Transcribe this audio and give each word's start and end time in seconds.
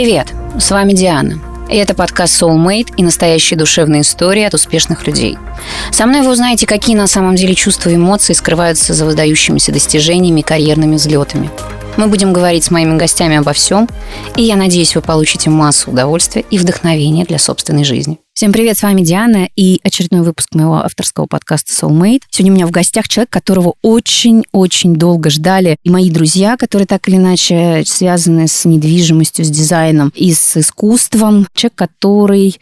Привет, 0.00 0.32
с 0.60 0.70
вами 0.70 0.92
Диана. 0.92 1.40
И 1.68 1.74
это 1.74 1.92
подкаст 1.92 2.40
Soulmate 2.40 2.94
и 2.96 3.02
настоящие 3.02 3.58
душевные 3.58 4.02
истории 4.02 4.44
от 4.44 4.54
успешных 4.54 5.08
людей. 5.08 5.36
Со 5.90 6.06
мной 6.06 6.20
вы 6.22 6.30
узнаете, 6.30 6.68
какие 6.68 6.94
на 6.94 7.08
самом 7.08 7.34
деле 7.34 7.56
чувства 7.56 7.90
и 7.90 7.96
эмоции 7.96 8.32
скрываются 8.32 8.94
за 8.94 9.04
выдающимися 9.04 9.72
достижениями 9.72 10.38
и 10.38 10.44
карьерными 10.44 10.94
взлетами. 10.94 11.50
Мы 11.96 12.06
будем 12.06 12.32
говорить 12.32 12.62
с 12.62 12.70
моими 12.70 12.96
гостями 12.96 13.38
обо 13.38 13.52
всем, 13.52 13.88
и 14.36 14.42
я 14.44 14.54
надеюсь, 14.54 14.94
вы 14.94 15.02
получите 15.02 15.50
массу 15.50 15.90
удовольствия 15.90 16.44
и 16.48 16.58
вдохновения 16.58 17.24
для 17.24 17.40
собственной 17.40 17.82
жизни. 17.82 18.20
Всем 18.38 18.52
привет, 18.52 18.78
с 18.78 18.84
вами 18.84 19.02
Диана 19.02 19.48
и 19.56 19.80
очередной 19.82 20.20
выпуск 20.20 20.54
моего 20.54 20.76
авторского 20.76 21.26
подкаста 21.26 21.72
Soulmate. 21.72 22.20
Сегодня 22.30 22.52
у 22.52 22.54
меня 22.54 22.66
в 22.68 22.70
гостях 22.70 23.08
человек, 23.08 23.30
которого 23.30 23.74
очень-очень 23.82 24.94
долго 24.94 25.28
ждали 25.28 25.76
и 25.82 25.90
мои 25.90 26.08
друзья, 26.08 26.56
которые 26.56 26.86
так 26.86 27.08
или 27.08 27.16
иначе 27.16 27.82
связаны 27.84 28.46
с 28.46 28.64
недвижимостью, 28.64 29.44
с 29.44 29.50
дизайном 29.50 30.12
и 30.14 30.32
с 30.32 30.56
искусством. 30.56 31.48
Человек, 31.52 31.74
который, 31.74 32.60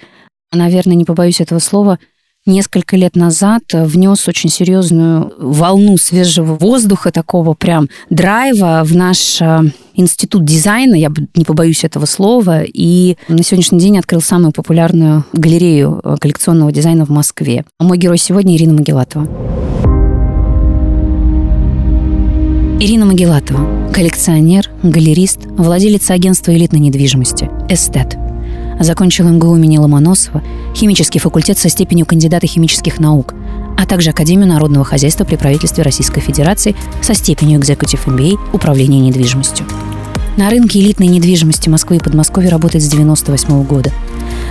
наверное, 0.50 0.96
не 0.96 1.04
побоюсь 1.04 1.42
этого 1.42 1.58
слова, 1.58 1.98
несколько 2.46 2.96
лет 2.96 3.16
назад 3.16 3.62
внес 3.72 4.26
очень 4.28 4.50
серьезную 4.50 5.32
волну 5.38 5.98
свежего 5.98 6.54
воздуха, 6.54 7.12
такого 7.12 7.54
прям 7.54 7.88
драйва 8.10 8.82
в 8.84 8.94
наш 8.94 9.40
э, 9.40 9.60
институт 9.94 10.44
дизайна, 10.44 10.94
я 10.94 11.12
не 11.34 11.44
побоюсь 11.44 11.84
этого 11.84 12.06
слова, 12.06 12.62
и 12.62 13.16
на 13.28 13.42
сегодняшний 13.42 13.78
день 13.78 13.98
открыл 13.98 14.20
самую 14.20 14.52
популярную 14.52 15.24
галерею 15.32 16.00
э, 16.02 16.16
коллекционного 16.20 16.72
дизайна 16.72 17.04
в 17.04 17.10
Москве. 17.10 17.64
А 17.78 17.84
мой 17.84 17.98
герой 17.98 18.18
сегодня 18.18 18.56
Ирина 18.56 18.74
Магелатова. 18.74 19.28
Ирина 22.78 23.06
Магелатова, 23.06 23.90
коллекционер, 23.92 24.70
галерист, 24.82 25.40
владелец 25.46 26.10
агентства 26.10 26.54
элитной 26.54 26.80
недвижимости 26.80 27.50
«Эстет». 27.70 28.25
Закончил 28.78 29.28
МГУ 29.28 29.56
имени 29.56 29.78
Ломоносова, 29.78 30.42
химический 30.74 31.20
факультет 31.20 31.58
со 31.58 31.68
степенью 31.68 32.06
кандидата 32.06 32.46
химических 32.46 33.00
наук, 33.00 33.34
а 33.78 33.86
также 33.86 34.10
Академию 34.10 34.46
народного 34.46 34.84
хозяйства 34.84 35.24
при 35.24 35.36
правительстве 35.36 35.82
Российской 35.82 36.20
Федерации 36.20 36.76
со 37.02 37.14
степенью 37.14 37.60
Executive 37.60 38.04
MBA 38.06 38.38
управления 38.52 39.00
недвижимостью. 39.00 39.66
На 40.36 40.50
рынке 40.50 40.80
элитной 40.80 41.06
недвижимости 41.06 41.70
Москвы 41.70 41.96
и 41.96 42.00
Подмосковья 42.00 42.50
работает 42.50 42.84
с 42.84 42.88
1998 42.88 43.64
года. 43.64 43.90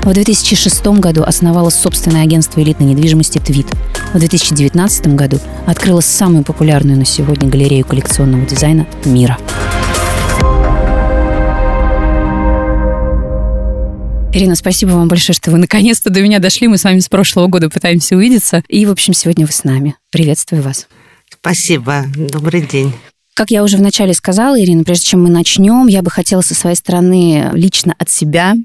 В 0.03 0.11
2006 0.11 0.85
году 0.99 1.23
основала 1.23 1.69
собственное 1.69 2.23
агентство 2.23 2.59
элитной 2.61 2.87
недвижимости 2.87 3.37
«Твит». 3.37 3.67
В 4.13 4.17
2019 4.17 5.07
году 5.15 5.37
открыла 5.67 6.01
самую 6.01 6.43
популярную 6.43 6.97
на 6.97 7.05
сегодня 7.05 7.47
галерею 7.47 7.85
коллекционного 7.85 8.45
дизайна 8.45 8.87
мира– 9.05 9.37
Ирина, 14.35 14.55
спасибо 14.55 14.89
вам 14.89 15.07
большое, 15.07 15.33
что 15.33 15.49
вы 15.49 15.57
наконец-то 15.57 16.09
до 16.09 16.21
меня 16.21 16.39
дошли. 16.39 16.67
Мы 16.67 16.77
с 16.77 16.83
вами 16.83 16.99
с 16.99 17.07
прошлого 17.07 17.47
года 17.47 17.69
пытаемся 17.69 18.17
увидеться. 18.17 18.65
И, 18.67 18.85
в 18.85 18.91
общем, 18.91 19.13
сегодня 19.13 19.45
вы 19.45 19.53
с 19.53 19.63
нами. 19.63 19.95
Приветствую 20.11 20.61
вас. 20.61 20.89
Спасибо. 21.29 22.03
Добрый 22.13 22.59
день. 22.59 22.91
Как 23.37 23.51
я 23.51 23.63
уже 23.63 23.75
вначале 23.75 24.13
сказала, 24.13 24.57
Ирина, 24.57 24.85
прежде 24.85 25.07
чем 25.07 25.23
мы 25.23 25.29
начнем, 25.29 25.87
я 25.87 26.01
бы 26.01 26.09
хотела 26.09 26.39
со 26.39 26.55
своей 26.55 26.77
стороны 26.77 27.49
лично 27.51 27.93
от 27.99 28.09
себя 28.09 28.55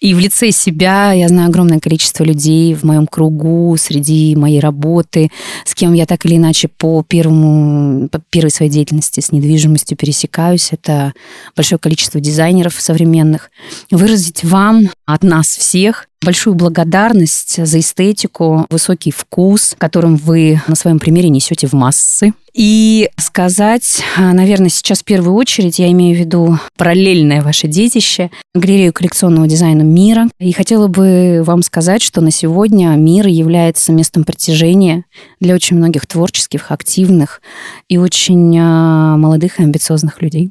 и 0.00 0.14
в 0.14 0.18
лице 0.18 0.50
себя, 0.50 1.12
я 1.12 1.28
знаю 1.28 1.48
огромное 1.48 1.78
количество 1.78 2.24
людей 2.24 2.74
в 2.74 2.82
моем 2.82 3.06
кругу, 3.06 3.76
среди 3.78 4.34
моей 4.34 4.58
работы, 4.58 5.30
с 5.64 5.76
кем 5.76 5.92
я 5.92 6.06
так 6.06 6.26
или 6.26 6.38
иначе 6.38 6.66
по 6.66 7.04
первому, 7.04 8.08
по 8.08 8.18
первой 8.18 8.50
своей 8.50 8.70
деятельности 8.72 9.20
с 9.20 9.30
недвижимостью 9.30 9.96
пересекаюсь. 9.96 10.70
Это 10.72 11.14
большое 11.54 11.78
количество 11.78 12.18
дизайнеров 12.18 12.74
современных. 12.80 13.52
Выразить 13.92 14.42
вам 14.42 14.90
от 15.04 15.22
нас 15.22 15.46
всех 15.46 16.08
большую 16.22 16.54
благодарность 16.54 17.64
за 17.64 17.80
эстетику, 17.80 18.66
высокий 18.70 19.10
вкус, 19.10 19.74
которым 19.78 20.16
вы 20.16 20.60
на 20.66 20.74
своем 20.74 20.98
примере 20.98 21.28
несете 21.28 21.66
в 21.66 21.72
массы. 21.72 22.32
И 22.56 23.10
сказать, 23.18 24.02
а, 24.16 24.32
наверное, 24.32 24.70
сейчас 24.70 25.02
в 25.02 25.04
первую 25.04 25.34
очередь 25.34 25.78
я 25.78 25.90
имею 25.92 26.16
в 26.16 26.18
виду 26.18 26.58
параллельное 26.78 27.42
ваше 27.42 27.68
детище, 27.68 28.30
галерею 28.54 28.94
коллекционного 28.94 29.46
дизайна 29.46 29.82
мира. 29.82 30.26
И 30.38 30.52
хотела 30.52 30.86
бы 30.86 31.42
вам 31.44 31.62
сказать, 31.62 32.00
что 32.00 32.22
на 32.22 32.30
сегодня 32.30 32.88
мир 32.96 33.26
является 33.26 33.92
местом 33.92 34.24
притяжения 34.24 35.04
для 35.38 35.54
очень 35.54 35.76
многих 35.76 36.06
творческих, 36.06 36.70
активных 36.70 37.42
и 37.90 37.98
очень 37.98 38.56
а, 38.58 39.18
молодых 39.18 39.60
и 39.60 39.62
амбициозных 39.62 40.22
людей. 40.22 40.50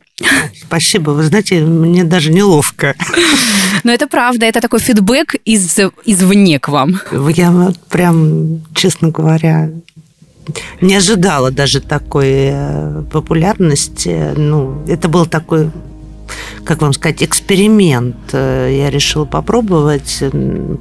Спасибо. 0.61 1.11
Вы 1.11 1.23
знаете, 1.23 1.61
мне 1.61 2.03
даже 2.03 2.31
неловко. 2.31 2.95
Но 3.83 3.91
это 3.91 4.07
правда. 4.07 4.45
Это 4.45 4.61
такой 4.61 4.79
фидбэк 4.79 5.35
из, 5.45 5.77
извне 6.05 6.59
к 6.59 6.69
вам. 6.69 7.01
Я 7.11 7.51
вот 7.51 7.77
прям, 7.87 8.61
честно 8.73 9.09
говоря, 9.09 9.69
не 10.81 10.95
ожидала 10.95 11.51
даже 11.51 11.81
такой 11.81 12.49
э, 12.51 13.03
популярности. 13.11 14.33
Ну, 14.35 14.83
это 14.87 15.09
был 15.09 15.25
такой 15.25 15.71
как 16.63 16.81
вам 16.81 16.93
сказать, 16.93 17.23
эксперимент. 17.23 18.15
Э, 18.33 18.69
я 18.71 18.89
решила 18.89 19.25
попробовать 19.25 20.23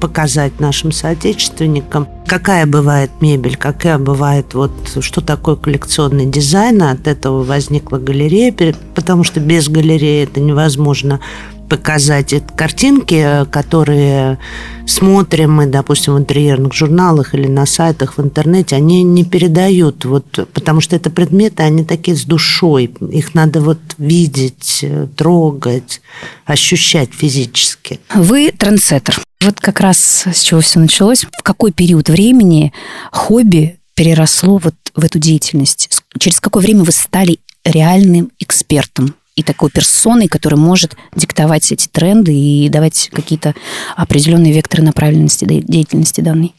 показать 0.00 0.60
нашим 0.60 0.93
соотечественникам, 0.93 2.09
какая 2.27 2.66
бывает 2.66 3.10
мебель, 3.21 3.56
какая 3.56 3.99
бывает 3.99 4.55
вот, 4.55 4.72
что 5.00 5.21
такое 5.21 5.56
коллекционный 5.56 6.27
дизайн. 6.27 6.82
От 6.82 7.06
этого 7.06 7.43
возникла 7.43 7.99
галерея, 7.99 8.75
потому 8.94 9.25
что 9.25 9.41
без 9.41 9.69
галереи 9.69 10.25
это 10.25 10.41
невозможно 10.41 11.21
показать 11.69 12.33
это 12.33 12.53
картинки, 12.53 13.47
которые 13.51 14.39
смотрим 14.87 15.53
мы, 15.53 15.67
допустим, 15.67 16.15
в 16.15 16.19
интерьерных 16.19 16.75
журналах 16.75 17.35
или 17.35 17.47
на 17.47 17.67
сайтах 17.67 18.19
в 18.19 18.23
интернете, 18.23 18.77
они 18.77 19.03
не 19.03 19.25
передают, 19.25 20.05
вот, 20.05 20.49
потому 20.53 20.81
что 20.81 20.97
это 20.97 21.11
предметы, 21.11 21.63
они 21.63 21.85
такие 21.85 22.17
с 22.17 22.25
душой, 22.25 22.95
их 23.11 23.35
надо 23.35 23.61
вот 23.61 23.79
видеть, 23.99 24.85
трогать, 25.17 26.01
ощущать 26.45 27.13
физически. 27.13 28.01
Вы 28.15 28.53
трендсеттер. 28.53 29.21
Вот 29.41 29.61
как 29.61 29.81
раз 29.81 30.25
с 30.27 30.41
чего 30.41 30.61
все 30.61 30.81
началось. 30.81 31.25
В 31.39 31.43
какой 31.43 31.73
период 31.73 32.09
времени 32.09 32.73
хобби 33.13 33.79
переросло 33.95 34.59
вот 34.59 34.75
в 34.95 35.05
эту 35.05 35.19
деятельность? 35.19 35.91
Через 36.19 36.41
какое 36.41 36.63
время 36.63 36.83
вы 36.83 36.93
стали 36.93 37.41
реальным 37.65 38.31
экспертом 38.39 39.15
и 39.37 39.43
такой 39.43 39.71
персоной, 39.71 40.28
которая 40.28 40.59
может 40.59 40.97
диктовать 41.15 41.72
эти 41.72 41.89
тренды 41.89 42.33
и 42.34 42.69
давать 42.69 43.11
какие-то 43.12 43.55
определенные 43.97 44.53
векторы 44.53 44.83
направленности 44.83 45.45
деятельности 45.45 46.21
данной? 46.21 46.55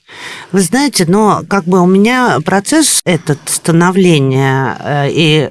Вы 0.51 0.61
знаете, 0.61 1.05
но 1.07 1.43
как 1.47 1.65
бы 1.65 1.81
у 1.81 1.85
меня 1.85 2.39
процесс 2.43 3.01
этот 3.05 3.39
становления 3.45 4.77
э, 4.79 5.09
и 5.11 5.49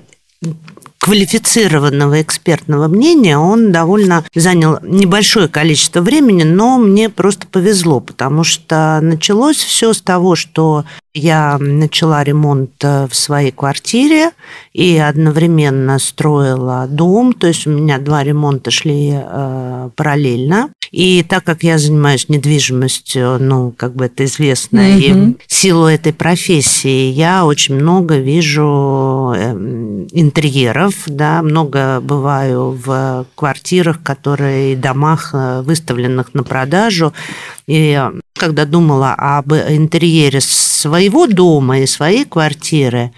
квалифицированного 1.05 2.23
экспертного 2.23 2.89
мнения, 2.89 3.37
он 3.37 3.73
довольно 3.73 4.25
занял 4.35 4.79
небольшое 4.81 5.49
количество 5.49 6.01
времени, 6.01 6.45
но 6.45 6.79
мне 6.79 7.11
просто 7.11 7.47
повезло, 7.47 8.01
потому 8.01 8.43
что 8.43 9.01
началось 9.03 9.59
все 9.59 9.93
с 9.93 10.01
того, 10.01 10.35
что 10.35 10.87
я 11.13 11.59
начала 11.59 12.25
ремонт 12.25 12.83
э, 12.83 13.07
в 13.07 13.15
своей 13.15 13.53
квартире 13.53 14.31
и 14.73 14.97
одновременно 14.97 15.99
строила 15.99 16.87
дом, 16.89 17.35
то 17.35 17.49
есть 17.49 17.67
у 17.67 17.71
меня 17.71 17.99
два 17.99 18.25
ремонта 18.25 18.71
шли 18.71 19.13
э, 19.13 19.91
параллельно. 19.95 20.71
И 20.95 21.25
так 21.29 21.43
как 21.43 21.65
я 21.65 21.77
занимаюсь 21.77 22.29
недвижимостью, 22.29 23.39
ну, 23.41 23.75
как 23.77 23.97
бы 23.97 24.05
это 24.05 24.25
известно, 24.27 24.79
mm-hmm. 24.79 25.33
и 25.33 25.37
силу 25.49 25.87
этой 25.87 26.13
профессии 26.13 27.11
я 27.11 27.45
очень 27.47 27.75
много 27.75 28.19
вижу 28.19 29.35
эм, 29.37 30.07
интерьеров, 30.13 30.95
да, 31.07 31.43
много 31.43 32.01
бываю 32.01 32.79
в 32.81 33.27
квартирах, 33.35 34.05
которые 34.05 34.75
и 34.75 34.77
домах, 34.77 35.31
э, 35.33 35.63
выставленных 35.63 36.33
на 36.33 36.45
продажу. 36.45 37.13
И 37.67 38.01
когда 38.35 38.65
думала 38.65 39.15
об 39.15 39.53
интерьере 39.53 40.41
своего 40.41 41.27
дома 41.27 41.81
и 41.81 41.87
своей 41.87 42.25
квартиры, 42.25 43.11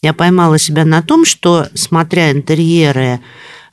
я 0.00 0.14
поймала 0.14 0.58
себя 0.58 0.86
на 0.86 1.02
том, 1.02 1.26
что, 1.26 1.66
смотря 1.74 2.32
интерьеры 2.32 3.20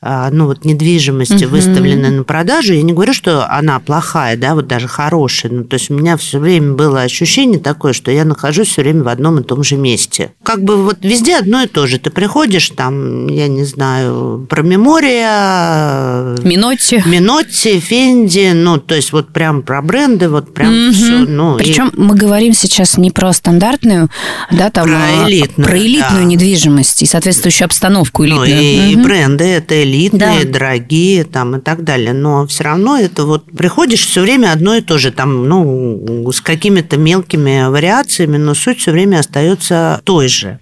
ну 0.06 0.46
вот 0.46 0.66
недвижимости, 0.66 1.46
угу. 1.46 1.56
выставленной 1.56 2.12
на 2.12 2.24
продажу, 2.24 2.74
я 2.74 2.84
не 2.84 2.94
говорю, 2.94 3.12
что 3.12 3.50
она 3.50 3.80
плохая, 3.80 4.38
да, 4.38 4.54
вот 4.54 4.68
даже 4.68 4.88
хорошая, 4.88 5.52
ну, 5.52 5.64
то 5.64 5.76
есть 5.76 5.90
у 5.90 5.96
меня 5.96 6.16
все 6.16 6.38
время 6.38 6.74
было 6.74 7.02
ощущение 7.02 7.60
такое, 7.60 7.94
что 7.94 8.12
я 8.12 8.24
нахожусь 8.24 8.68
все 8.68 8.84
время 8.84 9.04
в 9.04 9.08
одном 9.08 9.40
и 9.40 9.44
том 9.44 9.64
же 9.64 9.78
месте. 9.78 10.32
Как 10.44 10.64
бы 10.64 10.78
вот 10.84 11.00
везде 11.02 11.38
одно 11.38 11.64
и 11.64 11.68
то 11.68 11.88
же. 11.88 11.98
Ты 11.98 12.12
приходишь 12.12 12.70
там, 12.70 13.26
я 13.28 13.48
не 13.48 13.64
знаю, 13.64 14.46
про 14.48 14.62
Мемория... 14.62 16.36
Минотти. 16.44 17.02
Минотти, 17.08 17.80
Фенди, 17.80 18.52
ну, 18.54 18.78
то 18.78 18.94
есть 18.94 19.12
вот 19.12 19.34
прям 19.34 19.64
про 19.64 19.82
бренды, 19.82 20.30
вот 20.30 20.54
прям 20.54 20.70
угу. 20.70 20.94
все. 20.94 21.18
Ну, 21.28 21.58
Причем 21.58 21.88
и... 21.90 22.00
мы 22.00 22.16
говорим 22.16 22.54
сейчас 22.54 22.98
не 22.98 23.10
про 23.10 23.34
стандартную, 23.34 24.10
да, 24.52 24.70
там... 24.70 24.88
Про 24.88 24.98
а 24.98 25.28
элитную. 25.28 25.68
Про 25.68 25.80
элитную 25.80 26.24
да. 26.24 26.30
недвижимость 26.30 27.02
и 27.02 27.08
соответствующую 27.08 27.66
обстановку 27.66 28.24
элитную. 28.24 28.56
Ну, 28.56 28.92
и, 28.92 28.96
угу. 28.96 29.04
бренды 29.04 29.46
это 29.46 29.82
элитные 29.82 29.95
элитные, 29.96 30.46
да. 30.46 30.52
дорогие 30.60 31.24
там 31.24 31.56
и 31.58 31.60
так 31.60 31.84
далее. 31.84 32.14
Но 32.14 32.46
все 32.48 32.64
равно 32.64 32.98
это 32.98 33.26
вот 33.26 33.46
приходишь 33.46 34.06
все 34.06 34.22
время 34.22 34.52
одно 34.52 34.76
и 34.76 34.82
то 34.82 34.98
же, 34.98 35.12
там, 35.12 35.48
ну, 35.48 36.32
с 36.32 36.42
какими-то 36.42 36.98
мелкими 36.98 37.70
вариациями, 37.70 38.38
но 38.38 38.54
суть 38.54 38.80
все 38.80 38.92
время 38.92 39.20
остается 39.20 40.02
той 40.04 40.28
же. 40.28 40.60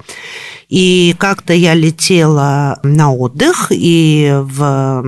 И 0.69 1.15
как-то 1.19 1.53
я 1.53 1.75
летела 1.75 2.79
на 2.83 3.13
отдых, 3.13 3.67
и 3.69 4.31
в 4.33 5.03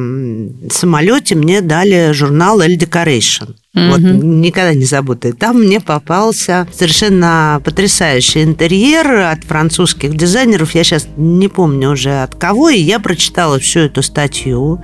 самолете 0.69 1.35
мне 1.35 1.61
дали 1.61 2.11
журнал 2.11 2.61
Elle 2.61 2.77
Decoration. 2.77 3.55
Mm-hmm. 3.75 3.89
Вот 3.89 4.23
никогда 4.23 4.73
не 4.73 4.85
забуду. 4.85 5.27
И 5.27 5.31
там 5.33 5.61
мне 5.61 5.81
попался 5.81 6.67
совершенно 6.73 7.61
потрясающий 7.63 8.43
интерьер 8.43 9.07
от 9.31 9.43
французских 9.43 10.15
дизайнеров. 10.15 10.73
Я 10.75 10.83
сейчас 10.83 11.07
не 11.17 11.49
помню 11.49 11.91
уже 11.91 12.23
от 12.23 12.35
кого. 12.35 12.69
И 12.69 12.79
я 12.79 12.99
прочитала 12.99 13.59
всю 13.59 13.81
эту 13.81 14.01
статью, 14.01 14.81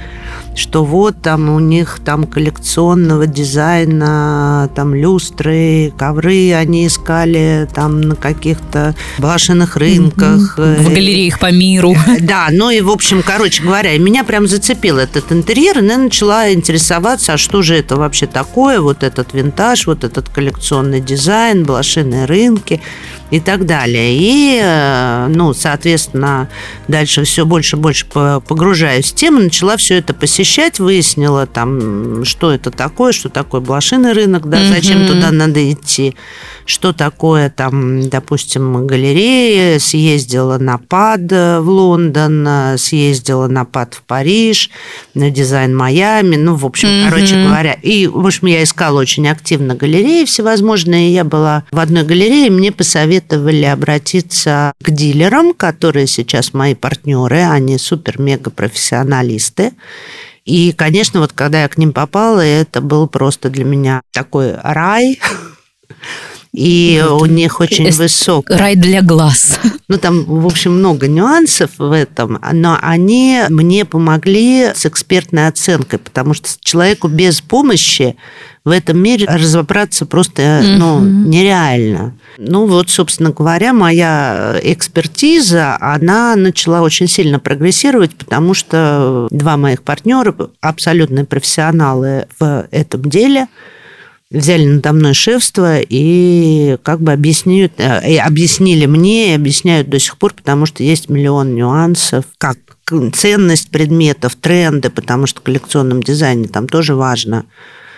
что 0.55 0.83
вот 0.83 1.21
там 1.21 1.49
у 1.49 1.59
них 1.59 1.99
там 2.03 2.25
коллекционного 2.25 3.27
дизайна, 3.27 4.69
там 4.75 4.93
люстры, 4.93 5.93
ковры 5.97 6.53
они 6.53 6.87
искали 6.87 7.69
там 7.73 8.01
на 8.01 8.15
каких-то 8.15 8.93
блошиных 9.17 9.77
рынках. 9.77 10.59
Mm-hmm. 10.59 10.81
В 10.81 10.89
галереях 10.89 11.39
по 11.39 11.51
миру. 11.51 11.95
Да, 12.21 12.47
ну 12.51 12.69
и, 12.69 12.81
в 12.81 12.89
общем, 12.89 13.23
короче 13.25 13.63
говоря, 13.63 13.97
меня 13.97 14.23
прям 14.23 14.47
зацепил 14.47 14.97
этот 14.97 15.31
интерьер, 15.31 15.79
и 15.79 15.87
я 15.87 15.97
начала 15.97 16.51
интересоваться, 16.53 17.33
а 17.33 17.37
что 17.37 17.61
же 17.61 17.75
это 17.75 17.95
вообще 17.95 18.27
такое, 18.27 18.80
вот 18.81 19.03
этот 19.03 19.33
винтаж, 19.33 19.87
вот 19.87 20.03
этот 20.03 20.29
коллекционный 20.29 21.01
дизайн, 21.01 21.63
блошиные 21.63 22.25
рынки 22.25 22.81
и 23.31 23.39
так 23.39 23.65
далее. 23.65 24.15
И, 24.17 24.59
э, 24.61 25.27
ну, 25.29 25.53
соответственно, 25.53 26.49
дальше 26.87 27.23
все 27.23 27.45
больше 27.45 27.77
и 27.77 27.79
больше 27.79 28.05
погружаюсь 28.05 29.11
в 29.11 29.15
тему, 29.15 29.39
начала 29.39 29.77
все 29.77 29.97
это 29.97 30.13
посещать, 30.13 30.79
выяснила 30.79 31.47
там, 31.47 32.25
что 32.25 32.51
это 32.51 32.71
такое, 32.71 33.13
что 33.13 33.29
такое 33.29 33.61
блошиный 33.61 34.11
рынок, 34.11 34.49
да, 34.49 34.59
зачем 34.65 35.07
туда 35.07 35.31
надо 35.31 35.71
идти, 35.71 36.15
что 36.65 36.93
такое 36.93 37.49
там, 37.49 38.09
допустим, 38.09 38.85
галерея, 38.85 39.79
съездила 39.79 40.57
на 40.57 40.77
ПАД 40.77 41.31
в 41.61 41.65
Лондон, 41.65 42.77
съездила 42.77 43.47
на 43.47 43.63
ПАД 43.63 43.95
в 43.95 44.01
Париж, 44.03 44.69
на 45.13 45.29
дизайн 45.29 45.75
Майами, 45.75 46.35
ну, 46.35 46.55
в 46.55 46.65
общем, 46.65 46.89
mm-hmm. 46.89 47.09
короче 47.09 47.43
говоря. 47.43 47.73
И, 47.81 48.07
в 48.07 48.25
общем, 48.25 48.47
я 48.47 48.63
искала 48.63 48.99
очень 48.99 49.27
активно 49.27 49.75
галереи 49.75 50.25
всевозможные. 50.25 51.13
Я 51.13 51.23
была 51.23 51.63
в 51.71 51.79
одной 51.79 52.03
галерее, 52.03 52.49
мне 52.49 52.71
посоветовали 52.71 53.20
обратиться 53.65 54.73
к 54.81 54.91
дилерам, 54.91 55.53
которые 55.53 56.07
сейчас 56.07 56.53
мои 56.53 56.75
партнеры, 56.75 57.43
они 57.43 57.77
супер-мега-профессионалисты. 57.77 59.73
И, 60.45 60.71
конечно, 60.71 61.19
вот 61.19 61.33
когда 61.33 61.61
я 61.61 61.69
к 61.69 61.77
ним 61.77 61.93
попала, 61.93 62.41
это 62.41 62.81
был 62.81 63.07
просто 63.07 63.49
для 63.49 63.63
меня 63.63 64.01
такой 64.11 64.55
рай, 64.55 65.19
и 66.53 67.01
вот. 67.07 67.21
у 67.21 67.25
них 67.27 67.59
очень 67.59 67.87
Эст... 67.87 67.99
высок. 67.99 68.49
Рай 68.49 68.75
для 68.75 69.01
глаз. 69.01 69.59
Ну, 69.87 69.97
там, 69.97 70.23
в 70.23 70.45
общем, 70.45 70.77
много 70.77 71.09
нюансов 71.09 71.71
в 71.77 71.91
этом, 71.91 72.39
но 72.53 72.79
они 72.81 73.41
мне 73.49 73.83
помогли 73.83 74.71
с 74.73 74.85
экспертной 74.85 75.47
оценкой, 75.47 75.99
потому 75.99 76.33
что 76.33 76.47
человеку 76.61 77.09
без 77.09 77.41
помощи 77.41 78.15
в 78.63 78.69
этом 78.69 78.99
мире 78.99 79.25
разобраться 79.27 80.05
просто 80.05 80.61
ну, 80.63 81.01
нереально. 81.01 82.15
Ну 82.37 82.67
вот, 82.67 82.89
собственно 82.89 83.31
говоря, 83.31 83.73
моя 83.73 84.57
экспертиза, 84.63 85.77
она 85.81 86.37
начала 86.37 86.83
очень 86.83 87.09
сильно 87.09 87.37
прогрессировать, 87.39 88.15
потому 88.15 88.53
что 88.53 89.27
два 89.29 89.57
моих 89.57 89.83
партнера, 89.83 90.33
абсолютные 90.61 91.25
профессионалы 91.25 92.27
в 92.39 92.65
этом 92.71 93.01
деле, 93.09 93.47
взяли 94.31 94.65
надо 94.65 94.93
мной 94.93 95.13
шефство 95.13 95.79
и 95.79 96.77
как 96.83 97.01
бы 97.01 97.11
объясняют, 97.11 97.73
э, 97.77 98.13
и 98.13 98.17
объяснили 98.17 98.85
мне 98.85 99.31
и 99.31 99.35
объясняют 99.35 99.89
до 99.89 99.99
сих 99.99 100.17
пор, 100.17 100.33
потому 100.33 100.65
что 100.65 100.83
есть 100.83 101.09
миллион 101.09 101.55
нюансов, 101.55 102.25
как 102.37 102.57
ценность 103.13 103.69
предметов, 103.69 104.35
тренды, 104.35 104.89
потому 104.89 105.27
что 105.27 105.39
в 105.39 105.43
коллекционном 105.43 106.03
дизайне 106.03 106.47
там 106.47 106.67
тоже 106.67 106.95
важно. 106.95 107.45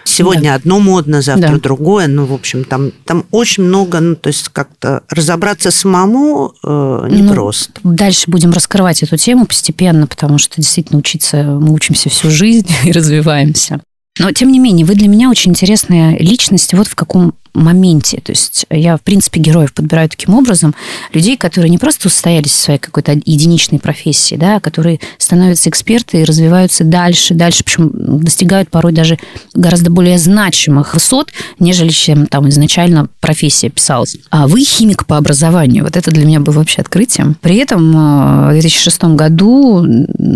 Сегодня 0.06 0.50
да. 0.50 0.56
одно 0.56 0.80
модно, 0.80 1.22
завтра 1.22 1.54
да. 1.54 1.60
другое. 1.60 2.08
Ну, 2.08 2.26
в 2.26 2.34
общем, 2.34 2.66
там, 2.66 2.92
там 3.06 3.26
очень 3.32 3.64
много, 3.64 4.02
ну, 4.02 4.16
то 4.16 4.28
есть 4.28 4.50
как-то 4.50 5.04
разобраться 5.10 5.72
самому 5.72 6.54
э, 6.62 7.08
непросто. 7.10 7.80
Ну, 7.84 7.94
дальше 7.94 8.30
будем 8.30 8.52
раскрывать 8.52 9.02
эту 9.02 9.16
тему 9.18 9.46
постепенно, 9.46 10.06
потому 10.06 10.38
что 10.38 10.58
действительно 10.58 11.00
учиться 11.00 11.44
мы 11.44 11.74
учимся 11.74 12.10
всю 12.10 12.30
жизнь 12.30 12.68
и 12.84 12.92
развиваемся. 12.92 13.80
Но, 14.20 14.32
тем 14.32 14.52
не 14.52 14.60
менее, 14.60 14.86
вы 14.86 14.96
для 14.96 15.08
меня 15.08 15.30
очень 15.30 15.52
интересная 15.52 16.18
личность 16.18 16.74
вот 16.74 16.88
в 16.88 16.96
каком 16.96 17.34
моменте. 17.54 18.20
То 18.24 18.32
есть 18.32 18.66
я, 18.70 18.98
в 18.98 19.02
принципе, 19.02 19.40
героев 19.40 19.74
подбираю 19.74 20.10
таким 20.10 20.34
образом. 20.34 20.74
Людей, 21.14 21.38
которые 21.38 21.70
не 21.70 21.78
просто 21.78 22.08
устоялись 22.08 22.52
в 22.52 22.60
своей 22.60 22.80
какой-то 22.80 23.14
единичной 23.14 23.80
профессии, 23.80 24.36
да, 24.36 24.58
а 24.58 24.60
которые 24.60 25.00
становятся 25.18 25.70
эксперты 25.70 26.22
и 26.22 26.24
развиваются 26.24 26.84
дальше, 26.84 27.34
дальше, 27.34 27.64
причем 27.64 27.92
достигают 27.94 28.70
порой 28.70 28.92
даже 28.92 29.20
гораздо 29.54 29.92
более 29.92 30.18
значимых 30.18 30.94
высот, 30.94 31.32
нежели 31.60 31.90
чем 31.90 32.28
там 32.28 32.50
изначально 32.50 33.08
профессия 33.20 33.70
писалась. 33.70 34.18
А 34.30 34.48
вы 34.48 34.62
химик 34.62 35.06
по 35.06 35.18
образованию. 35.18 35.84
Вот 35.84 35.96
это 35.96 36.12
для 36.12 36.26
меня 36.26 36.40
было 36.40 36.56
вообще 36.56 36.82
открытием. 36.82 37.36
При 37.42 37.58
этом 37.58 37.92
э, 37.96 38.50
в 38.50 38.52
2006 38.54 39.04
году 39.04 39.86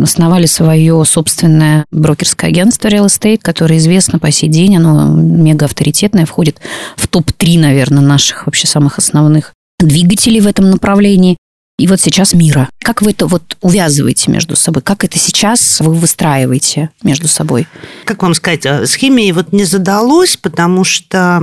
основали 0.01 0.45
свое 0.45 1.03
собственное 1.05 1.85
брокерское 1.91 2.49
агентство 2.49 2.87
Real 2.87 3.07
Estate, 3.07 3.39
которое 3.41 3.77
известно 3.77 4.19
по 4.19 4.31
сей 4.31 4.49
день, 4.49 4.77
оно 4.77 5.07
мега 5.07 5.65
авторитетное, 5.65 6.25
входит 6.25 6.59
в 6.95 7.06
топ-3, 7.07 7.59
наверное, 7.59 8.03
наших 8.03 8.45
вообще 8.45 8.67
самых 8.67 8.97
основных 8.97 9.53
двигателей 9.79 10.41
в 10.41 10.47
этом 10.47 10.69
направлении. 10.69 11.37
И 11.77 11.85
вот 11.85 12.01
сейчас 12.01 12.33
мира. 12.33 12.69
Как 12.81 13.03
вы 13.03 13.11
это 13.11 13.27
вот 13.27 13.55
увязываете 13.61 14.31
между 14.31 14.55
собой? 14.55 14.81
Как 14.81 15.03
это 15.03 15.19
сейчас 15.19 15.79
вы 15.79 15.93
выстраиваете 15.93 16.89
между 17.03 17.27
собой? 17.27 17.67
Как 18.03 18.23
вам 18.23 18.33
сказать, 18.33 18.65
э, 18.65 18.87
с 18.87 18.95
химией 18.95 19.31
вот 19.31 19.53
не 19.53 19.63
задалось, 19.63 20.37
потому 20.37 20.83
что 20.83 21.39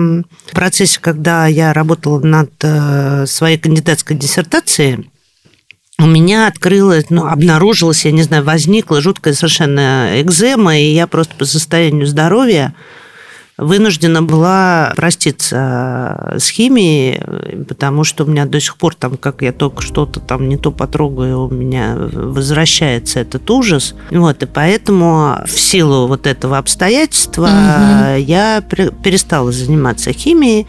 в 0.47 0.51
процессе, 0.51 0.99
когда 1.01 1.47
я 1.47 1.73
работала 1.73 2.19
над 2.19 2.51
э, 2.63 3.27
своей 3.29 3.59
кандидатской 3.59 4.17
диссертацией, 4.17 5.09
у 6.01 6.07
меня 6.07 6.49
открылось, 6.49 7.07
ну, 7.11 7.27
обнаружилось, 7.27 8.05
я 8.05 8.11
не 8.11 8.25
знаю, 8.25 8.43
возникла 8.43 9.01
жуткая 9.01 9.35
совершенно 9.35 10.21
экзема, 10.21 10.77
и 10.77 10.93
я 10.93 11.07
просто 11.07 11.37
по 11.37 11.45
состоянию 11.45 12.07
здоровья 12.07 12.75
вынуждена 13.57 14.23
была 14.23 14.93
проститься 14.97 16.35
с 16.37 16.49
химией, 16.49 17.65
потому 17.65 18.05
что 18.05 18.25
у 18.25 18.27
меня 18.27 18.47
до 18.47 18.61
сих 18.61 18.77
пор 18.77 18.95
там, 18.95 19.17
как 19.17 19.43
я 19.43 19.53
только 19.53 19.83
что-то 19.83 20.21
там 20.21 20.49
не 20.49 20.57
то 20.57 20.73
потрогаю, 20.73 21.47
у 21.47 21.51
меня 21.51 21.95
возвращается 21.97 23.21
этот 23.21 23.49
ужас. 23.51 23.95
Вот, 24.11 24.43
и 24.43 24.47
поэтому 24.47 25.39
в 25.47 25.59
силу 25.59 26.07
вот 26.09 26.27
этого 26.27 26.59
обстоятельства 26.59 27.47
угу. 27.47 28.19
я 28.19 28.61
перестала 28.61 29.53
заниматься 29.53 30.13
химией. 30.13 30.67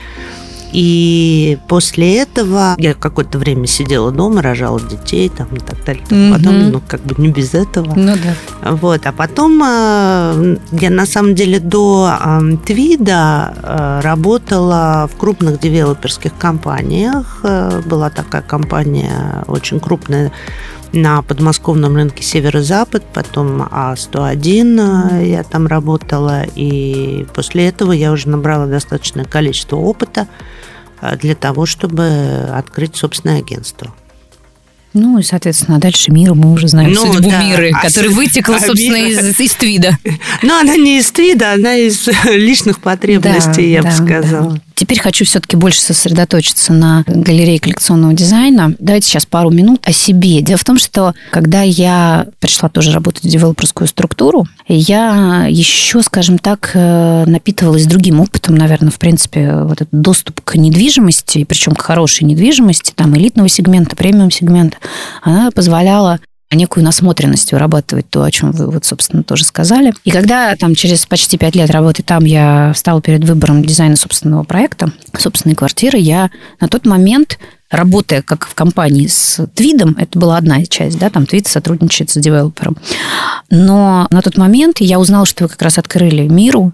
И 0.76 1.58
после 1.70 2.18
этого 2.18 2.76
я 2.78 2.94
какое-то 2.94 3.38
время 3.38 3.66
сидела 3.66 4.12
дома, 4.12 4.42
рожала 4.42 4.82
детей 4.82 5.30
там, 5.30 5.48
и 5.56 5.60
так 5.60 5.82
далее. 5.86 6.04
Угу. 6.04 6.38
Потом, 6.38 6.70
ну, 6.70 6.82
как 6.86 7.00
бы 7.02 7.16
не 7.18 7.30
без 7.30 7.54
этого. 7.54 7.94
Ну 7.96 8.14
да. 8.16 8.72
Вот. 8.72 9.06
А 9.06 9.14
потом 9.14 9.64
э, 9.64 10.58
я 10.74 10.90
на 10.90 11.06
самом 11.06 11.34
деле 11.34 11.62
до 11.62 12.14
э, 12.20 12.58
Твида 12.66 13.54
э, 13.56 14.00
работала 14.04 15.10
в 15.14 15.18
крупных 15.18 15.62
девелоперских 15.62 16.38
компаниях. 16.38 17.42
Была 17.86 18.10
такая 18.10 18.42
компания 18.42 19.46
очень 19.48 19.80
крупная 19.80 20.34
на 20.96 21.22
подмосковном 21.22 21.96
рынке 21.96 22.24
Северо-Запад, 22.24 23.04
потом 23.14 23.62
А101 23.64 25.26
я 25.26 25.44
там 25.44 25.68
работала, 25.68 26.44
и 26.56 27.26
после 27.34 27.68
этого 27.68 27.92
я 27.92 28.12
уже 28.12 28.30
набрала 28.30 28.66
достаточное 28.66 29.26
количество 29.26 29.76
опыта. 29.76 30.28
Э, 31.02 31.18
для 31.18 31.36
того, 31.36 31.66
чтобы 31.66 32.50
открыть 32.54 32.96
собственное 32.96 33.40
агентство. 33.40 33.94
Ну 34.96 35.20
и, 35.20 35.24
соответственно, 35.24 35.78
дальше 35.78 36.10
мир, 36.12 36.34
мы 36.34 36.54
уже 36.54 36.70
знаем 36.70 36.94
ну, 36.94 37.14
судьбу 37.14 37.30
да. 37.30 37.44
мира, 37.44 37.70
а 37.74 37.82
который 37.82 38.12
с... 38.12 38.16
вытекла, 38.16 38.60
собственно, 38.60 38.96
из, 38.96 39.40
из 39.40 39.54
твида. 39.54 39.98
Ну, 40.42 40.58
она 40.58 40.78
не 40.78 41.00
из 41.00 41.12
твида, 41.12 41.54
она 41.54 41.76
из 41.76 42.08
личных 42.26 42.80
потребностей, 42.80 43.56
да, 43.56 43.62
я 43.62 43.82
да, 43.82 43.90
бы 43.90 43.96
сказала. 43.96 44.52
Да. 44.54 44.62
Теперь 44.76 45.00
хочу 45.00 45.24
все-таки 45.24 45.56
больше 45.56 45.82
сосредоточиться 45.82 46.74
на 46.74 47.04
галерее 47.08 47.60
коллекционного 47.60 48.14
дизайна. 48.14 48.76
Давайте 48.78 49.08
сейчас 49.08 49.26
пару 49.26 49.50
минут 49.50 49.82
о 49.84 49.94
себе. 49.94 50.42
Дело 50.42 50.58
в 50.58 50.66
том, 50.66 50.78
что 50.78 51.14
когда 51.32 51.62
я 51.62 52.28
пришла 52.40 52.68
тоже 52.68 52.92
работать 52.92 53.24
в 53.24 53.28
девелоперскую 53.28 53.88
структуру, 53.88 54.46
я 54.68 55.46
еще, 55.50 56.02
скажем 56.02 56.38
так, 56.40 56.72
э, 56.74 57.24
напитывалась 57.26 57.86
другим 57.86 58.20
опытом, 58.20 58.56
наверное, 58.56 58.92
в 58.92 59.00
принципе, 59.00 59.56
вот 59.64 59.82
этот 59.82 59.90
доступ 59.92 60.42
к 60.42 60.56
недвижимости, 60.56 61.46
причем 61.46 61.74
к 61.74 61.82
хорошей 61.82 62.26
недвижимости, 62.26 62.92
там 62.94 63.16
элитного 63.16 63.48
сегмента, 63.48 63.96
премиум 63.96 64.30
сегмента, 64.30 64.78
она 65.22 65.52
позволяла 65.52 66.20
некую 66.52 66.84
насмотренность 66.84 67.52
вырабатывать 67.52 68.10
то, 68.10 68.24
о 68.24 68.32
чем 68.32 68.52
вы 68.52 68.70
вот, 68.70 68.86
собственно, 68.86 69.24
тоже 69.24 69.44
сказали. 69.44 69.94
И 70.04 70.12
когда 70.12 70.56
там 70.56 70.76
через 70.76 71.06
почти 71.06 71.38
пять 71.38 71.56
лет 71.56 71.70
работы 71.70 72.04
там 72.04 72.24
я 72.24 72.74
стала 72.76 73.02
перед 73.02 73.24
выбором 73.24 73.64
дизайна 73.64 73.96
собственного 73.96 74.44
проекта, 74.44 74.92
собственной 75.18 75.56
квартиры, 75.56 75.98
я 75.98 76.30
на 76.60 76.68
тот 76.68 76.86
момент 76.86 77.40
работая 77.72 78.22
как 78.22 78.48
в 78.48 78.54
компании 78.54 79.08
с 79.08 79.46
Твидом, 79.54 79.96
это 80.00 80.18
была 80.18 80.38
одна 80.38 80.64
часть, 80.66 80.98
да, 81.00 81.10
там 81.10 81.26
Твид 81.26 81.48
сотрудничает 81.48 82.10
с 82.10 82.20
девелопером. 82.20 82.78
Но 83.50 84.08
на 84.12 84.22
тот 84.22 84.38
момент 84.38 84.80
я 84.80 85.00
узнала, 85.00 85.26
что 85.26 85.44
вы 85.44 85.50
как 85.50 85.62
раз 85.62 85.78
открыли 85.78 86.28
миру, 86.28 86.74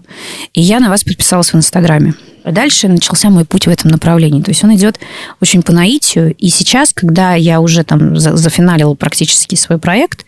и 0.52 0.60
я 0.60 0.80
на 0.80 0.90
вас 0.90 1.02
подписалась 1.02 1.52
в 1.52 1.56
Инстаграме. 1.56 2.14
Дальше 2.44 2.88
начался 2.88 3.30
мой 3.30 3.44
путь 3.44 3.66
в 3.66 3.70
этом 3.70 3.90
направлении. 3.90 4.42
То 4.42 4.50
есть 4.50 4.64
он 4.64 4.74
идет 4.74 4.98
очень 5.40 5.62
по 5.62 5.72
наитию. 5.72 6.34
И 6.34 6.48
сейчас, 6.48 6.92
когда 6.92 7.34
я 7.34 7.60
уже 7.60 7.84
там 7.84 8.16
зафиналила 8.16 8.94
практически 8.94 9.54
свой 9.54 9.78
проект, 9.78 10.26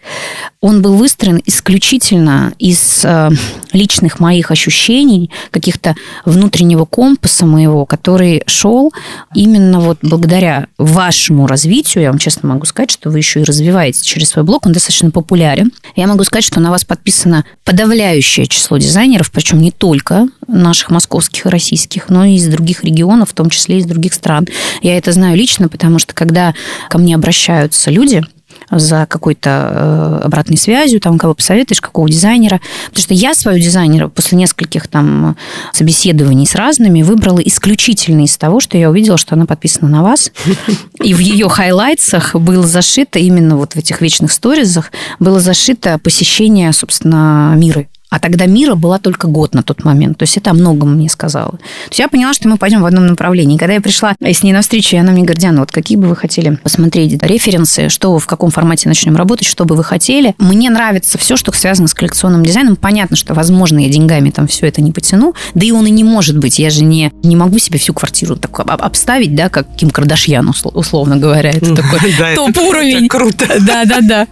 он 0.60 0.82
был 0.82 0.94
выстроен 0.94 1.42
исключительно 1.44 2.52
из 2.58 3.04
э, 3.04 3.30
личных 3.72 4.20
моих 4.20 4.50
ощущений, 4.50 5.30
каких-то 5.50 5.94
внутреннего 6.24 6.84
компаса 6.84 7.46
моего, 7.46 7.84
который 7.84 8.42
шел 8.46 8.92
именно 9.34 9.80
вот 9.80 9.98
благодаря 10.02 10.68
вашему 10.78 11.46
развитию. 11.46 12.04
Я 12.04 12.10
вам 12.10 12.18
честно 12.18 12.48
могу 12.48 12.64
сказать, 12.66 12.90
что 12.90 13.10
вы 13.10 13.18
еще 13.18 13.40
и 13.40 13.44
развиваете 13.44 14.04
через 14.04 14.30
свой 14.30 14.44
блог. 14.44 14.66
Он 14.66 14.72
достаточно 14.72 15.10
популярен. 15.10 15.72
Я 15.96 16.06
могу 16.06 16.24
сказать, 16.24 16.44
что 16.44 16.60
на 16.60 16.70
вас 16.70 16.84
подписано 16.84 17.44
подавляющее 17.64 18.46
число 18.46 18.78
дизайнеров, 18.78 19.30
причем 19.30 19.60
не 19.60 19.70
только 19.70 20.28
наших 20.46 20.90
московских 20.90 21.46
и 21.46 21.48
российских, 21.48 22.03
российских, 22.04 22.08
но 22.10 22.24
и 22.24 22.34
из 22.34 22.46
других 22.46 22.84
регионов, 22.84 23.30
в 23.30 23.34
том 23.34 23.50
числе 23.50 23.78
из 23.78 23.86
других 23.86 24.14
стран. 24.14 24.46
Я 24.82 24.96
это 24.96 25.12
знаю 25.12 25.36
лично, 25.36 25.68
потому 25.68 25.98
что 25.98 26.14
когда 26.14 26.54
ко 26.88 26.98
мне 26.98 27.14
обращаются 27.14 27.90
люди, 27.90 28.22
за 28.70 29.06
какой-то 29.06 29.50
э, 29.50 30.20
обратной 30.24 30.56
связью, 30.56 30.98
там, 30.98 31.18
кого 31.18 31.34
посоветуешь, 31.34 31.82
какого 31.82 32.08
дизайнера. 32.08 32.60
Потому 32.86 33.02
что 33.02 33.14
я 33.14 33.34
свою 33.34 33.58
дизайнера 33.58 34.08
после 34.08 34.38
нескольких 34.38 34.88
там 34.88 35.36
собеседований 35.72 36.46
с 36.46 36.54
разными 36.54 37.02
выбрала 37.02 37.40
исключительно 37.40 38.24
из 38.24 38.38
того, 38.38 38.60
что 38.60 38.78
я 38.78 38.88
увидела, 38.88 39.18
что 39.18 39.34
она 39.34 39.44
подписана 39.44 39.90
на 39.90 40.02
вас. 40.02 40.32
И 41.02 41.12
в 41.12 41.18
ее 41.18 41.48
хайлайтсах 41.48 42.34
было 42.36 42.66
зашито, 42.66 43.18
именно 43.18 43.56
вот 43.56 43.74
в 43.74 43.76
этих 43.76 44.00
вечных 44.00 44.32
сторизах, 44.32 44.92
было 45.18 45.40
зашито 45.40 45.98
посещение, 45.98 46.72
собственно, 46.72 47.52
мира 47.56 47.86
а 48.14 48.20
тогда 48.20 48.46
Мира 48.46 48.76
была 48.76 49.00
только 49.00 49.26
год 49.26 49.54
на 49.54 49.64
тот 49.64 49.82
момент. 49.82 50.18
То 50.18 50.22
есть 50.22 50.36
это 50.36 50.50
о 50.50 50.54
многом 50.54 50.94
мне 50.94 51.08
сказала. 51.08 51.50
То 51.50 51.88
есть 51.88 51.98
я 51.98 52.06
поняла, 52.06 52.32
что 52.32 52.48
мы 52.48 52.58
пойдем 52.58 52.80
в 52.80 52.86
одном 52.86 53.08
направлении. 53.08 53.58
Когда 53.58 53.74
я 53.74 53.80
пришла 53.80 54.14
с 54.20 54.42
ней 54.44 54.52
на 54.52 54.62
встречу, 54.62 54.94
и 54.94 55.00
она 55.00 55.10
мне 55.10 55.22
говорит, 55.22 55.40
Диана, 55.40 55.58
вот 55.58 55.72
какие 55.72 55.98
бы 55.98 56.06
вы 56.06 56.14
хотели 56.14 56.54
посмотреть 56.62 57.20
референсы, 57.20 57.88
что 57.88 58.16
в 58.20 58.26
каком 58.28 58.52
формате 58.52 58.88
начнем 58.88 59.16
работать, 59.16 59.48
что 59.48 59.64
бы 59.64 59.74
вы 59.74 59.82
хотели. 59.82 60.36
Мне 60.38 60.70
нравится 60.70 61.18
все, 61.18 61.34
что 61.34 61.50
связано 61.50 61.88
с 61.88 61.94
коллекционным 61.94 62.44
дизайном. 62.44 62.76
Понятно, 62.76 63.16
что, 63.16 63.34
возможно, 63.34 63.80
я 63.80 63.88
деньгами 63.88 64.30
там 64.30 64.46
все 64.46 64.68
это 64.68 64.80
не 64.80 64.92
потяну. 64.92 65.34
Да 65.54 65.66
и 65.66 65.72
он 65.72 65.84
и 65.86 65.90
не 65.90 66.04
может 66.04 66.38
быть. 66.38 66.60
Я 66.60 66.70
же 66.70 66.84
не, 66.84 67.12
не 67.24 67.34
могу 67.34 67.58
себе 67.58 67.80
всю 67.80 67.94
квартиру 67.94 68.36
так 68.36 68.60
обставить, 68.60 69.34
да, 69.34 69.48
как 69.48 69.74
Ким 69.74 69.90
Кардашьян, 69.90 70.48
условно 70.62 71.16
говоря. 71.16 71.50
Это 71.50 71.74
такой 71.74 71.98
топ-уровень. 72.36 73.08
Круто. 73.08 73.48
Да, 73.60 73.84
да, 73.86 74.00
да. 74.00 74.26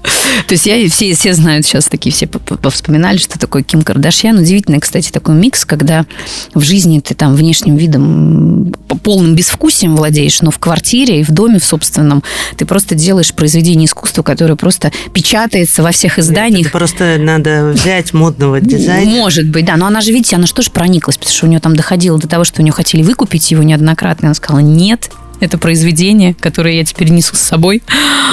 То 0.47 0.53
есть 0.53 0.67
я 0.67 0.89
все, 0.89 1.15
все 1.15 1.35
знают 1.35 1.67
сейчас 1.67 1.87
такие, 1.87 2.13
все 2.13 2.29
повспоминали, 2.29 3.17
что 3.17 3.41
такое 3.41 3.65
Ким 3.73 3.83
Кардашьян. 3.83 4.37
Удивительный, 4.39 4.81
кстати, 4.81 5.11
такой 5.11 5.35
микс, 5.35 5.65
когда 5.65 6.05
в 6.53 6.61
жизни 6.61 7.01
ты 7.01 7.15
там 7.15 7.35
внешним 7.35 7.77
видом 7.77 8.75
полным 9.03 9.35
безвкусием 9.35 9.97
владеешь, 9.97 10.43
но 10.43 10.51
в 10.51 10.59
квартире 10.59 11.21
и 11.21 11.25
в 11.25 11.31
доме 11.31 11.59
в 11.59 11.65
собственном 11.65 12.23
ты 12.59 12.67
просто 12.67 12.95
делаешь 12.95 13.33
произведение 13.33 13.87
искусства, 13.87 14.23
которое 14.23 14.57
просто 14.57 14.93
печатается 15.15 15.83
во 15.83 15.91
всех 15.91 16.19
изданиях. 16.19 16.67
Это 16.67 16.79
просто 16.79 17.17
надо 17.19 17.73
взять 17.75 18.13
модного 18.13 18.61
дизайнера. 18.61 19.17
Может 19.17 19.49
быть, 19.49 19.65
да. 19.65 19.77
Но 19.79 19.87
она 19.87 20.03
же, 20.03 20.13
видите, 20.13 20.37
она 20.37 20.47
что 20.47 20.61
же 20.61 20.71
прониклась, 20.71 21.17
потому 21.17 21.35
что 21.35 21.47
у 21.47 21.49
нее 21.49 21.61
там 21.61 21.75
доходило 21.75 22.19
до 22.19 22.29
того, 22.29 22.45
что 22.45 22.61
у 22.61 22.65
нее 22.65 22.75
хотели 22.75 23.03
выкупить 23.03 23.51
его 23.51 23.63
неоднократно. 23.63 24.29
Она 24.29 24.35
сказала, 24.35 24.61
нет, 24.61 25.11
это 25.43 25.59
произведение, 25.59 26.35
которое 26.35 26.77
я 26.77 26.85
теперь 26.85 27.11
несу 27.11 27.35
с 27.35 27.41
собой. 27.41 27.83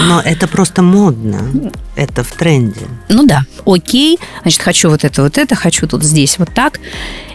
Но 0.07 0.21
это 0.21 0.47
просто 0.47 0.83
модно. 0.83 1.41
Это 1.95 2.23
в 2.23 2.31
тренде. 2.33 2.81
Ну 3.09 3.25
да, 3.25 3.41
окей. 3.65 4.19
Значит, 4.43 4.61
хочу 4.61 4.91
вот 4.91 5.03
это, 5.03 5.23
вот 5.23 5.39
это, 5.39 5.55
хочу 5.55 5.87
тут 5.87 6.03
здесь, 6.03 6.37
вот 6.37 6.53
так. 6.53 6.79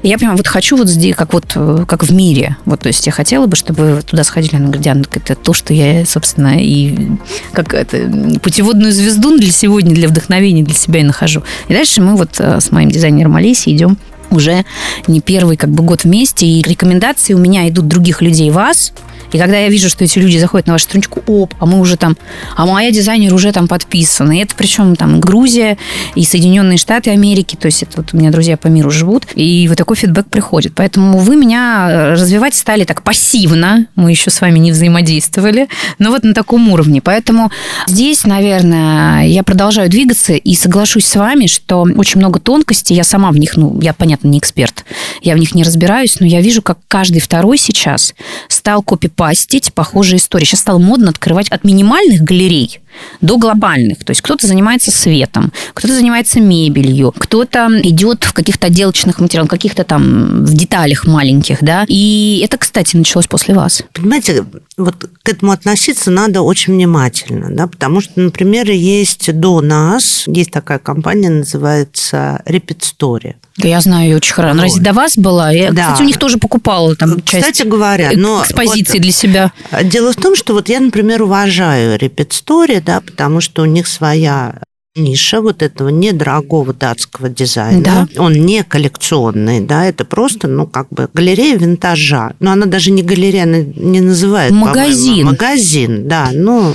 И 0.02 0.08
я 0.08 0.16
понимаю, 0.16 0.38
вот 0.38 0.46
хочу 0.46 0.76
вот 0.76 0.88
здесь, 0.88 1.16
как 1.16 1.32
вот, 1.32 1.56
как 1.88 2.04
в 2.04 2.12
мире. 2.12 2.56
Вот, 2.66 2.80
то 2.80 2.86
есть 2.86 3.04
я 3.04 3.12
хотела 3.12 3.46
бы, 3.46 3.56
чтобы 3.56 4.00
туда 4.06 4.22
сходили. 4.22 4.54
Она 4.54 4.66
говорит, 4.66 4.84
Диана, 4.84 5.04
это 5.12 5.34
то, 5.34 5.52
что 5.52 5.74
я, 5.74 6.06
собственно, 6.06 6.56
и 6.56 7.10
как 7.52 7.74
это, 7.74 8.38
путеводную 8.40 8.92
звезду 8.92 9.36
для 9.36 9.50
сегодня, 9.50 9.92
для 9.92 10.06
вдохновения 10.06 10.62
для 10.62 10.76
себя 10.76 11.00
и 11.00 11.02
нахожу. 11.02 11.42
И 11.66 11.72
дальше 11.72 12.00
мы 12.00 12.16
вот 12.16 12.38
э, 12.38 12.60
с 12.60 12.70
моим 12.70 12.92
дизайнером 12.92 13.34
Олесей 13.34 13.74
идем 13.74 13.98
уже 14.30 14.64
не 15.08 15.20
первый 15.20 15.56
как 15.56 15.70
бы 15.70 15.82
год 15.82 16.04
вместе, 16.04 16.46
и 16.46 16.62
рекомендации 16.62 17.34
у 17.34 17.38
меня 17.38 17.68
идут 17.68 17.88
других 17.88 18.22
людей 18.22 18.50
вас, 18.50 18.92
и 19.34 19.38
когда 19.38 19.58
я 19.58 19.68
вижу, 19.68 19.90
что 19.90 20.04
эти 20.04 20.20
люди 20.20 20.38
заходят 20.38 20.68
на 20.68 20.74
вашу 20.74 20.84
страничку, 20.84 21.20
оп, 21.26 21.54
а 21.58 21.66
мы 21.66 21.80
уже 21.80 21.96
там, 21.96 22.16
а 22.56 22.66
моя 22.66 22.92
дизайнер 22.92 23.34
уже 23.34 23.50
там 23.50 23.66
подписана. 23.66 24.38
И 24.38 24.40
это 24.40 24.54
причем 24.54 24.94
там 24.94 25.18
Грузия 25.18 25.76
и 26.14 26.24
Соединенные 26.24 26.78
Штаты 26.78 27.10
Америки, 27.10 27.56
то 27.56 27.66
есть 27.66 27.82
это 27.82 27.96
вот 27.96 28.14
у 28.14 28.16
меня 28.16 28.30
друзья 28.30 28.56
по 28.56 28.68
миру 28.68 28.92
живут, 28.92 29.26
и 29.34 29.66
вот 29.68 29.76
такой 29.76 29.96
фидбэк 29.96 30.28
приходит. 30.28 30.74
Поэтому 30.76 31.18
вы 31.18 31.34
меня 31.34 31.88
э, 31.90 32.12
развивать 32.12 32.54
стали 32.54 32.84
так 32.84 33.02
пассивно, 33.02 33.88
мы 33.96 34.12
еще 34.12 34.30
с 34.30 34.40
вами 34.40 34.60
не 34.60 34.70
взаимодействовали, 34.70 35.66
но 35.98 36.10
вот 36.10 36.22
на 36.22 36.32
таком 36.32 36.70
уровне. 36.70 37.00
Поэтому 37.02 37.50
здесь, 37.88 38.22
наверное, 38.22 39.26
я 39.26 39.42
продолжаю 39.42 39.90
двигаться 39.90 40.34
и 40.34 40.54
соглашусь 40.54 41.06
с 41.06 41.16
вами, 41.16 41.48
что 41.48 41.82
очень 41.96 42.20
много 42.20 42.38
тонкостей, 42.38 42.94
я 42.94 43.02
сама 43.02 43.32
в 43.32 43.36
них, 43.36 43.56
ну, 43.56 43.80
я, 43.80 43.94
понятно, 43.94 44.28
не 44.28 44.38
эксперт, 44.38 44.84
я 45.22 45.34
в 45.34 45.38
них 45.38 45.56
не 45.56 45.64
разбираюсь, 45.64 46.20
но 46.20 46.26
я 46.26 46.40
вижу, 46.40 46.62
как 46.62 46.78
каждый 46.86 47.20
второй 47.20 47.58
сейчас 47.58 48.14
стал 48.46 48.80
копипастить 48.80 49.23
пастить 49.24 49.72
похожие 49.72 50.18
истории. 50.18 50.44
Сейчас 50.44 50.60
стало 50.60 50.78
модно 50.78 51.08
открывать 51.08 51.48
от 51.48 51.64
минимальных 51.64 52.20
галерей 52.20 52.80
до 53.22 53.38
глобальных. 53.38 54.04
То 54.04 54.10
есть 54.10 54.20
кто-то 54.20 54.46
занимается 54.46 54.90
светом, 54.90 55.50
кто-то 55.72 55.94
занимается 55.94 56.40
мебелью, 56.40 57.12
кто-то 57.16 57.68
идет 57.82 58.24
в 58.24 58.34
каких-то 58.34 58.66
отделочных 58.66 59.20
материалах, 59.20 59.50
каких-то 59.50 59.82
там 59.84 60.44
в 60.44 60.54
деталях 60.54 61.06
маленьких, 61.06 61.58
да. 61.62 61.86
И 61.88 62.42
это, 62.44 62.58
кстати, 62.58 62.96
началось 62.96 63.26
после 63.26 63.54
вас. 63.54 63.82
Понимаете, 63.94 64.44
вот 64.76 64.94
к 65.22 65.28
этому 65.28 65.52
относиться 65.52 66.10
надо 66.10 66.42
очень 66.42 66.74
внимательно, 66.74 67.48
да, 67.50 67.66
потому 67.66 68.02
что, 68.02 68.20
например, 68.20 68.70
есть 68.70 69.32
до 69.32 69.60
нас, 69.62 70.24
есть 70.26 70.50
такая 70.50 70.78
компания, 70.78 71.30
называется 71.30 72.42
Repeat 72.46 72.80
Story. 72.80 73.34
Да, 73.56 73.68
я 73.68 73.80
знаю 73.80 74.08
ее 74.08 74.16
очень 74.16 74.34
хорошо. 74.34 74.52
Она 74.52 74.64
разве 74.64 74.82
до 74.82 74.92
вас 74.92 75.16
была? 75.16 75.52
Я, 75.52 75.70
да. 75.70 75.84
Кстати, 75.84 76.02
у 76.02 76.06
них 76.06 76.18
тоже 76.18 76.38
покупала 76.38 76.96
там 76.96 77.22
часть 77.22 77.46
Кстати 77.46 77.66
говоря, 77.66 78.10
но 78.16 78.42
экспозиции 78.42 78.94
вот, 78.94 79.02
для 79.02 79.12
себя. 79.14 79.52
Дело 79.82 80.12
в 80.12 80.16
том, 80.16 80.36
что 80.36 80.52
вот 80.54 80.68
я, 80.68 80.80
например, 80.80 81.22
уважаю 81.22 81.94
Story, 82.30 82.82
да, 82.84 83.00
потому 83.00 83.40
что 83.40 83.62
у 83.62 83.66
них 83.66 83.86
своя 83.86 84.60
ниша 84.96 85.40
вот 85.40 85.62
этого 85.62 85.88
недорогого 85.88 86.72
датского 86.72 87.28
дизайна. 87.28 87.82
Да. 87.82 88.22
Он 88.22 88.32
не 88.32 88.62
коллекционный, 88.62 89.60
да, 89.60 89.86
это 89.86 90.04
просто, 90.04 90.46
ну, 90.46 90.66
как 90.66 90.88
бы 90.90 91.08
галерея 91.12 91.56
винтажа. 91.56 92.34
Но 92.38 92.52
она 92.52 92.66
даже 92.66 92.90
не 92.90 93.02
галерея, 93.02 93.44
она 93.44 93.58
не 93.58 94.00
называет, 94.00 94.52
Магазин. 94.52 95.26
Магазин, 95.26 96.08
да, 96.08 96.30
ну... 96.32 96.74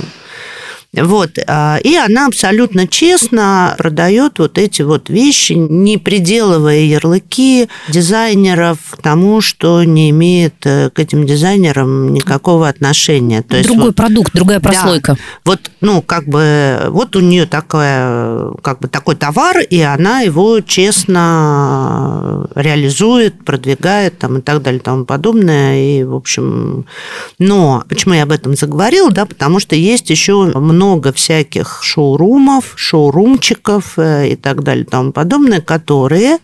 Вот. 0.92 1.38
А, 1.46 1.78
и 1.82 1.94
она 1.94 2.26
абсолютно 2.26 2.88
честно 2.88 3.76
продает 3.78 4.40
вот 4.40 4.58
эти 4.58 4.82
вот 4.82 5.08
вещи, 5.08 5.52
не 5.52 5.98
приделывая 5.98 6.80
ярлыки 6.80 7.68
дизайнеров 7.88 8.78
к 8.90 9.00
тому, 9.00 9.40
что 9.40 9.84
не 9.84 10.10
имеет 10.10 10.54
э, 10.64 10.90
к 10.90 10.98
этим 10.98 11.26
дизайнерам 11.26 12.12
никакого 12.12 12.68
отношения. 12.68 13.42
То 13.42 13.62
Другой 13.62 13.86
вот, 13.86 13.96
продукт, 13.96 14.32
другая 14.34 14.58
прослойка. 14.58 15.12
Да, 15.12 15.18
вот, 15.44 15.70
ну, 15.80 16.02
как 16.02 16.26
бы, 16.26 16.86
вот 16.88 17.14
у 17.14 17.20
нее 17.20 17.46
такое, 17.46 18.50
как 18.62 18.80
бы 18.80 18.88
такой 18.88 19.14
товар, 19.14 19.60
и 19.60 19.80
она 19.80 20.22
его 20.22 20.60
честно 20.60 22.48
реализует, 22.56 23.44
продвигает 23.44 24.18
там, 24.18 24.38
и 24.38 24.40
так 24.40 24.60
далее, 24.62 24.80
и 24.80 24.82
тому 24.82 25.04
подобное. 25.04 26.00
И, 26.00 26.02
в 26.02 26.16
общем, 26.16 26.86
но 27.38 27.84
почему 27.88 28.14
я 28.14 28.24
об 28.24 28.32
этом 28.32 28.56
заговорила, 28.56 29.12
да, 29.12 29.24
потому 29.24 29.60
что 29.60 29.76
есть 29.76 30.10
еще 30.10 30.50
много 30.52 30.79
много 30.80 31.12
всяких 31.12 31.80
шоурумов, 31.82 32.72
шоурумчиков 32.76 33.98
э, 33.98 34.30
и 34.30 34.36
так 34.36 34.62
далее 34.62 34.84
и 34.84 34.88
тому 34.88 35.12
подобное, 35.12 35.60
которые 35.60 36.38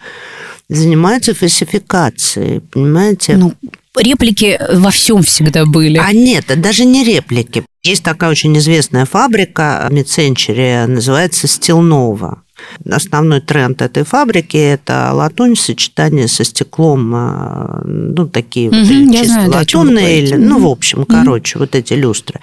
занимаются 0.69 1.35
фальсификацией, 1.35 2.61
понимаете? 2.61 3.39
Ну, 3.39 3.55
реплики 3.97 4.61
во 4.75 4.91
всем 4.91 5.23
всегда 5.23 5.65
были. 5.65 5.97
А 5.97 6.13
нет, 6.13 6.45
даже 6.61 6.85
не 6.85 7.03
реплики. 7.03 7.65
Есть 7.83 8.03
такая 8.03 8.31
очень 8.31 8.57
известная 8.59 9.07
фабрика 9.07 9.89
Мидсенчери, 9.91 10.87
называется 10.87 11.49
Стилнова. 11.49 12.43
Основной 12.91 13.41
тренд 13.41 13.81
этой 13.81 14.05
фабрики– 14.05 14.57
это 14.57 15.13
латунь 15.15 15.55
в 15.55 15.61
сочетании 15.61 16.27
со 16.27 16.45
стеклом, 16.45 17.15
э, 17.15 17.83
ну, 17.85 18.27
такие 18.29 18.69
угу, 18.69 18.77
вот, 18.77 19.13
чисто 19.13 19.27
знаю, 19.27 19.51
латунные, 19.51 20.23
или, 20.23 20.35
ну, 20.35 20.59
в 20.59 20.67
общем, 20.67 21.01
угу. 21.01 21.07
короче, 21.11 21.59
вот 21.59 21.75
эти 21.75 21.95
люстры. 21.95 22.41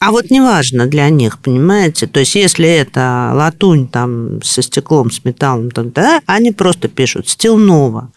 А 0.00 0.10
вот 0.10 0.30
неважно 0.30 0.86
для 0.86 1.08
них, 1.08 1.38
понимаете? 1.38 2.06
То 2.06 2.20
есть, 2.20 2.34
если 2.34 2.68
это 2.68 3.32
латунь 3.34 3.88
там 3.88 4.42
со 4.42 4.62
стеклом, 4.62 5.10
с 5.10 5.24
металлом, 5.24 5.70
то 5.70 5.84
да, 5.84 6.20
они 6.26 6.52
просто 6.52 6.88
пишут 6.88 7.28
«стил 7.28 7.56
нова». 7.56 8.10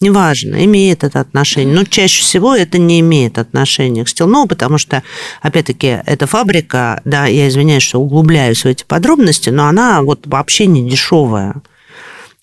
Неважно, 0.00 0.62
имеет 0.66 1.04
это 1.04 1.20
отношение. 1.20 1.74
Но 1.74 1.84
чаще 1.84 2.20
всего 2.22 2.54
это 2.54 2.76
не 2.76 3.00
имеет 3.00 3.38
отношения 3.38 4.04
к 4.04 4.08
Стилнову, 4.10 4.46
потому 4.46 4.76
что, 4.76 5.02
опять-таки, 5.40 6.00
эта 6.04 6.26
фабрика, 6.26 7.00
да, 7.06 7.24
я 7.24 7.48
извиняюсь, 7.48 7.82
что 7.82 7.98
углубляюсь 7.98 8.62
в 8.62 8.66
эти 8.66 8.84
подробности, 8.84 9.48
но 9.48 9.66
она 9.66 10.02
вот 10.02 10.26
вообще 10.26 10.66
не 10.66 10.86
дешевая. 10.88 11.62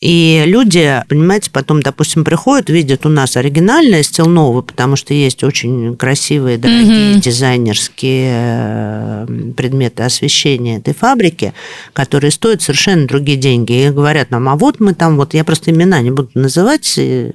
И 0.04 0.44
люди, 0.46 1.02
понимаете, 1.08 1.50
потом, 1.50 1.82
допустим, 1.82 2.26
приходят, 2.26 2.70
видят 2.70 3.06
у 3.06 3.10
нас 3.10 3.38
оригинальное 3.38 4.04
стил 4.04 4.26
потому 4.62 4.98
что 4.98 5.14
есть 5.14 5.46
очень 5.46 5.96
красивые, 5.96 6.58
дорогие 6.58 7.14
mm-hmm. 7.14 7.22
дизайнерские 7.22 8.32
э, 8.34 9.28
предметы 9.56 10.04
освещения 10.04 10.80
этой 10.80 10.94
фабрики, 10.94 11.54
которые 11.94 12.32
стоят 12.32 12.62
совершенно 12.62 13.08
другие 13.08 13.38
деньги. 13.38 13.72
И 13.72 13.92
говорят 13.92 14.30
нам, 14.30 14.50
а 14.50 14.58
вот 14.58 14.82
мы 14.82 14.94
там, 14.94 15.16
вот 15.16 15.34
я 15.34 15.46
просто 15.46 15.72
имена 15.72 16.02
не 16.02 16.12
буду 16.12 16.32
называть, 16.34 16.96
э, 16.98 17.32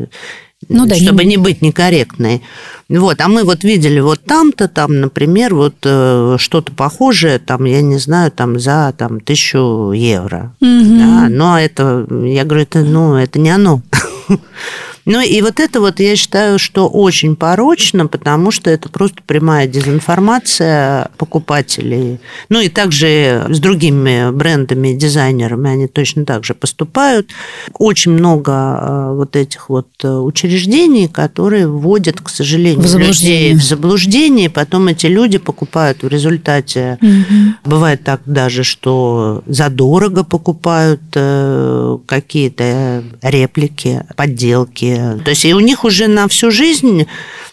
ну, 0.69 0.87
да, 0.87 0.97
чтобы 0.97 1.25
не... 1.25 1.31
не 1.31 1.37
быть 1.37 1.63
некорректной. 1.63 2.43
Вот, 2.89 3.21
а 3.21 3.29
мы 3.29 3.45
вот 3.45 3.63
видели 3.65 4.01
вот 4.01 4.25
там-то, 4.25 4.67
там, 4.67 5.01
например, 5.01 5.55
вот 5.55 5.77
э, 5.85 6.37
что-то 6.39 6.73
похожее, 6.73 7.39
там, 7.39 7.65
я 7.65 7.81
не 7.81 7.99
знаю, 7.99 8.33
там 8.33 8.59
за 8.59 8.93
там 8.97 9.21
тысячу 9.21 9.93
евро. 9.93 10.55
Угу. 10.61 10.99
Да, 10.99 11.29
но 11.29 11.59
это, 11.59 12.07
я 12.11 12.45
говорю, 12.45 12.63
это, 12.63 12.81
ну, 12.81 13.15
это 13.15 13.39
не 13.39 13.51
оно. 13.51 13.83
Ну 15.09 15.23
и 15.23 15.41
вот 15.41 15.59
это 15.59 15.81
вот 15.81 16.01
я 16.01 16.17
считаю, 16.17 16.59
что 16.59 16.87
очень 16.87 17.35
порочно, 17.35 18.07
потому 18.07 18.51
что 18.51 18.69
это 18.69 18.91
просто 18.91 19.23
прямая 19.27 19.67
дезинформация 19.67 21.11
покупателей. 21.17 22.21
Ну 22.51 22.61
и 22.61 22.69
также 22.69 23.47
с 23.49 23.59
другими 23.59 24.31
брендами, 24.31 24.93
дизайнерами 24.93 25.71
они 25.71 25.87
точно 25.87 26.27
так 26.27 26.45
же 26.45 26.53
поступают. 26.53 27.31
Очень 27.79 28.13
много 28.13 28.53
э, 28.53 29.15
вот 29.15 29.35
этих 29.35 29.71
вот 29.71 29.89
э, 30.03 30.09
учреждений, 30.11 31.09
которые 31.09 31.67
вводят, 31.67 32.21
к 32.21 32.29
сожалению, 32.29 32.87
в 32.87 32.99
людей 32.99 33.55
в 33.55 33.63
заблуждение. 33.63 34.51
Потом 34.51 34.89
эти 34.89 35.07
люди 35.07 35.39
покупают 35.39 36.03
в 36.03 36.09
результате. 36.09 36.99
Угу. 37.01 37.55
Бывает 37.65 38.05
так 38.05 38.21
даже, 38.27 38.63
что 38.63 39.43
задорого 39.47 40.23
покупают 40.23 41.01
э, 41.15 41.97
какие-то 42.05 43.05
реплики, 43.23 44.05
подделки 44.15 44.98
то 45.25 45.31
есть 45.31 45.45
и 45.45 45.55
у 45.55 45.61
них 45.61 45.85
уже 45.85 46.09
на 46.09 46.29
всю 46.29 46.51
жизнь 46.51 47.07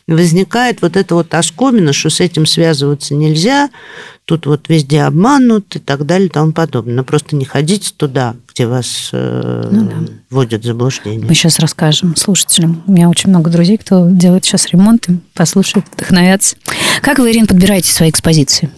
возникает 0.07 0.81
вот 0.81 0.95
это 0.95 1.15
вот 1.15 1.33
оскомина, 1.33 1.93
что 1.93 2.09
с 2.09 2.19
этим 2.19 2.45
связываться 2.45 3.15
нельзя, 3.15 3.69
тут 4.25 4.45
вот 4.45 4.69
везде 4.69 5.01
обманут 5.01 5.75
и 5.75 5.79
так 5.79 6.05
далее 6.05 6.27
и 6.27 6.31
тому 6.31 6.51
подобное. 6.51 6.95
Но 6.95 7.03
просто 7.03 7.35
не 7.35 7.45
ходите 7.45 7.91
туда, 7.95 8.35
где 8.53 8.67
вас 8.67 9.09
э, 9.13 9.69
ну, 9.71 9.85
да. 9.85 10.13
вводят 10.29 10.61
в 10.61 10.65
заблуждение. 10.65 11.25
Мы 11.25 11.33
сейчас 11.33 11.59
расскажем 11.59 12.15
слушателям. 12.15 12.83
У 12.85 12.91
меня 12.91 13.09
очень 13.09 13.29
много 13.29 13.49
друзей, 13.49 13.77
кто 13.77 14.07
делает 14.09 14.45
сейчас 14.45 14.67
ремонты, 14.67 15.19
послушают, 15.33 15.85
вдохновятся. 15.91 16.55
Как 17.01 17.19
вы, 17.19 17.31
Ирина, 17.31 17.47
подбираете 17.47 17.91
свои 17.91 18.09
экспозиции? 18.09 18.69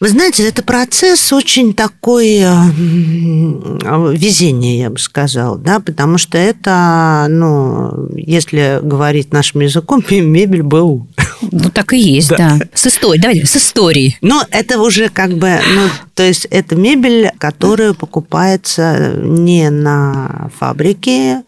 Вы 0.00 0.10
знаете, 0.10 0.46
это 0.46 0.62
процесс 0.62 1.32
очень 1.32 1.74
такой 1.74 2.36
э, 2.38 2.54
везение, 4.14 4.78
я 4.78 4.90
бы 4.90 4.98
сказала, 4.98 5.58
да, 5.58 5.80
потому 5.80 6.18
что 6.18 6.38
это, 6.38 7.26
ну, 7.28 8.08
если 8.14 8.78
говорить 8.80 9.32
нашим 9.32 9.62
языком, 9.62 10.04
мебель 10.10 10.62
БУ. 10.62 11.08
Ну, 11.50 11.70
так 11.70 11.92
и 11.94 11.98
есть, 11.98 12.28
да. 12.28 12.36
да. 12.36 12.58
С 12.74 12.86
историей, 12.86 13.20
давайте, 13.20 13.46
с 13.46 13.56
историей. 13.56 14.16
Но 14.20 14.44
это 14.50 14.80
уже 14.80 15.08
как 15.08 15.32
бы, 15.32 15.58
ну, 15.74 15.88
то 16.14 16.22
есть 16.22 16.46
это 16.48 16.76
мебель, 16.76 17.32
которая 17.38 17.92
покупается 17.92 19.14
не 19.20 19.68
на 19.68 20.48
фабрике, 20.56 21.42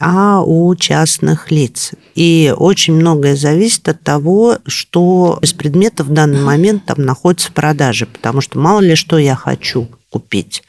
а 0.00 0.42
у 0.42 0.74
частных 0.76 1.50
лиц. 1.50 1.92
И 2.14 2.54
очень 2.56 2.94
многое 2.94 3.34
зависит 3.36 3.88
от 3.88 4.02
того, 4.02 4.58
что 4.66 5.38
из 5.42 5.52
предметов 5.52 6.06
в 6.06 6.12
данный 6.12 6.40
момент 6.40 6.84
там 6.86 7.04
находится 7.04 7.48
в 7.48 7.52
продаже, 7.52 8.06
потому 8.06 8.40
что 8.40 8.58
мало 8.58 8.80
ли 8.80 8.94
что 8.94 9.18
я 9.18 9.34
хочу 9.34 9.88
купить. 10.10 10.62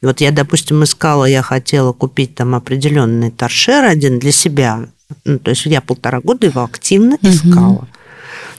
Вот 0.00 0.20
я, 0.20 0.30
допустим, 0.30 0.82
искала, 0.82 1.24
я 1.24 1.42
хотела 1.42 1.92
купить 1.92 2.34
там 2.34 2.54
определенный 2.54 3.30
торшер 3.30 3.84
один 3.84 4.18
для 4.18 4.32
себя. 4.32 4.86
Ну, 5.24 5.38
то 5.38 5.50
есть 5.50 5.66
я 5.66 5.80
полтора 5.80 6.20
года 6.20 6.46
его 6.46 6.62
активно 6.62 7.18
искала. 7.20 7.72
Угу. 7.72 7.86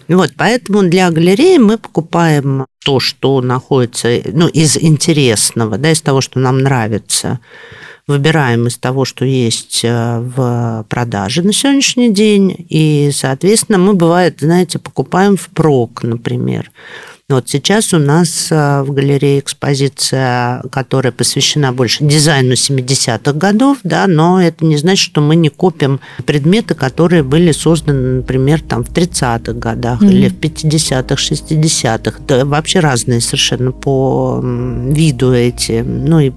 Вот, 0.09 0.31
поэтому 0.37 0.83
для 0.83 1.09
галереи 1.09 1.57
мы 1.57 1.77
покупаем 1.77 2.65
то, 2.83 2.99
что 2.99 3.41
находится 3.41 4.21
ну, 4.31 4.47
из 4.47 4.77
интересного, 4.77 5.77
да, 5.77 5.91
из 5.91 6.01
того, 6.01 6.19
что 6.19 6.39
нам 6.39 6.59
нравится 6.59 7.39
выбираем 8.07 8.67
из 8.67 8.77
того, 8.77 9.05
что 9.05 9.25
есть 9.25 9.81
э, 9.83 10.19
в 10.19 10.85
продаже 10.89 11.41
на 11.41 11.53
сегодняшний 11.53 12.11
день, 12.13 12.65
и, 12.69 13.11
соответственно, 13.13 13.77
мы, 13.77 13.93
бывает, 13.93 14.37
знаете, 14.41 14.79
покупаем 14.79 15.37
в 15.37 15.47
прок, 15.49 16.03
например. 16.03 16.71
Вот 17.29 17.47
сейчас 17.47 17.93
у 17.93 17.99
нас 17.99 18.49
э, 18.51 18.83
в 18.83 18.91
галерее 18.91 19.39
экспозиция, 19.39 20.61
которая 20.69 21.13
посвящена 21.13 21.71
больше 21.71 22.03
дизайну 22.03 22.53
70-х 22.53 23.31
годов, 23.31 23.77
да, 23.83 24.07
но 24.07 24.41
это 24.41 24.65
не 24.65 24.75
значит, 24.75 25.05
что 25.05 25.21
мы 25.21 25.37
не 25.37 25.47
копим 25.47 26.01
предметы, 26.25 26.75
которые 26.75 27.23
были 27.23 27.53
созданы, 27.53 28.17
например, 28.17 28.61
там 28.61 28.83
в 28.83 28.91
30-х 28.91 29.53
годах 29.53 30.01
mm-hmm. 30.01 30.11
или 30.11 30.27
в 30.27 30.33
50-х, 30.33 31.15
60-х. 31.15 32.19
Да, 32.27 32.43
вообще 32.43 32.81
разные 32.81 33.21
совершенно 33.21 33.71
по 33.71 34.41
виду 34.43 35.33
эти, 35.33 35.81
ну 35.81 36.19
и 36.19 36.33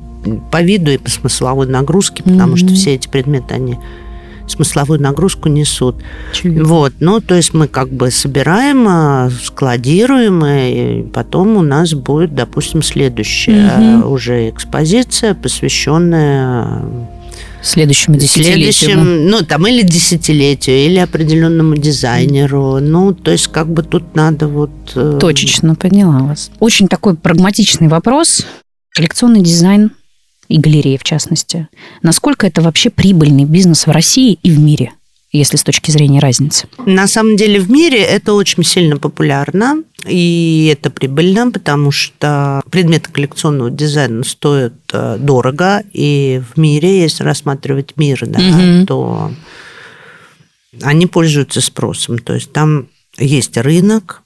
по 0.50 0.62
виду 0.62 0.90
и 0.90 0.98
по 0.98 1.10
смысловой 1.10 1.66
нагрузке, 1.66 2.22
потому 2.22 2.54
mm-hmm. 2.54 2.58
что 2.58 2.74
все 2.74 2.94
эти 2.94 3.08
предметы, 3.08 3.54
они 3.54 3.78
смысловую 4.48 5.00
нагрузку 5.00 5.48
несут. 5.48 5.96
Чудо. 6.32 6.64
Вот, 6.64 6.92
ну, 7.00 7.20
то 7.20 7.34
есть 7.34 7.52
мы 7.54 7.68
как 7.68 7.90
бы 7.90 8.10
собираем, 8.10 8.86
а, 8.88 9.30
складируем, 9.42 10.44
и 10.44 11.02
потом 11.10 11.56
у 11.56 11.62
нас 11.62 11.94
будет, 11.94 12.34
допустим, 12.34 12.82
следующая 12.82 14.00
угу. 14.00 14.14
уже 14.14 14.50
экспозиция, 14.50 15.34
посвященная 15.34 16.84
следующему 17.62 18.16
десятилетию. 18.16 18.72
Следующим, 18.72 19.28
ну, 19.28 19.42
там, 19.42 19.66
или 19.66 19.82
десятилетию, 19.82 20.76
или 20.76 20.98
определенному 20.98 21.76
дизайнеру. 21.76 22.78
Ну, 22.80 23.12
то 23.12 23.32
есть, 23.32 23.48
как 23.48 23.68
бы 23.68 23.82
тут 23.82 24.14
надо 24.14 24.46
вот... 24.46 24.70
Э, 24.94 25.18
Точечно, 25.20 25.74
поняла 25.74 26.20
вас. 26.20 26.50
Очень 26.60 26.86
такой 26.86 27.16
прагматичный 27.16 27.88
вопрос. 27.88 28.46
Коллекционный 28.94 29.40
дизайн 29.40 29.90
и 30.48 30.58
галереи 30.58 30.96
в 30.96 31.04
частности. 31.04 31.68
Насколько 32.02 32.46
это 32.46 32.62
вообще 32.62 32.90
прибыльный 32.90 33.44
бизнес 33.44 33.86
в 33.86 33.90
России 33.90 34.38
и 34.42 34.50
в 34.50 34.58
мире? 34.58 34.92
если 35.32 35.56
с 35.56 35.62
точки 35.62 35.90
зрения 35.90 36.20
разницы? 36.20 36.66
На 36.86 37.06
самом 37.06 37.36
деле 37.36 37.60
в 37.60 37.70
мире 37.70 38.02
это 38.02 38.32
очень 38.32 38.64
сильно 38.64 38.96
популярно, 38.96 39.82
и 40.06 40.70
это 40.72 40.90
прибыльно, 40.90 41.50
потому 41.50 41.90
что 41.90 42.62
предметы 42.70 43.10
коллекционного 43.10 43.70
дизайна 43.70 44.24
стоят 44.24 44.74
э, 44.92 45.18
дорого, 45.18 45.82
и 45.92 46.42
в 46.54 46.58
мире, 46.58 47.02
если 47.02 47.24
рассматривать 47.24 47.96
мир, 47.96 48.24
да, 48.26 48.38
угу. 48.38 48.86
то 48.86 49.32
они 50.82 51.06
пользуются 51.06 51.60
спросом. 51.60 52.18
То 52.18 52.34
есть 52.34 52.52
там 52.52 52.88
есть 53.18 53.56
рынок, 53.56 54.22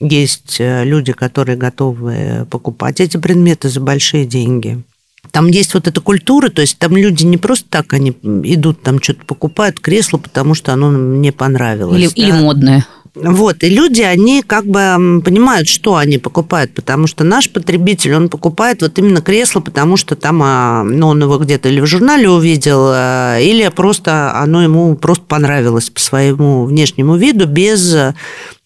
есть 0.00 0.56
э, 0.60 0.84
люди, 0.84 1.12
которые 1.12 1.56
готовы 1.56 2.46
покупать 2.50 3.00
эти 3.00 3.16
предметы 3.16 3.68
за 3.68 3.80
большие 3.80 4.24
деньги. 4.24 4.82
Там 5.30 5.48
есть 5.48 5.74
вот 5.74 5.88
эта 5.88 6.00
культура, 6.00 6.48
то 6.48 6.60
есть 6.60 6.78
там 6.78 6.96
люди 6.96 7.24
не 7.24 7.36
просто 7.36 7.66
так, 7.68 7.92
они 7.92 8.10
идут 8.10 8.82
там 8.82 9.02
что-то 9.02 9.24
покупают 9.24 9.80
кресло, 9.80 10.18
потому 10.18 10.54
что 10.54 10.72
оно 10.72 10.90
мне 10.90 11.32
понравилось. 11.32 11.98
Или, 11.98 12.06
да? 12.06 12.12
или 12.14 12.32
модное. 12.32 12.86
Вот, 13.16 13.62
и 13.62 13.70
люди, 13.70 14.02
они 14.02 14.42
как 14.42 14.66
бы 14.66 15.22
понимают, 15.24 15.68
что 15.68 15.96
они 15.96 16.18
покупают, 16.18 16.74
потому 16.74 17.06
что 17.06 17.24
наш 17.24 17.48
потребитель, 17.48 18.14
он 18.14 18.28
покупает 18.28 18.82
вот 18.82 18.98
именно 18.98 19.22
кресло, 19.22 19.60
потому 19.60 19.96
что 19.96 20.16
там 20.16 20.42
а, 20.42 20.82
ну, 20.82 21.08
он 21.08 21.22
его 21.22 21.38
где-то 21.38 21.70
или 21.70 21.80
в 21.80 21.86
журнале 21.86 22.28
увидел, 22.28 22.90
а, 22.92 23.38
или 23.38 23.66
просто 23.68 24.36
оно 24.36 24.62
ему 24.62 24.94
просто 24.96 25.24
понравилось 25.24 25.88
по 25.88 25.98
своему 25.98 26.66
внешнему 26.66 27.16
виду, 27.16 27.46
без 27.46 27.96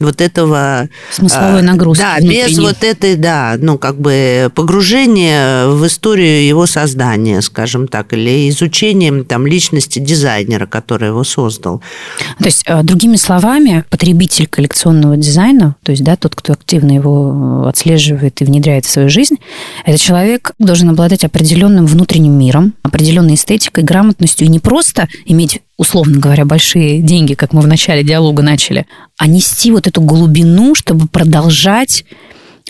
вот 0.00 0.20
этого... 0.20 0.88
Смысловой 1.12 1.60
а, 1.60 1.62
нагрузки. 1.62 2.02
Да, 2.02 2.16
внутренней. 2.18 2.48
без 2.48 2.58
вот 2.58 2.82
этой, 2.82 3.14
да, 3.14 3.54
ну, 3.56 3.78
как 3.78 4.00
бы 4.00 4.50
погружения 4.54 5.68
в 5.68 5.86
историю 5.86 6.44
его 6.44 6.66
создания, 6.66 7.40
скажем 7.40 7.86
так, 7.86 8.12
или 8.14 8.48
изучением 8.48 9.24
там 9.24 9.46
личности 9.46 10.00
дизайнера, 10.00 10.66
который 10.66 11.08
его 11.08 11.22
создал. 11.22 11.82
То 12.38 12.46
есть, 12.46 12.64
другими 12.82 13.16
словами, 13.16 13.84
потребитель 13.90 14.39
любитель 14.40 14.46
коллекционного 14.48 15.16
дизайна, 15.16 15.76
то 15.82 15.92
есть, 15.92 16.02
да, 16.02 16.16
тот, 16.16 16.34
кто 16.34 16.52
активно 16.52 16.92
его 16.92 17.66
отслеживает 17.66 18.40
и 18.40 18.44
внедряет 18.44 18.84
в 18.84 18.90
свою 18.90 19.08
жизнь, 19.08 19.36
этот 19.84 20.00
человек 20.00 20.52
должен 20.58 20.90
обладать 20.90 21.24
определенным 21.24 21.86
внутренним 21.86 22.38
миром, 22.38 22.74
определенной 22.82 23.34
эстетикой, 23.34 23.84
грамотностью, 23.84 24.46
и 24.46 24.50
не 24.50 24.58
просто 24.58 25.08
иметь 25.26 25.60
условно 25.76 26.18
говоря, 26.18 26.44
большие 26.44 27.00
деньги, 27.00 27.32
как 27.32 27.54
мы 27.54 27.62
в 27.62 27.66
начале 27.66 28.04
диалога 28.04 28.42
начали, 28.42 28.86
а 29.16 29.26
нести 29.26 29.70
вот 29.72 29.86
эту 29.86 30.02
глубину, 30.02 30.74
чтобы 30.74 31.08
продолжать 31.08 32.04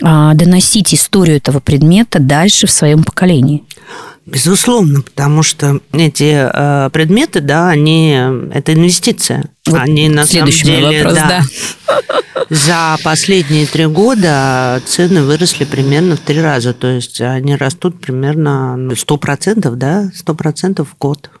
а, 0.01 0.33
доносить 0.33 0.93
историю 0.93 1.35
этого 1.35 1.59
предмета 1.59 2.19
дальше 2.19 2.67
в 2.67 2.71
своем 2.71 3.03
поколении. 3.03 3.63
Безусловно, 4.25 5.01
потому 5.01 5.41
что 5.41 5.81
эти 5.93 6.47
э, 6.47 6.89
предметы, 6.91 7.41
да, 7.41 7.69
они 7.69 8.11
это 8.53 8.73
инвестиция. 8.73 9.45
Вот 9.65 9.79
они 9.79 10.09
на 10.09 10.25
самом 10.25 10.49
деле, 10.49 11.03
вопрос, 11.03 11.15
да, 11.15 11.41
да. 11.87 12.45
За 12.49 12.97
последние 13.03 13.65
три 13.65 13.87
года 13.87 14.81
цены 14.85 15.23
выросли 15.23 15.65
примерно 15.65 16.17
в 16.17 16.19
три 16.19 16.39
раза, 16.39 16.73
то 16.73 16.87
есть 16.87 17.19
они 17.19 17.55
растут 17.55 17.99
примерно 17.99 18.77
сто 18.95 19.17
процентов, 19.17 19.77
да, 19.77 20.11
сто 20.13 20.35
процентов 20.35 20.89
в 20.89 20.97
год. 20.99 21.31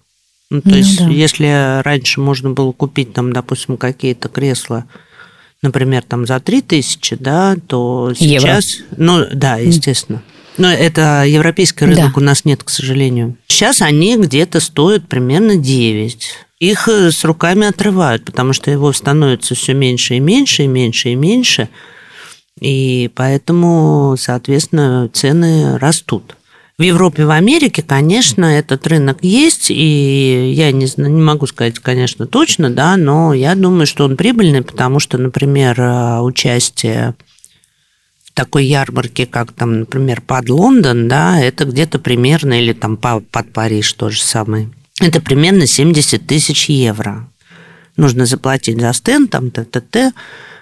Ну, 0.49 0.61
то 0.61 0.69
ну, 0.69 0.75
есть, 0.75 0.97
да. 0.97 1.07
если 1.07 1.81
раньше 1.83 2.19
можно 2.19 2.49
было 2.49 2.71
купить 2.71 3.13
там, 3.13 3.31
допустим, 3.31 3.77
какие-то 3.77 4.27
кресла 4.27 4.85
например, 5.61 6.03
там 6.03 6.25
за 6.25 6.39
3 6.39 6.61
тысячи, 6.61 7.15
да, 7.15 7.55
то 7.67 8.13
сейчас... 8.15 8.73
Евро. 8.73 8.87
Ну, 8.97 9.25
да, 9.31 9.57
естественно. 9.57 10.23
Но 10.57 10.71
это 10.71 11.23
европейский 11.25 11.85
рынок 11.85 12.13
да. 12.13 12.21
у 12.21 12.23
нас 12.23 12.45
нет, 12.45 12.63
к 12.63 12.69
сожалению. 12.69 13.37
Сейчас 13.47 13.81
они 13.81 14.17
где-то 14.17 14.59
стоят 14.59 15.07
примерно 15.07 15.55
9. 15.55 16.29
Их 16.59 16.87
э, 16.87 17.11
с 17.11 17.23
руками 17.23 17.67
отрывают, 17.67 18.25
потому 18.25 18.53
что 18.53 18.69
его 18.69 18.91
становится 18.93 19.55
все 19.55 19.73
меньше 19.73 20.15
и 20.15 20.19
меньше, 20.19 20.63
и 20.63 20.67
меньше, 20.67 21.09
и 21.09 21.15
меньше. 21.15 21.69
И 22.59 23.09
поэтому, 23.15 24.15
соответственно, 24.17 25.09
цены 25.11 25.77
растут. 25.79 26.35
В 26.77 26.83
Европе, 26.83 27.25
в 27.25 27.31
Америке, 27.31 27.83
конечно, 27.83 28.45
этот 28.45 28.85
рынок 28.87 29.19
есть, 29.21 29.69
и 29.69 30.51
я 30.55 30.71
не, 30.71 30.85
знаю, 30.85 31.13
не 31.13 31.21
могу 31.21 31.45
сказать, 31.47 31.79
конечно, 31.79 32.25
точно, 32.27 32.69
да, 32.69 32.97
но 32.97 33.33
я 33.33 33.55
думаю, 33.55 33.85
что 33.85 34.05
он 34.05 34.17
прибыльный, 34.17 34.63
потому 34.63 34.99
что, 34.99 35.17
например, 35.17 35.79
э, 35.79 36.19
участие 36.21 37.15
такой 38.41 38.65
ярмарке, 38.65 39.27
как 39.27 39.51
там, 39.51 39.81
например, 39.81 40.21
под 40.21 40.49
Лондон, 40.49 41.07
да, 41.07 41.39
это 41.39 41.65
где-то 41.65 41.99
примерно, 41.99 42.59
или 42.59 42.73
там 42.73 42.97
под 42.97 43.53
Париж 43.53 43.93
то 43.93 44.09
же 44.09 44.19
самое, 44.19 44.71
это 44.99 45.21
примерно 45.21 45.67
70 45.67 46.25
тысяч 46.25 46.67
евро. 46.67 47.27
Нужно 47.97 48.25
заплатить 48.25 48.81
за 48.81 48.93
стенд, 48.93 49.29
там, 49.29 49.51
т.т.т., 49.51 50.13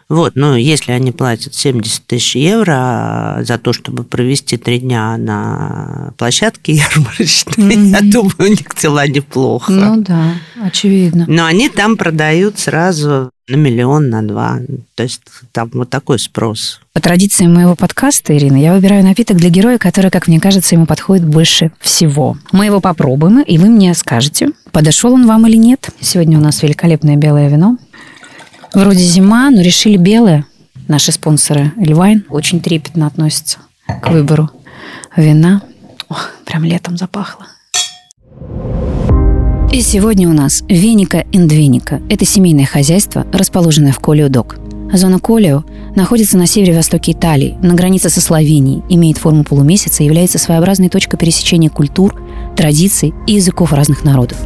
вот, 0.09 0.35
но 0.35 0.57
если 0.57 0.91
они 0.91 1.11
платят 1.11 1.53
70 1.53 2.03
тысяч 2.07 2.35
евро 2.35 2.73
а, 2.75 3.43
за 3.43 3.59
то, 3.59 3.73
чтобы 3.73 4.03
провести 4.03 4.57
три 4.57 4.79
дня 4.79 5.15
на 5.17 6.13
площадке 6.17 6.73
ярмарочной, 6.97 7.75
mm-hmm. 7.75 7.89
я 7.89 8.01
думаю, 8.01 8.35
у 8.39 8.47
них 8.47 8.75
дела 8.81 9.07
неплохо. 9.07 9.71
Ну 9.71 10.01
да, 10.01 10.33
очевидно. 10.63 11.25
Но 11.27 11.45
они 11.45 11.69
там 11.69 11.95
продают 11.95 12.57
сразу 12.57 13.29
на 13.47 13.55
миллион, 13.55 14.09
на 14.09 14.23
два. 14.23 14.59
То 14.95 15.03
есть 15.03 15.21
там 15.51 15.69
вот 15.73 15.89
такой 15.89 16.17
спрос. 16.17 16.81
По 16.93 17.01
традиции 17.01 17.45
моего 17.45 17.75
подкаста, 17.75 18.35
Ирина, 18.35 18.57
я 18.57 18.73
выбираю 18.73 19.03
напиток 19.03 19.37
для 19.37 19.49
героя, 19.49 19.77
который, 19.77 20.11
как 20.11 20.27
мне 20.27 20.39
кажется, 20.39 20.75
ему 20.75 20.85
подходит 20.85 21.25
больше 21.25 21.71
всего. 21.79 22.35
Мы 22.51 22.65
его 22.65 22.81
попробуем, 22.81 23.41
и 23.41 23.57
вы 23.57 23.69
мне 23.69 23.93
скажете, 23.93 24.49
подошел 24.71 25.13
он 25.13 25.27
вам 25.27 25.47
или 25.47 25.55
нет. 25.55 25.89
Сегодня 25.99 26.37
у 26.37 26.41
нас 26.41 26.63
великолепное 26.63 27.15
белое 27.15 27.49
вино. 27.49 27.77
Вроде 28.73 28.99
зима, 28.99 29.49
но 29.49 29.61
решили 29.61 29.97
белое. 29.97 30.45
Наши 30.87 31.11
спонсоры 31.11 31.71
Эльвайн 31.77 32.25
очень 32.29 32.61
трепетно 32.61 33.07
относятся 33.07 33.59
к 34.01 34.09
выбору 34.09 34.49
вина. 35.15 35.61
О, 36.07 36.15
прям 36.45 36.63
летом 36.63 36.97
запахло. 36.97 37.47
И 39.71 39.81
сегодня 39.81 40.27
у 40.27 40.33
нас 40.33 40.63
Веника 40.67 41.25
Индвеника. 41.31 42.01
Это 42.09 42.25
семейное 42.25 42.65
хозяйство, 42.65 43.25
расположенное 43.31 43.91
в 43.91 43.99
Колио-Док. 43.99 44.57
Зона 44.93 45.19
Колио 45.19 45.63
находится 45.95 46.37
на 46.37 46.47
севере-востоке 46.47 47.11
Италии, 47.11 47.55
на 47.61 47.75
границе 47.75 48.09
со 48.09 48.21
Словенией, 48.21 48.83
имеет 48.89 49.19
форму 49.19 49.43
полумесяца 49.43 50.01
и 50.01 50.07
является 50.07 50.39
своеобразной 50.39 50.89
точкой 50.89 51.17
пересечения 51.17 51.69
культур, 51.69 52.19
традиций 52.57 53.13
и 53.27 53.33
языков 53.33 53.73
разных 53.73 54.03
народов. 54.03 54.39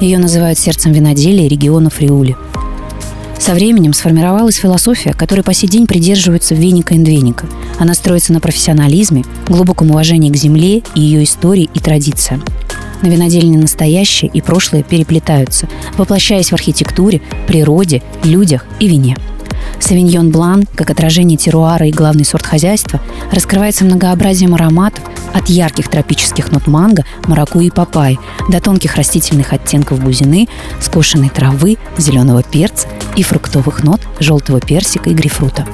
Ее 0.00 0.18
называют 0.18 0.58
сердцем 0.58 0.92
виноделия 0.92 1.48
региона 1.48 1.88
Фриули– 1.88 2.36
со 3.38 3.54
временем 3.54 3.92
сформировалась 3.92 4.56
философия, 4.56 5.12
которой 5.12 5.42
по 5.42 5.54
сей 5.54 5.68
день 5.68 5.86
придерживаются 5.86 6.54
Веника 6.54 6.94
и 6.94 6.98
Двеника. 6.98 7.46
Она 7.78 7.94
строится 7.94 8.32
на 8.32 8.40
профессионализме, 8.40 9.24
глубоком 9.48 9.90
уважении 9.90 10.30
к 10.30 10.36
земле 10.36 10.82
и 10.94 11.00
ее 11.00 11.24
истории 11.24 11.70
и 11.72 11.78
традициям. 11.78 12.44
На 13.02 13.06
винодельне 13.06 13.56
настоящее 13.56 14.30
и 14.32 14.40
прошлое 14.40 14.82
переплетаются, 14.82 15.68
воплощаясь 15.96 16.50
в 16.50 16.54
архитектуре, 16.54 17.22
природе, 17.46 18.02
людях 18.24 18.66
и 18.80 18.88
вине– 18.88 19.16
Савиньон 19.80 20.30
Блан, 20.30 20.66
как 20.74 20.90
отражение 20.90 21.38
теруара 21.38 21.86
и 21.86 21.92
главный 21.92 22.24
сорт 22.24 22.46
хозяйства, 22.46 23.00
раскрывается 23.32 23.84
многообразием 23.84 24.54
ароматов 24.54 25.02
от 25.34 25.48
ярких 25.48 25.88
тропических 25.88 26.52
нот 26.52 26.66
манго, 26.66 27.04
маракуйи 27.26 27.68
и 27.68 27.70
папайи 27.70 28.18
до 28.48 28.60
тонких 28.60 28.96
растительных 28.96 29.52
оттенков 29.52 30.00
бузины, 30.02 30.48
скошенной 30.80 31.30
травы, 31.30 31.78
зеленого 31.96 32.42
перца 32.42 32.88
и 33.16 33.22
фруктовых 33.22 33.82
нот 33.82 34.00
желтого 34.20 34.60
персика 34.60 35.10
и 35.10 35.14
грейпфрута. 35.14 35.66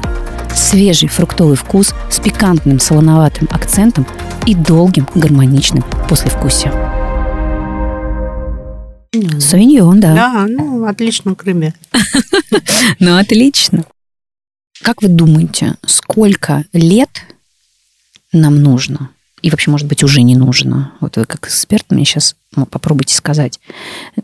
Свежий 0.54 1.08
фруктовый 1.08 1.56
вкус 1.56 1.94
с 2.10 2.20
пикантным 2.20 2.78
солоноватым 2.78 3.48
акцентом 3.50 4.06
и 4.46 4.54
долгим 4.54 5.08
гармоничным 5.14 5.84
послевкусием. 6.08 6.72
Савиньон, 9.40 10.00
да. 10.00 10.14
Да, 10.14 10.46
ну, 10.48 10.84
отлично, 10.86 11.34
Крыме. 11.34 11.74
Ну, 12.98 13.16
отлично. 13.16 13.84
Как 14.82 15.02
вы 15.02 15.08
думаете, 15.08 15.76
сколько 15.86 16.64
лет 16.72 17.10
нам 18.32 18.62
нужно? 18.62 19.10
И 19.44 19.50
вообще, 19.50 19.70
может 19.70 19.86
быть, 19.86 20.02
уже 20.02 20.22
не 20.22 20.36
нужно. 20.36 20.92
Вот 21.00 21.18
вы 21.18 21.26
как 21.26 21.46
эксперт 21.46 21.84
мне 21.90 22.06
сейчас 22.06 22.34
попробуйте 22.70 23.14
сказать. 23.14 23.60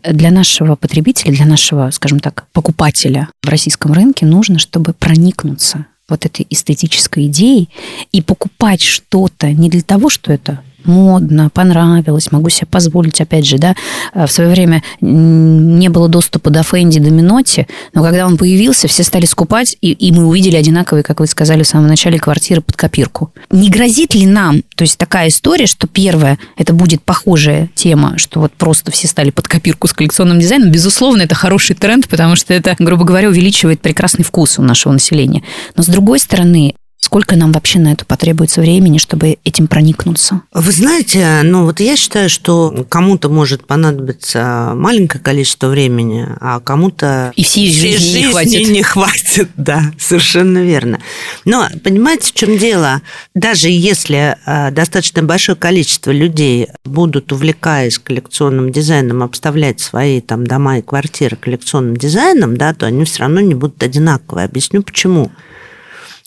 Для 0.03 0.31
нашего 0.31 0.77
потребителя, 0.77 1.31
для 1.31 1.45
нашего, 1.45 1.91
скажем 1.91 2.21
так, 2.21 2.47
покупателя 2.55 3.29
в 3.43 3.49
российском 3.51 3.93
рынке 3.93 4.25
нужно, 4.25 4.59
чтобы 4.59 4.95
проникнуться 4.95 5.85
вот 6.09 6.25
этой 6.25 6.47
эстетической 6.49 7.27
идеей 7.27 7.69
и 8.13 8.23
покупать 8.23 8.81
что-то 8.81 9.53
не 9.53 9.69
для 9.69 9.83
того, 9.83 10.09
что 10.09 10.33
это 10.33 10.63
модно, 10.85 11.51
понравилось, 11.51 12.33
могу 12.33 12.49
себе 12.49 12.67
позволить, 12.67 13.21
опять 13.21 13.47
же, 13.47 13.59
да, 13.59 13.75
э, 14.15 14.27
в 14.27 14.33
свое 14.33 14.51
время 14.51 14.83
не 15.01 15.89
было 15.89 16.09
доступа 16.09 16.51
до 16.51 16.63
Фэнди, 16.63 17.01
до 17.01 17.11
Миноти, 17.11 17.67
но 17.95 18.03
когда 18.03 18.27
он 18.27 18.37
появился, 18.37 18.89
все 18.89 19.03
стали 19.03 19.27
скупать, 19.27 19.77
и, 19.81 19.93
и 19.93 20.13
мы 20.13 20.27
увидели 20.27 20.57
одинаковые, 20.57 21.03
как 21.03 21.21
вы 21.21 21.27
сказали 21.27 21.63
в 21.63 21.67
самом 21.69 21.87
начале, 21.87 22.19
квартиры 22.19 22.61
под 22.61 22.77
копирку. 22.77 23.33
Не 23.51 23.71
грозит 23.71 24.15
ли 24.15 24.27
нам, 24.27 24.63
то 24.77 24.83
есть 24.83 24.99
такая 24.99 25.29
история, 25.29 25.67
что 25.67 25.87
первое, 25.87 26.39
это 26.57 26.73
будет 26.73 27.03
похожая 27.03 27.69
тема, 27.75 28.19
что 28.19 28.41
вот 28.41 28.53
просто 28.53 28.91
все 28.91 29.09
стали 29.09 29.31
под 29.31 29.49
копирку 29.49 29.89
с 29.89 29.93
коллекционным 29.93 30.41
дизайном, 30.41 30.71
безусловно, 30.71 31.23
это 31.23 31.35
хороший 31.35 31.77
тренд, 31.77 32.09
потому 32.09 32.37
что 32.37 32.55
это, 32.55 32.77
грубо 32.79 33.05
говоря, 33.05 33.29
увеличивает 33.29 33.81
прекрасный 33.81 34.25
вкус 34.25 34.59
у 34.59 34.63
нашего 34.63 34.93
населения. 34.93 35.43
Но 35.77 35.83
с 35.83 35.87
другой 35.87 36.19
стороны, 36.19 36.75
Сколько 37.01 37.35
нам 37.35 37.51
вообще 37.51 37.79
на 37.79 37.93
это 37.93 38.05
потребуется 38.05 38.61
времени, 38.61 38.99
чтобы 38.99 39.39
этим 39.45 39.67
проникнуться? 39.67 40.43
Вы 40.53 40.71
знаете, 40.71 41.41
ну 41.43 41.65
вот 41.65 41.81
я 41.81 41.97
считаю, 41.97 42.29
что 42.29 42.87
кому-то 42.89 43.31
может 43.31 43.67
понадобиться 43.67 44.73
маленькое 44.75 45.23
количество 45.23 45.69
времени, 45.69 46.29
а 46.41 46.61
кому-то 46.61 47.33
и 47.35 47.43
всей 47.43 47.73
жизни, 47.73 47.97
жизни 47.97 48.19
не 48.19 48.31
хватит. 48.31 48.69
Не 48.69 48.83
хватит, 48.83 49.49
да, 49.57 49.93
совершенно 49.99 50.59
верно. 50.59 51.01
Но 51.47 51.67
понимаете, 51.83 52.29
в 52.29 52.35
чем 52.35 52.59
дело? 52.59 53.01
Даже 53.35 53.71
если 53.71 54.37
э, 54.45 54.71
достаточно 54.71 55.23
большое 55.23 55.57
количество 55.57 56.11
людей 56.11 56.69
будут, 56.85 57.33
увлекаясь 57.33 57.99
коллекционным 57.99 58.71
дизайном, 58.71 59.23
обставлять 59.23 59.81
свои 59.81 60.21
там 60.21 60.47
дома 60.47 60.79
и 60.79 60.83
квартиры 60.83 61.37
коллекционным 61.37 61.97
дизайном, 61.97 62.59
да, 62.59 62.75
то 62.75 62.87
они 62.87 63.05
все 63.05 63.21
равно 63.21 63.41
не 63.41 63.55
будут 63.55 63.83
одинаковые. 63.83 64.45
Объясню 64.45 64.83
почему. 64.83 65.33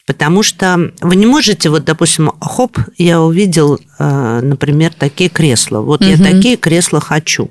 Потому 0.06 0.44
что 0.44 0.92
вы 1.02 1.16
не 1.16 1.26
можете, 1.26 1.70
вот, 1.70 1.86
допустим, 1.86 2.32
хоп, 2.42 2.78
я 2.98 3.22
увидел, 3.22 3.80
э, 4.00 4.40
например, 4.42 4.94
такие 4.94 5.30
кресла. 5.30 5.80
Вот 5.80 6.02
угу. 6.02 6.10
я 6.10 6.18
такие 6.18 6.58
кресла 6.58 7.00
хочу, 7.00 7.50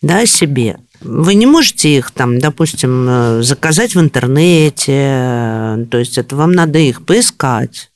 да, 0.00 0.24
себе. 0.26 0.78
Вы 1.00 1.34
не 1.34 1.46
можете 1.46 1.96
их 1.96 2.12
там, 2.12 2.38
допустим, 2.38 3.06
э, 3.08 3.42
заказать 3.42 3.96
в 3.96 4.00
интернете, 4.00 4.92
э, 4.92 5.86
то 5.90 5.98
есть 5.98 6.18
это 6.18 6.36
вам 6.36 6.52
надо 6.52 6.78
их 6.78 7.04
поискать 7.04 7.88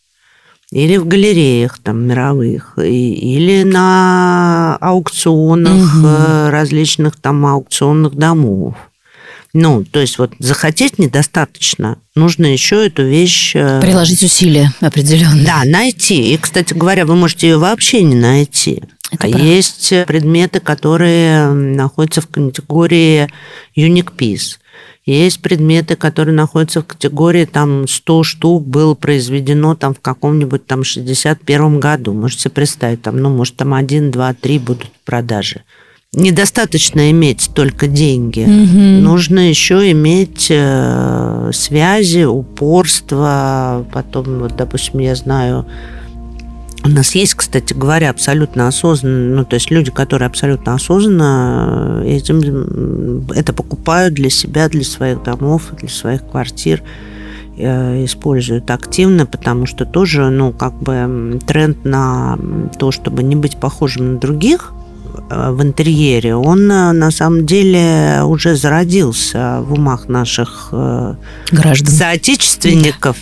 или 0.72 0.96
в 0.96 1.06
галереях 1.06 1.78
там 1.78 2.08
мировых, 2.08 2.76
или 2.76 3.62
на 3.62 4.76
аукционах 4.80 5.96
угу. 5.96 6.50
различных 6.50 7.16
там 7.16 7.46
аукционных 7.46 8.16
домов. 8.16 8.74
Ну, 9.58 9.84
то 9.84 10.00
есть 10.00 10.18
вот 10.18 10.34
захотеть 10.38 10.98
недостаточно. 10.98 11.96
Нужно 12.14 12.44
еще 12.44 12.86
эту 12.86 13.04
вещь... 13.04 13.52
Э, 13.54 13.80
Приложить 13.80 14.22
усилия 14.22 14.70
определенно. 14.82 15.42
Да, 15.46 15.62
найти. 15.64 16.34
И, 16.34 16.36
кстати 16.36 16.74
говоря, 16.74 17.06
вы 17.06 17.16
можете 17.16 17.48
ее 17.48 17.56
вообще 17.56 18.02
не 18.02 18.16
найти. 18.16 18.82
Это 19.10 19.26
а 19.26 19.30
правда. 19.30 19.38
есть 19.38 19.94
предметы, 20.06 20.60
которые 20.60 21.48
находятся 21.52 22.20
в 22.20 22.26
категории 22.26 23.30
unique 23.74 24.14
piece. 24.14 24.58
Есть 25.06 25.40
предметы, 25.40 25.96
которые 25.96 26.34
находятся 26.34 26.82
в 26.82 26.86
категории 26.86 27.46
там 27.46 27.88
100 27.88 28.24
штук 28.24 28.66
было 28.66 28.94
произведено 28.94 29.74
там 29.74 29.94
в 29.94 30.00
каком-нибудь 30.00 30.66
там 30.66 30.84
61 30.84 31.80
году. 31.80 32.12
Можете 32.12 32.50
представить, 32.50 33.00
там, 33.00 33.16
ну, 33.22 33.30
может, 33.30 33.56
там 33.56 33.72
1, 33.72 34.10
2, 34.10 34.34
3 34.34 34.58
будут 34.58 34.88
в 34.88 35.06
продаже. 35.06 35.62
Недостаточно 36.16 37.10
иметь 37.10 37.50
только 37.54 37.86
деньги. 37.86 38.40
Угу. 38.40 39.04
Нужно 39.04 39.50
еще 39.50 39.90
иметь 39.92 40.46
э, 40.48 41.50
связи, 41.52 42.24
упорство. 42.24 43.84
Потом, 43.92 44.38
вот, 44.38 44.56
допустим, 44.56 45.00
я 45.00 45.14
знаю, 45.14 45.66
у 46.86 46.88
нас 46.88 47.14
есть, 47.14 47.34
кстати 47.34 47.74
говоря, 47.74 48.08
абсолютно 48.08 48.66
осознанно, 48.66 49.36
ну, 49.36 49.44
то 49.44 49.54
есть 49.54 49.70
люди, 49.70 49.90
которые 49.90 50.28
абсолютно 50.28 50.74
осознанно 50.74 52.02
э, 52.04 52.16
этим, 52.16 53.26
это 53.34 53.52
покупают 53.52 54.14
для 54.14 54.30
себя, 54.30 54.70
для 54.70 54.84
своих 54.84 55.22
домов, 55.22 55.64
для 55.78 55.90
своих 55.90 56.26
квартир, 56.26 56.82
э, 57.58 58.04
используют 58.06 58.70
активно, 58.70 59.26
потому 59.26 59.66
что 59.66 59.84
тоже, 59.84 60.30
ну, 60.30 60.52
как 60.52 60.80
бы 60.80 61.38
тренд 61.46 61.84
на 61.84 62.38
то, 62.78 62.90
чтобы 62.90 63.22
не 63.22 63.36
быть 63.36 63.58
похожим 63.58 64.14
на 64.14 64.18
других, 64.18 64.72
в 65.28 65.62
интерьере, 65.62 66.34
он 66.34 66.70
э, 66.70 66.92
на 66.92 67.10
самом 67.10 67.46
деле 67.46 68.22
уже 68.24 68.56
зародился 68.56 69.60
в 69.62 69.72
умах 69.72 70.08
наших 70.08 70.68
э, 70.72 71.14
граждан, 71.50 71.94
соотечественников. 71.94 73.16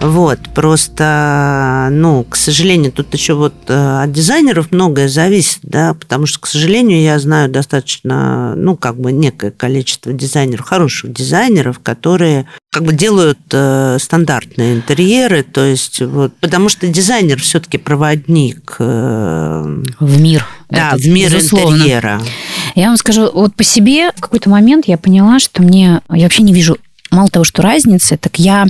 Вот, 0.00 0.38
просто, 0.54 1.88
ну, 1.92 2.24
к 2.28 2.36
сожалению, 2.36 2.92
тут 2.92 3.12
еще 3.14 3.34
вот 3.34 3.54
от 3.68 4.12
дизайнеров 4.12 4.70
многое 4.70 5.08
зависит, 5.08 5.60
да, 5.62 5.94
потому 5.94 6.26
что, 6.26 6.40
к 6.40 6.46
сожалению, 6.46 7.00
я 7.00 7.18
знаю 7.18 7.48
достаточно, 7.48 8.54
ну, 8.54 8.76
как 8.76 9.00
бы 9.00 9.12
некое 9.12 9.50
количество 9.50 10.12
дизайнеров, 10.12 10.66
хороших 10.66 11.12
дизайнеров, 11.12 11.78
которые 11.78 12.46
как 12.74 12.84
бы 12.84 12.92
делают 12.92 13.38
стандартные 14.02 14.74
интерьеры, 14.74 15.44
то 15.44 15.64
есть 15.64 16.02
вот, 16.02 16.34
потому 16.40 16.68
что 16.68 16.88
дизайнер 16.88 17.40
все-таки 17.40 17.78
проводник 17.78 18.76
в 18.78 20.20
мир 20.20 20.44
да, 20.70 20.88
это, 20.88 20.98
в 20.98 21.06
мир 21.06 21.32
безусловно. 21.32 21.76
интерьера. 21.76 22.20
Я 22.74 22.88
вам 22.88 22.96
скажу, 22.96 23.30
вот 23.32 23.54
по 23.54 23.62
себе 23.62 24.10
в 24.16 24.20
какой-то 24.20 24.50
момент 24.50 24.86
я 24.86 24.98
поняла, 24.98 25.38
что 25.38 25.62
мне... 25.62 26.00
Я 26.10 26.24
вообще 26.24 26.42
не 26.42 26.52
вижу 26.52 26.76
мало 27.10 27.28
того, 27.28 27.44
что 27.44 27.62
разницы, 27.62 28.16
так 28.16 28.38
я 28.38 28.66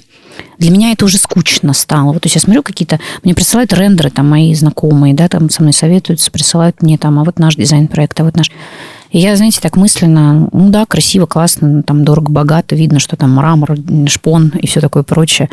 для 0.59 0.71
меня 0.71 0.93
это 0.93 1.05
уже 1.05 1.17
скучно 1.19 1.73
стало. 1.73 2.13
Вот 2.13 2.23
то 2.23 2.27
есть 2.27 2.35
я 2.35 2.41
смотрю 2.41 2.63
какие-то, 2.63 3.01
мне 3.23 3.35
присылают 3.35 3.73
рендеры 3.73 4.11
там 4.11 4.29
мои 4.29 4.55
знакомые, 4.55 5.15
да, 5.15 5.29
там 5.29 5.49
со 5.49 5.63
мной 5.63 5.73
советуются, 5.73 6.31
присылают 6.31 6.83
мне 6.83 6.99
там, 6.99 7.19
а 7.19 7.25
вот 7.25 7.39
наш 7.39 7.57
дизайн-проект, 7.57 8.21
а 8.21 8.25
вот 8.25 8.37
наш. 8.37 8.51
Я, 9.17 9.37
знаете, 9.37 9.61
так 9.61 9.77
мысленно, 9.77 10.49
ну 10.53 10.71
да, 10.71 10.87
красиво, 10.87 11.27
классно, 11.27 11.85
там 11.85 12.05
дорого, 12.05 12.33
богато, 12.33 12.75
видно, 12.75 12.99
что 12.99 13.17
там 13.17 13.35
мрамор, 13.35 13.77
шпон 14.09 14.49
и 14.61 14.67
все 14.67 14.81
такое 14.81 15.05
прочее. 15.05 15.49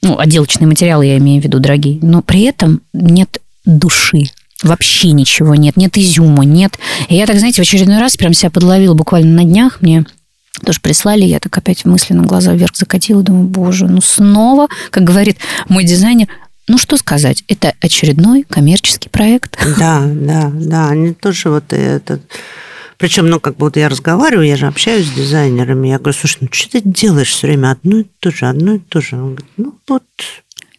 Ну, 0.00 0.18
отделочные 0.18 0.66
материалы 0.66 1.04
я 1.04 1.18
имею 1.18 1.42
в 1.42 1.44
виду, 1.44 1.58
дорогие. 1.58 1.98
Но 2.00 2.22
при 2.22 2.42
этом 2.42 2.80
нет 2.92 3.40
души 3.66 4.30
Вообще 4.62 5.12
ничего 5.12 5.54
нет, 5.54 5.76
нет 5.76 5.96
изюма, 5.96 6.44
нет. 6.44 6.78
И 7.08 7.14
я 7.14 7.26
так, 7.26 7.38
знаете, 7.38 7.62
в 7.62 7.64
очередной 7.64 8.00
раз 8.00 8.16
прям 8.16 8.32
себя 8.32 8.50
подловила 8.50 8.94
буквально 8.94 9.42
на 9.42 9.44
днях. 9.44 9.80
Мне 9.80 10.04
тоже 10.64 10.80
прислали, 10.80 11.24
я 11.24 11.38
так 11.38 11.56
опять 11.56 11.84
мысленно 11.84 12.24
глаза 12.24 12.54
вверх 12.54 12.74
закатила, 12.74 13.22
думаю, 13.22 13.44
боже, 13.44 13.86
ну 13.86 14.00
снова, 14.00 14.66
как 14.90 15.04
говорит 15.04 15.36
мой 15.68 15.84
дизайнер, 15.84 16.26
ну 16.66 16.76
что 16.76 16.96
сказать, 16.96 17.44
это 17.46 17.74
очередной 17.80 18.42
коммерческий 18.42 19.08
проект. 19.08 19.56
Да, 19.78 20.04
да, 20.06 20.50
да, 20.52 20.88
они 20.88 21.14
тоже 21.14 21.50
вот 21.50 21.72
это... 21.72 22.18
Причем, 22.98 23.28
ну, 23.28 23.40
как 23.40 23.56
бы 23.56 23.66
вот 23.66 23.76
я 23.76 23.88
разговариваю, 23.88 24.46
я 24.46 24.56
же 24.56 24.66
общаюсь 24.66 25.06
с 25.06 25.12
дизайнерами, 25.12 25.88
я 25.88 25.98
говорю, 25.98 26.18
слушай, 26.18 26.38
ну 26.40 26.48
что 26.50 26.72
ты 26.72 26.82
делаешь 26.84 27.30
все 27.30 27.46
время 27.46 27.70
одно 27.70 27.98
и 27.98 28.06
то 28.20 28.30
же, 28.30 28.46
одно 28.46 28.74
и 28.74 28.78
то 28.80 29.00
же? 29.00 29.16
Он 29.16 29.34
говорит, 29.34 29.52
ну 29.56 29.78
вот 29.88 30.02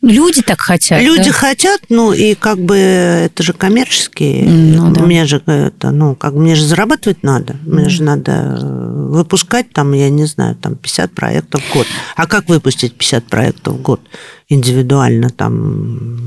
Люди 0.02 0.42
так 0.42 0.62
хотят. 0.62 1.02
Люди 1.02 1.30
да? 1.30 1.34
хотят, 1.34 1.82
ну 1.90 2.14
и 2.14 2.34
как 2.34 2.58
бы 2.58 2.78
это 2.78 3.44
же 3.44 3.52
коммерческие. 3.52 4.46
Ну, 4.46 4.94
да. 4.94 5.02
Мне 5.02 5.26
же 5.26 5.42
это, 5.46 5.92
ну, 5.92 6.16
как 6.16 6.34
мне 6.36 6.56
же 6.56 6.64
зарабатывать 6.64 7.22
надо. 7.22 7.58
Мне 7.66 7.88
mm. 7.88 7.90
же 7.90 8.04
надо 8.04 8.58
выпускать 8.62 9.74
там, 9.74 9.92
я 9.92 10.10
не 10.10 10.26
знаю, 10.26 10.56
там 10.56 10.76
50 10.76 11.12
проектов 11.12 11.62
в 11.62 11.74
год. 11.74 11.86
А 12.16 12.28
как 12.28 12.48
выпустить 12.48 12.94
50 12.94 13.26
проектов 13.26 13.76
в 13.76 13.82
год 13.82 14.00
индивидуально 14.48 15.32
там? 15.32 15.54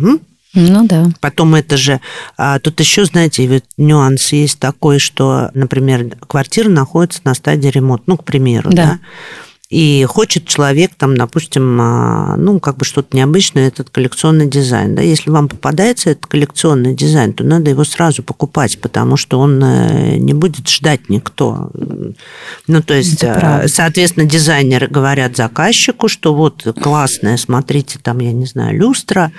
М? 0.07 0.21
Ну 0.55 0.87
да. 0.87 1.09
Потом 1.21 1.55
это 1.55 1.77
же... 1.77 2.01
А, 2.37 2.59
тут 2.59 2.81
еще, 2.81 3.05
знаете, 3.05 3.47
ведь 3.47 3.65
нюанс 3.77 4.33
есть 4.33 4.59
такой, 4.59 4.99
что, 4.99 5.51
например, 5.55 6.17
квартира 6.29 6.69
находится 6.69 7.23
на 7.25 7.35
стадии 7.35 7.69
ремонта, 7.69 8.05
ну, 8.07 8.17
к 8.19 8.25
примеру, 8.25 8.71
да, 8.71 8.85
да? 8.85 8.99
И 9.73 10.05
хочет 10.05 10.47
человек 10.47 10.91
там, 10.99 11.17
допустим, 11.17 11.81
а, 11.81 12.37
ну, 12.37 12.61
как 12.61 12.77
бы 12.77 12.85
что-то 12.85 13.17
необычное, 13.17 13.69
этот 13.69 13.89
коллекционный 13.89 14.47
дизайн, 14.47 14.95
да, 14.95 15.01
если 15.01 15.31
вам 15.31 15.49
попадается 15.49 16.11
этот 16.11 16.27
коллекционный 16.27 16.95
дизайн, 16.95 17.33
то 17.33 17.43
надо 17.43 17.71
его 17.71 17.83
сразу 17.85 18.23
покупать, 18.23 18.79
потому 18.83 19.17
что 19.17 19.39
он 19.39 19.65
э, 19.65 20.17
не 20.19 20.35
будет 20.35 20.69
ждать 20.69 21.09
никто. 21.09 21.71
Ну, 22.67 22.83
то 22.83 22.93
есть, 22.93 23.25
э, 23.25 23.65
соответственно, 23.67 24.27
дизайнеры 24.27 24.89
говорят 24.89 25.39
заказчику, 25.39 26.09
что 26.09 26.35
вот 26.35 26.67
классная, 26.79 27.39
смотрите, 27.39 27.99
там, 27.99 28.19
я 28.19 28.33
не 28.33 28.45
знаю, 28.45 28.77
люстра, 28.79 29.33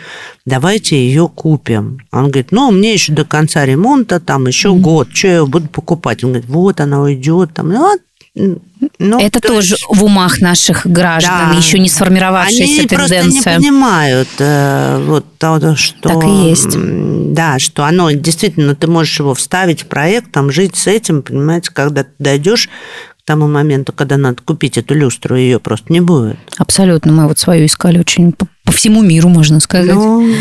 давайте 0.48 0.98
ее 0.98 1.30
купим. 1.30 2.00
Он 2.12 2.32
говорит, 2.32 2.48
ну, 2.50 2.72
мне 2.72 2.94
еще 2.94 3.14
до 3.14 3.24
конца 3.24 3.68
ремонта, 3.68 4.20
там, 4.20 4.48
еще 4.48 4.70
mm-hmm. 4.70 4.80
год, 4.80 5.10
что 5.14 5.28
я 5.28 5.46
буду 5.46 5.68
покупать? 5.68 6.24
Он 6.24 6.32
говорит, 6.32 6.50
вот 6.50 6.82
она 6.82 7.04
уйдет, 7.04 7.54
там, 7.54 7.70
ну, 7.70 8.00
ну, 8.36 9.20
это 9.20 9.40
то 9.40 9.48
тоже 9.50 9.76
есть... 9.76 9.86
в 9.88 10.04
умах 10.04 10.42
наших 10.42 10.88
граждан, 10.88 11.52
да. 11.52 11.58
еще 11.58 11.78
не 11.78 11.88
сформировавшаяся 11.88 12.64
Они 12.64 12.88
тенденция. 12.88 13.20
Они 13.20 13.30
просто 13.30 13.52
не 13.52 13.58
понимают 13.58 14.30
э, 14.40 15.04
вот 15.06 15.26
то, 15.38 15.76
что... 15.76 16.10
Так 16.10 16.24
и 16.24 16.50
есть. 16.50 16.76
Да, 17.34 17.60
что 17.60 17.86
оно 17.86 18.10
действительно, 18.12 18.76
ты 18.76 18.88
можешь 18.88 19.20
его 19.20 19.36
вставить 19.36 19.84
в 19.84 19.86
проект, 19.86 20.32
там, 20.32 20.52
жить 20.52 20.76
с 20.76 20.88
этим, 20.88 21.22
понимаете, 21.22 21.70
когда 21.72 22.04
ты 22.04 22.10
дойдешь 22.18 22.70
к 23.24 23.26
тому 23.26 23.48
моменту, 23.48 23.94
когда 23.94 24.18
надо 24.18 24.42
купить 24.44 24.78
эту 24.78 24.96
люстру, 24.96 25.38
ее 25.38 25.60
просто 25.60 25.94
не 25.94 26.02
будет. 26.02 26.38
Абсолютно. 26.58 27.12
Мы 27.12 27.28
вот 27.28 27.38
свою 27.38 27.68
искали 27.68 28.00
очень 28.00 28.34
по 28.66 28.72
всему 28.72 29.02
миру, 29.02 29.30
можно 29.30 29.60
сказать. 29.60 29.96
Ну... 29.96 30.34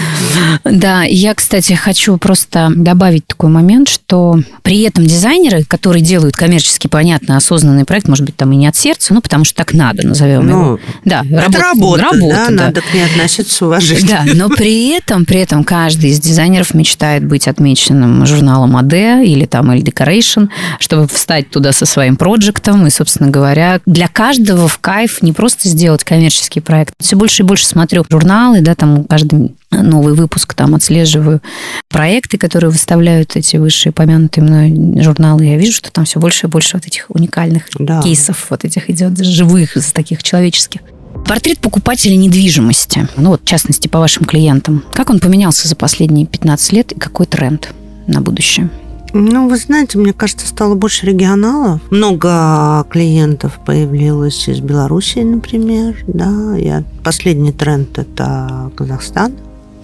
Да, 0.65 1.03
я, 1.03 1.35
кстати, 1.35 1.73
хочу 1.73 2.17
просто 2.19 2.71
добавить 2.75 3.27
такой 3.27 3.51
момент, 3.51 3.89
что 3.89 4.39
при 4.63 4.83
этом 4.83 5.07
дизайнеры, 5.07 5.65
которые 5.65 6.03
делают 6.03 6.37
коммерчески 6.37 6.87
понятный, 6.87 7.37
осознанный 7.37 7.85
проект, 7.85 8.09
может 8.09 8.25
быть, 8.25 8.37
там 8.37 8.53
и 8.53 8.57
не 8.57 8.67
от 8.67 8.77
сердца, 8.77 9.15
ну, 9.15 9.21
потому 9.21 9.45
что 9.45 9.57
так 9.57 9.75
надо, 9.75 10.07
назовем 10.07 10.47
ну, 10.47 10.53
его. 10.53 10.81
Да, 11.05 11.25
это 11.31 11.59
работа, 11.59 12.03
работа 12.03 12.29
да, 12.29 12.47
да, 12.47 12.51
надо 12.67 12.81
к 12.81 12.95
ней 12.95 13.05
относиться 13.05 13.67
уважением. 13.67 14.07
Да, 14.07 14.25
но 14.35 14.49
при 14.49 14.91
этом, 14.91 15.25
при 15.25 15.41
этом 15.41 15.65
каждый 15.65 16.11
из 16.11 16.21
дизайнеров 16.21 16.75
мечтает 16.75 17.27
быть 17.27 17.49
отмеченным 17.49 18.25
журналом 18.27 18.77
AD 18.77 19.25
или 19.25 19.47
там 19.47 19.73
или 19.73 19.83
Decoration, 19.83 20.49
чтобы 20.79 21.09
встать 21.09 21.51
туда 21.51 21.73
со 21.73 21.87
своим 21.87 22.17
проектом, 22.17 22.87
и, 22.87 22.91
собственно 22.91 23.31
говоря, 23.31 23.81
для 23.85 24.09
каждого 24.09 24.69
в 24.69 24.79
кайф 24.79 25.23
не 25.23 25.33
просто 25.33 25.69
сделать 25.69 26.05
коммерческий 26.05 26.61
проект. 26.61 26.95
Все 27.01 27.17
больше 27.17 27.43
и 27.43 27.47
больше 27.47 27.67
смотрю 27.67 28.05
журналы, 28.12 28.61
да, 28.61 28.75
там 28.75 29.05
каждый 29.05 29.55
новый 29.70 30.14
выпуск 30.14 30.55
там 30.55 30.75
отслеживаю 30.75 31.40
проекты, 31.88 32.38
которые 32.38 32.70
выставляют 32.70 33.37
эти 33.37 33.57
высшие 33.57 33.92
помянутые 33.92 34.44
мной 34.44 35.03
журналы. 35.03 35.44
Я 35.46 35.57
вижу, 35.57 35.72
что 35.72 35.90
там 35.90 36.05
все 36.05 36.20
больше 36.20 36.46
и 36.46 36.51
больше 36.51 36.77
вот 36.77 36.87
этих 36.87 37.07
уникальных 37.09 37.64
да. 37.79 38.03
кейсов, 38.03 38.46
вот 38.51 38.64
этих 38.64 38.90
идет 38.90 39.18
живых, 39.18 39.77
из 39.77 39.92
таких 39.92 40.22
человеческих. 40.22 40.81
Портрет 41.27 41.59
покупателя 41.59 42.16
недвижимости, 42.16 43.09
ну 43.16 43.31
вот 43.31 43.42
в 43.42 43.46
частности 43.46 43.88
по 43.88 43.98
вашим 43.98 44.25
клиентам, 44.25 44.85
как 44.92 45.11
он 45.11 45.20
поменялся 45.20 45.68
за 45.68 45.77
последние 45.77 46.27
15 46.27 46.72
лет 46.72 46.92
и 46.92 46.98
какой 46.98 47.27
тренд 47.27 47.72
на 48.07 48.20
будущее? 48.20 48.70
Ну, 49.14 49.48
вы 49.48 49.57
знаете, 49.57 49.98
мне 49.98 50.12
кажется, 50.12 50.46
стало 50.46 50.75
больше 50.75 51.07
регионалов. 51.07 51.81
Много 51.90 52.87
клиентов 52.90 53.61
появилось 53.64 54.48
из 54.48 54.61
Белоруссии, 54.61 55.20
например. 55.20 55.96
Да, 56.07 56.57
я... 56.57 56.83
Последний 57.05 57.53
тренд– 57.53 57.98
это 57.98 58.70
Казахстан. 58.75 59.35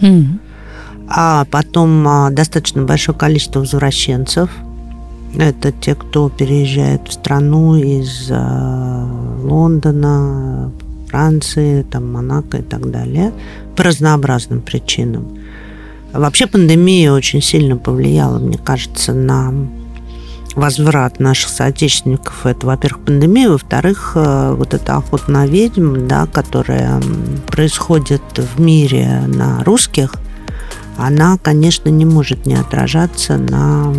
Mm. 0.00 0.38
А 1.08 1.46
потом 1.50 2.06
а, 2.08 2.30
достаточно 2.30 2.82
большое 2.82 3.16
количество 3.16 3.60
возвращенцев. 3.60 4.50
Это 5.36 5.72
те, 5.72 5.94
кто 5.94 6.30
переезжает 6.30 7.08
в 7.08 7.12
страну 7.12 7.76
из 7.76 8.28
а, 8.30 9.08
Лондона, 9.42 10.72
Франции, 11.08 11.82
там, 11.82 12.12
Монако 12.12 12.58
и 12.58 12.62
так 12.62 12.90
далее 12.90 13.32
по 13.76 13.84
разнообразным 13.84 14.60
причинам. 14.60 15.37
Вообще 16.18 16.48
пандемия 16.48 17.12
очень 17.12 17.40
сильно 17.40 17.76
повлияла, 17.76 18.40
мне 18.40 18.58
кажется, 18.58 19.12
на 19.12 19.54
возврат 20.56 21.20
наших 21.20 21.48
соотечественников, 21.48 22.44
это, 22.44 22.66
во-первых, 22.66 23.04
пандемия, 23.04 23.48
во-вторых, 23.48 24.12
э, 24.16 24.54
вот 24.56 24.74
эта 24.74 24.96
охота 24.96 25.30
на 25.30 25.46
ведьм, 25.46 26.08
да, 26.08 26.26
которая 26.26 27.00
происходит 27.52 28.22
в 28.36 28.60
мире 28.60 29.22
на 29.28 29.62
русских, 29.62 30.14
она, 30.96 31.38
конечно, 31.38 31.88
не 31.88 32.04
может 32.04 32.46
не 32.46 32.56
отражаться 32.56 33.36
на 33.36 33.94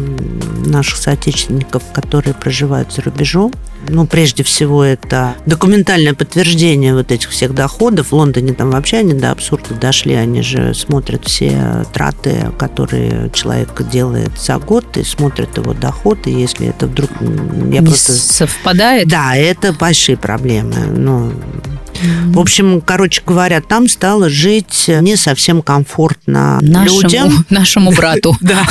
наших 0.65 0.97
соотечественников, 0.97 1.83
которые 1.93 2.33
проживают 2.33 2.91
за 2.91 3.03
рубежом. 3.03 3.53
Ну, 3.87 4.05
прежде 4.05 4.43
всего, 4.43 4.83
это 4.83 5.35
документальное 5.45 6.13
подтверждение 6.13 6.93
вот 6.93 7.11
этих 7.11 7.29
всех 7.29 7.53
доходов. 7.53 8.07
В 8.07 8.13
Лондоне 8.13 8.53
там 8.53 8.71
вообще 8.71 8.97
они 8.97 9.13
до 9.13 9.31
абсурда 9.31 9.73
дошли. 9.73 10.13
Они 10.13 10.41
же 10.41 10.73
смотрят 10.73 11.25
все 11.25 11.85
траты, 11.93 12.51
которые 12.57 13.31
человек 13.33 13.81
делает 13.89 14.31
за 14.37 14.57
год, 14.57 14.97
и 14.97 15.03
смотрят 15.03 15.57
его 15.57 15.73
доход. 15.73 16.27
И 16.27 16.31
если 16.31 16.67
это 16.67 16.87
вдруг... 16.87 17.09
Я 17.21 17.79
не 17.79 17.87
просто... 17.87 18.13
совпадает? 18.13 19.07
Да, 19.07 19.35
это 19.35 19.73
большие 19.73 20.17
проблемы. 20.17 20.75
Ну, 20.87 21.31
в 22.25 22.39
общем, 22.39 22.81
короче 22.81 23.21
говоря, 23.25 23.61
там 23.61 23.87
стало 23.87 24.29
жить 24.29 24.85
не 24.87 25.15
совсем 25.15 25.61
комфортно 25.61 26.59
нашему, 26.61 27.01
людям. 27.01 27.45
Нашему 27.49 27.91
брату. 27.91 28.35
Да. 28.49 28.65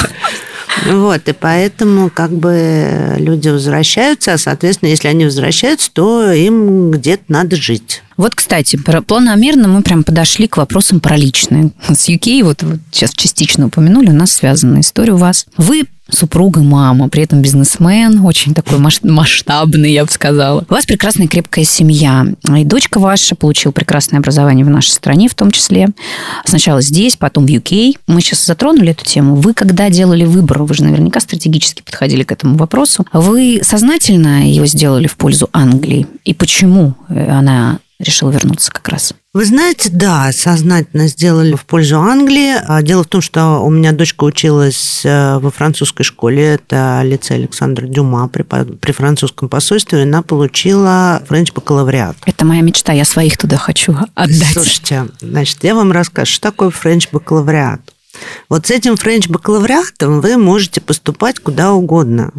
Вот, 0.86 1.28
и 1.28 1.32
поэтому 1.32 2.10
как 2.10 2.30
бы 2.30 3.14
люди 3.18 3.48
возвращаются, 3.48 4.32
а, 4.32 4.38
соответственно, 4.38 4.90
если 4.90 5.08
они 5.08 5.24
возвращаются, 5.24 5.90
то 5.92 6.30
им 6.30 6.90
где-то 6.90 7.24
надо 7.28 7.56
жить. 7.56 8.02
Вот, 8.18 8.34
кстати, 8.34 8.76
планомерно 8.76 9.68
мы 9.68 9.82
прям 9.82 10.04
подошли 10.04 10.48
к 10.48 10.58
вопросам 10.58 11.00
про 11.00 11.16
личное. 11.16 11.70
С 11.88 12.08
UK, 12.08 12.42
вот, 12.42 12.62
вот 12.64 12.80
сейчас 12.90 13.12
частично 13.12 13.66
упомянули, 13.66 14.10
у 14.10 14.14
нас 14.14 14.32
связана 14.32 14.80
история 14.80 15.12
у 15.12 15.18
вас. 15.18 15.46
Вы 15.56 15.84
супруга, 16.10 16.60
мама, 16.60 17.08
при 17.08 17.22
этом 17.22 17.42
бизнесмен, 17.42 18.24
очень 18.24 18.54
такой 18.54 18.78
масштабный, 18.78 19.92
я 19.92 20.04
бы 20.04 20.10
сказала. 20.10 20.64
У 20.68 20.72
вас 20.72 20.84
прекрасная 20.86 21.28
крепкая 21.28 21.64
семья, 21.64 22.26
и 22.56 22.64
дочка 22.64 22.98
ваша 22.98 23.36
получила 23.36 23.72
прекрасное 23.72 24.18
образование 24.18 24.64
в 24.64 24.70
нашей 24.70 24.90
стране 24.90 25.28
в 25.28 25.34
том 25.34 25.50
числе. 25.50 25.88
Сначала 26.44 26.80
здесь, 26.80 27.16
потом 27.16 27.46
в 27.46 27.50
UK. 27.50 27.98
Мы 28.08 28.20
сейчас 28.20 28.44
затронули 28.44 28.90
эту 28.90 29.04
тему. 29.04 29.36
Вы 29.36 29.54
когда 29.54 29.90
делали 29.90 30.24
выбор, 30.24 30.62
вы 30.62 30.74
же 30.74 30.82
наверняка 30.82 31.20
стратегически 31.20 31.82
подходили 31.82 32.24
к 32.24 32.32
этому 32.32 32.56
вопросу, 32.56 33.06
вы 33.12 33.60
сознательно 33.62 34.50
его 34.50 34.66
сделали 34.66 35.06
в 35.06 35.16
пользу 35.16 35.48
Англии? 35.52 36.08
И 36.24 36.34
почему 36.34 36.94
она 37.08 37.78
решила 37.98 38.30
вернуться 38.30 38.70
как 38.70 38.88
раз? 38.88 39.12
Вы 39.34 39.44
знаете, 39.44 39.90
да, 39.92 40.30
сознательно 40.32 41.08
сделали 41.08 41.54
в 41.54 41.64
пользу 41.64 41.98
Англии. 42.00 42.54
А 42.66 42.82
дело 42.82 43.04
в 43.04 43.06
том, 43.06 43.20
что 43.20 43.58
у 43.58 43.70
меня 43.70 43.92
дочка 43.92 44.24
училась 44.24 45.02
э, 45.04 45.38
во 45.38 45.50
французской 45.50 46.02
школе, 46.02 46.54
это 46.54 47.00
лицей 47.04 47.36
Александра 47.36 47.86
Дюма 47.86 48.28
при, 48.28 48.42
при 48.42 48.92
французском 48.92 49.48
посольстве, 49.48 50.00
и 50.00 50.02
она 50.02 50.22
получила 50.22 51.22
French 51.28 51.52
бакалавриат. 51.52 52.16
Это 52.26 52.44
моя 52.44 52.62
мечта, 52.62 52.92
я 52.92 53.04
своих 53.04 53.36
туда 53.36 53.56
хочу 53.56 53.94
отдать. 54.14 54.52
Слушайте, 54.52 55.08
значит, 55.20 55.62
я 55.64 55.74
вам 55.74 55.92
расскажу, 55.92 56.32
что 56.32 56.50
такое 56.50 56.70
French 56.70 57.08
бакалавриат. 57.12 57.80
Вот 58.48 58.66
с 58.66 58.70
этим 58.70 58.96
French 58.96 59.28
бакалавриатом 59.28 60.20
вы 60.20 60.36
можете 60.36 60.80
поступать 60.80 61.38
куда 61.38 61.72
угодно 61.72 62.32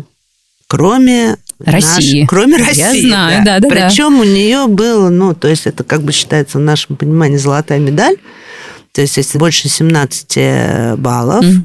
кроме 0.70 1.38
России. 1.60 2.22
Наш, 2.22 2.30
кроме 2.30 2.58
России. 2.58 3.02
Я 3.02 3.08
знаю, 3.08 3.46
да, 3.46 3.60
да. 3.60 3.68
да 3.68 3.70
Причем 3.70 4.16
да. 4.16 4.22
у 4.22 4.24
нее 4.24 4.68
было, 4.68 5.10
ну, 5.10 5.34
то 5.34 5.48
есть 5.48 5.68
это 5.68 5.84
как 5.84 6.02
бы 6.02 6.12
считается 6.12 6.58
в 6.58 6.62
нашем 6.62 6.96
понимании 6.96 7.38
золотая 7.38 7.80
медаль. 7.80 8.16
То 8.92 9.02
есть 9.02 9.18
если 9.18 9.38
больше 9.38 9.70
17 9.70 10.98
баллов, 10.98 11.46
мм. 11.46 11.62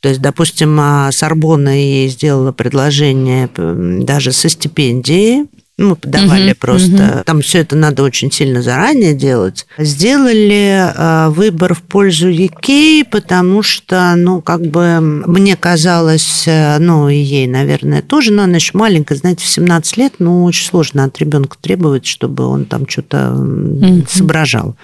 То 0.00 0.08
есть, 0.08 0.22
допустим, 0.22 0.78
а 0.80 1.12
Сорбонна 1.12 1.78
ей 1.78 2.08
сделала 2.08 2.52
предложение 2.52 3.50
даже 3.54 4.32
со 4.32 4.48
стипендией, 4.48 5.46
мы 5.80 5.96
подавали 5.96 6.50
угу, 6.50 6.58
просто. 6.60 7.14
Угу. 7.16 7.24
Там 7.24 7.40
все 7.40 7.58
это 7.60 7.76
надо 7.76 8.02
очень 8.02 8.30
сильно 8.30 8.62
заранее 8.62 9.14
делать. 9.14 9.66
Сделали 9.78 10.92
э, 10.94 11.28
выбор 11.30 11.74
в 11.74 11.82
пользу 11.82 12.30
Икеи, 12.30 13.02
потому 13.02 13.62
что, 13.62 14.14
ну, 14.16 14.40
как 14.42 14.62
бы 14.62 15.00
мне 15.00 15.56
казалось, 15.56 16.44
э, 16.46 16.78
ну, 16.78 17.08
и 17.08 17.16
ей, 17.16 17.46
наверное, 17.46 18.02
тоже, 18.02 18.32
но 18.32 18.42
она 18.42 18.56
еще 18.56 18.76
маленькая, 18.76 19.16
знаете, 19.16 19.44
в 19.44 19.48
17 19.48 19.96
лет, 19.96 20.14
ну, 20.18 20.44
очень 20.44 20.66
сложно 20.66 21.04
от 21.04 21.18
ребенка 21.18 21.56
требовать, 21.60 22.06
чтобы 22.06 22.44
он 22.44 22.66
там 22.66 22.86
что-то 22.86 23.32
угу. 23.32 24.04
соображал. 24.08 24.76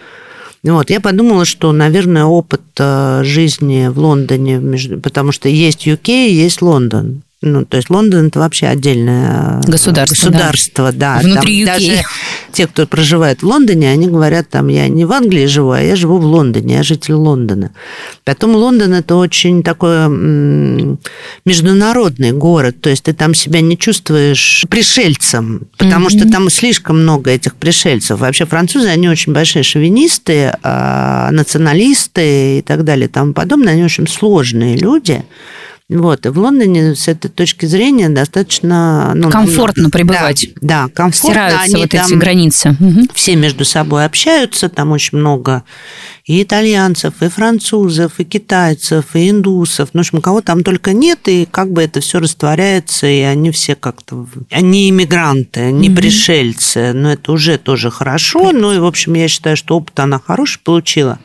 Вот, 0.63 0.91
я 0.91 1.01
подумала, 1.01 1.45
что, 1.45 1.71
наверное, 1.73 2.25
опыт 2.25 2.63
э, 2.79 3.21
жизни 3.23 3.89
в 3.89 3.99
Лондоне, 3.99 4.99
потому 4.99 5.31
что 5.31 5.49
есть 5.49 5.87
UK, 5.87 6.29
есть 6.29 6.61
Лондон. 6.61 7.23
Ну, 7.43 7.67
то 7.67 7.77
есть 7.77 7.91
Лондон 7.91 8.29
это 8.29 8.39
вообще 8.39 8.67
отдельное 8.67 9.61
э, 9.61 9.71
государство. 9.71 10.31
Государство, 10.31 10.93
да. 10.93 11.17
да. 11.17 11.21
Внутри 11.21 11.67
там 11.67 11.77
UK. 11.77 11.79
Даже 11.79 12.03
те, 12.53 12.67
кто 12.67 12.87
проживает 12.87 13.43
в 13.43 13.47
Лондоне, 13.47 13.91
они 13.91 14.09
говорят, 14.09 14.49
там, 14.49 14.69
я 14.69 14.89
не 14.89 15.05
в 15.05 15.13
Англии 15.13 15.45
живу, 15.45 15.73
а 15.73 15.81
я 15.83 15.97
живу 15.97 16.17
в 16.17 16.25
Лондоне, 16.25 16.77
я 16.77 16.83
житель 16.83 17.13
Лондона. 17.13 17.73
Потом 18.25 18.57
Лондон 18.57 18.95
это 18.95 19.17
очень 19.17 19.63
такой 19.63 20.09
международный 21.45 22.33
город, 22.33 22.81
то 22.81 22.89
есть 22.89 23.05
ты 23.05 23.13
там 23.13 23.35
себя 23.35 23.61
не 23.61 23.77
чувствуешь 23.77 24.65
пришельцем, 24.71 25.69
потому 25.77 26.07
mm-hmm. 26.07 26.19
что 26.19 26.31
там 26.31 26.49
слишком 26.49 27.03
много 27.03 27.31
этих 27.31 27.55
пришельцев. 27.57 28.19
Вообще 28.19 28.47
французы, 28.47 28.89
они 28.89 29.11
очень 29.11 29.35
большие 29.35 29.63
шовинисты, 29.63 30.55
а, 30.63 31.31
националисты 31.33 32.59
и 32.59 32.63
так 32.63 32.85
далее 32.85 33.09
и 33.09 33.11
тому 33.11 33.35
подобное, 33.35 33.75
они 33.75 33.85
очень 33.85 34.09
сложные 34.09 34.79
люди. 34.79 35.23
Вот. 35.89 36.27
И 36.27 36.31
в 36.31 36.39
Лондоне 36.39 36.97
с 36.97 37.07
этой 37.07 37.31
точки 37.31 37.67
зрения 37.67 38.09
достаточно... 38.09 39.13
Ну, 39.15 39.31
комфортно 39.31 39.85
ну, 39.85 39.91
пребывать. 39.91 40.49
Да, 40.57 40.87
да 40.87 40.89
комфортно. 40.93 41.31
Стираются 41.31 41.63
Они 41.63 41.77
вот 41.77 41.95
эти 41.95 42.15
границы. 42.15 42.77
Все 43.15 43.37
между 43.37 43.65
собой 43.65 44.05
общаются, 44.05 44.69
там 44.69 44.91
очень 44.91 45.19
много 45.19 45.63
и 46.27 46.43
итальянцев, 46.43 47.23
и 47.23 47.29
французов, 47.29 48.19
и 48.19 48.25
китайцев, 48.25 49.15
и 49.15 49.31
индусов. 49.31 49.91
Ну, 49.93 50.01
в 50.01 50.07
общем, 50.07 50.21
кого 50.21 50.41
там 50.41 50.65
только 50.65 50.93
нет, 50.93 51.21
и 51.29 51.47
как 51.49 51.71
бы 51.71 51.83
это 51.83 52.01
все 52.01 52.19
растворяется, 52.19 53.07
и 53.07 53.21
они 53.21 53.53
все 53.53 53.77
как-то... 53.77 54.27
Они 54.51 54.91
иммигранты, 54.91 55.71
не 55.71 55.89
mm-hmm. 55.89 55.95
пришельцы. 55.95 56.93
Но 56.95 57.13
это 57.13 57.31
уже 57.31 57.59
тоже 57.59 57.93
хорошо. 57.93 58.51
Ну, 58.51 58.73
и, 58.73 58.79
в 58.79 58.85
общем, 58.85 59.15
я 59.15 59.29
считаю, 59.29 59.57
что 59.57 59.77
опыт 59.77 60.01
она 60.01 60.19
хороший 60.19 60.59
получила. 60.65 61.21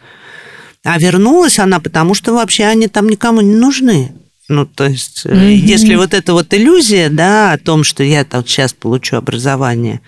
А 0.83 0.99
вернулась 0.99 1.57
она, 1.57 1.79
потому 1.79 2.13
что 2.13 2.33
вообще 2.33 2.65
они 2.65 2.87
там 2.87 3.09
никому 3.09 3.41
не 3.41 3.55
нужны. 3.55 4.11
Ну, 4.51 4.65
то 4.65 4.85
есть, 4.85 5.25
mm-hmm. 5.25 5.53
если 5.53 5.95
вот 5.95 6.13
эта 6.13 6.33
вот 6.33 6.53
иллюзия, 6.53 7.07
да, 7.07 7.53
о 7.53 7.57
том, 7.57 7.85
что 7.85 8.03
я 8.03 8.25
там 8.25 8.45
сейчас 8.45 8.73
получу 8.73 9.15
образование 9.15 10.01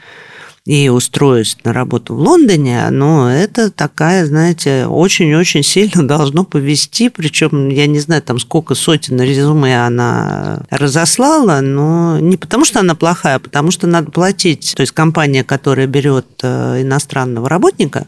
и 0.65 0.89
устроюсь 0.89 1.57
на 1.63 1.71
работу 1.71 2.13
в 2.13 2.19
Лондоне, 2.19 2.89
ну, 2.89 3.27
это 3.27 3.71
такая, 3.71 4.25
знаете, 4.25 4.85
очень-очень 4.85 5.63
сильно 5.63 6.05
должно 6.07 6.43
повести, 6.43 7.07
причем 7.07 7.69
я 7.69 7.87
не 7.87 7.99
знаю, 7.99 8.21
там 8.21 8.37
сколько 8.37 8.75
сотен 8.75 9.21
резюме 9.21 9.85
она 9.85 10.63
разослала, 10.69 11.61
но 11.61 12.19
не 12.19 12.35
потому, 12.35 12.65
что 12.65 12.81
она 12.81 12.95
плохая, 12.95 13.37
а 13.37 13.39
потому 13.39 13.71
что 13.71 13.87
надо 13.87 14.11
платить. 14.11 14.73
То 14.75 14.81
есть 14.81 14.91
компания, 14.91 15.45
которая 15.45 15.87
берет 15.87 16.27
э, 16.43 16.81
иностранного 16.81 17.47
работника, 17.47 18.07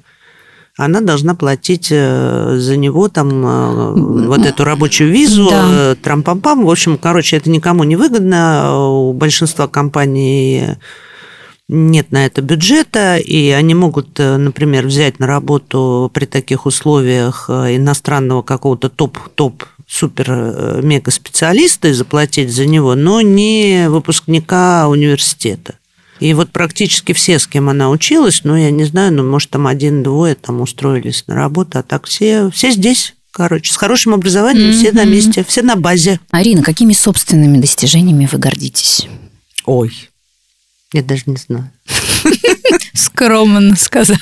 она 0.77 0.99
должна 0.99 1.35
платить 1.35 1.87
э, 1.89 2.57
за 2.57 2.75
него 2.75 3.07
там 3.07 3.45
э, 3.45 3.93
вот 4.27 4.45
эту 4.45 4.65
рабочую 4.65 5.09
визу, 5.09 5.47
да. 5.49 5.67
Э, 5.71 5.95
трам-пам-пам. 6.01 6.65
В 6.65 6.69
общем, 6.69 6.97
короче, 6.97 7.37
это 7.37 7.49
никому 7.49 7.85
не 7.85 7.95
выгодно. 7.95 8.77
У 8.89 9.13
большинства 9.13 9.67
компаний 9.67 10.63
нет 11.69 12.11
на 12.11 12.25
это 12.25 12.41
бюджета, 12.41 13.17
и 13.17 13.49
они 13.49 13.73
могут, 13.73 14.19
например, 14.19 14.85
взять 14.85 15.19
на 15.19 15.27
работу 15.27 16.11
при 16.13 16.25
таких 16.25 16.65
условиях 16.65 17.49
иностранного 17.49 18.41
какого-то 18.41 18.89
топ-топ 18.89 19.63
супер-мега 19.87 21.09
специалиста 21.09 21.87
и 21.87 21.93
заплатить 21.93 22.53
за 22.53 22.65
него, 22.65 22.95
но 22.95 23.21
не 23.21 23.87
выпускника 23.87 24.87
университета. 24.89 25.75
И 26.19 26.33
вот 26.33 26.51
практически 26.51 27.13
все, 27.13 27.39
с 27.39 27.47
кем 27.47 27.69
она 27.69 27.89
училась, 27.89 28.41
ну, 28.43 28.55
я 28.55 28.71
не 28.71 28.85
знаю, 28.85 29.13
ну, 29.13 29.29
может, 29.29 29.49
там 29.49 29.67
один-двое 29.67 30.35
там 30.35 30.61
устроились 30.61 31.25
на 31.27 31.35
работу, 31.35 31.79
а 31.79 31.83
так 31.83 32.05
все, 32.05 32.49
все 32.51 32.71
здесь. 32.71 33.15
Короче, 33.31 33.73
с 33.73 33.75
хорошим 33.75 34.13
образованием, 34.13 34.69
mm-hmm. 34.69 34.79
все 34.79 34.91
на 34.93 35.03
месте, 35.03 35.45
все 35.45 35.61
на 35.61 35.75
базе. 35.75 36.21
Арина, 36.31 36.63
какими 36.63 36.93
собственными 36.93 37.57
достижениями 37.57 38.29
вы 38.31 38.37
гордитесь? 38.37 39.07
Ой, 39.65 39.91
я 40.93 41.03
даже 41.03 41.23
не 41.25 41.35
знаю. 41.35 41.69
Скромно 42.93 43.75
сказала. 43.75 44.19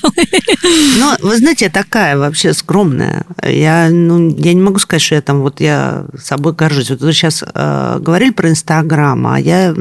Ну, 0.97 1.15
вы 1.21 1.37
знаете, 1.37 1.65
я 1.65 1.71
такая 1.71 2.17
вообще 2.17 2.53
скромная. 2.53 3.25
Я, 3.43 3.89
ну, 3.91 4.35
я 4.35 4.53
не 4.53 4.61
могу 4.61 4.79
сказать, 4.79 5.03
что 5.03 5.13
я 5.13 5.21
там 5.21 5.41
вот 5.41 5.61
я 5.61 6.05
собой 6.19 6.53
горжусь. 6.53 6.89
Вот 6.89 7.01
вы 7.01 7.13
сейчас 7.13 7.43
э, 7.43 7.99
говорили 7.99 8.31
про 8.31 8.49
Инстаграм, 8.49 9.27
а 9.27 9.39
я 9.39 9.75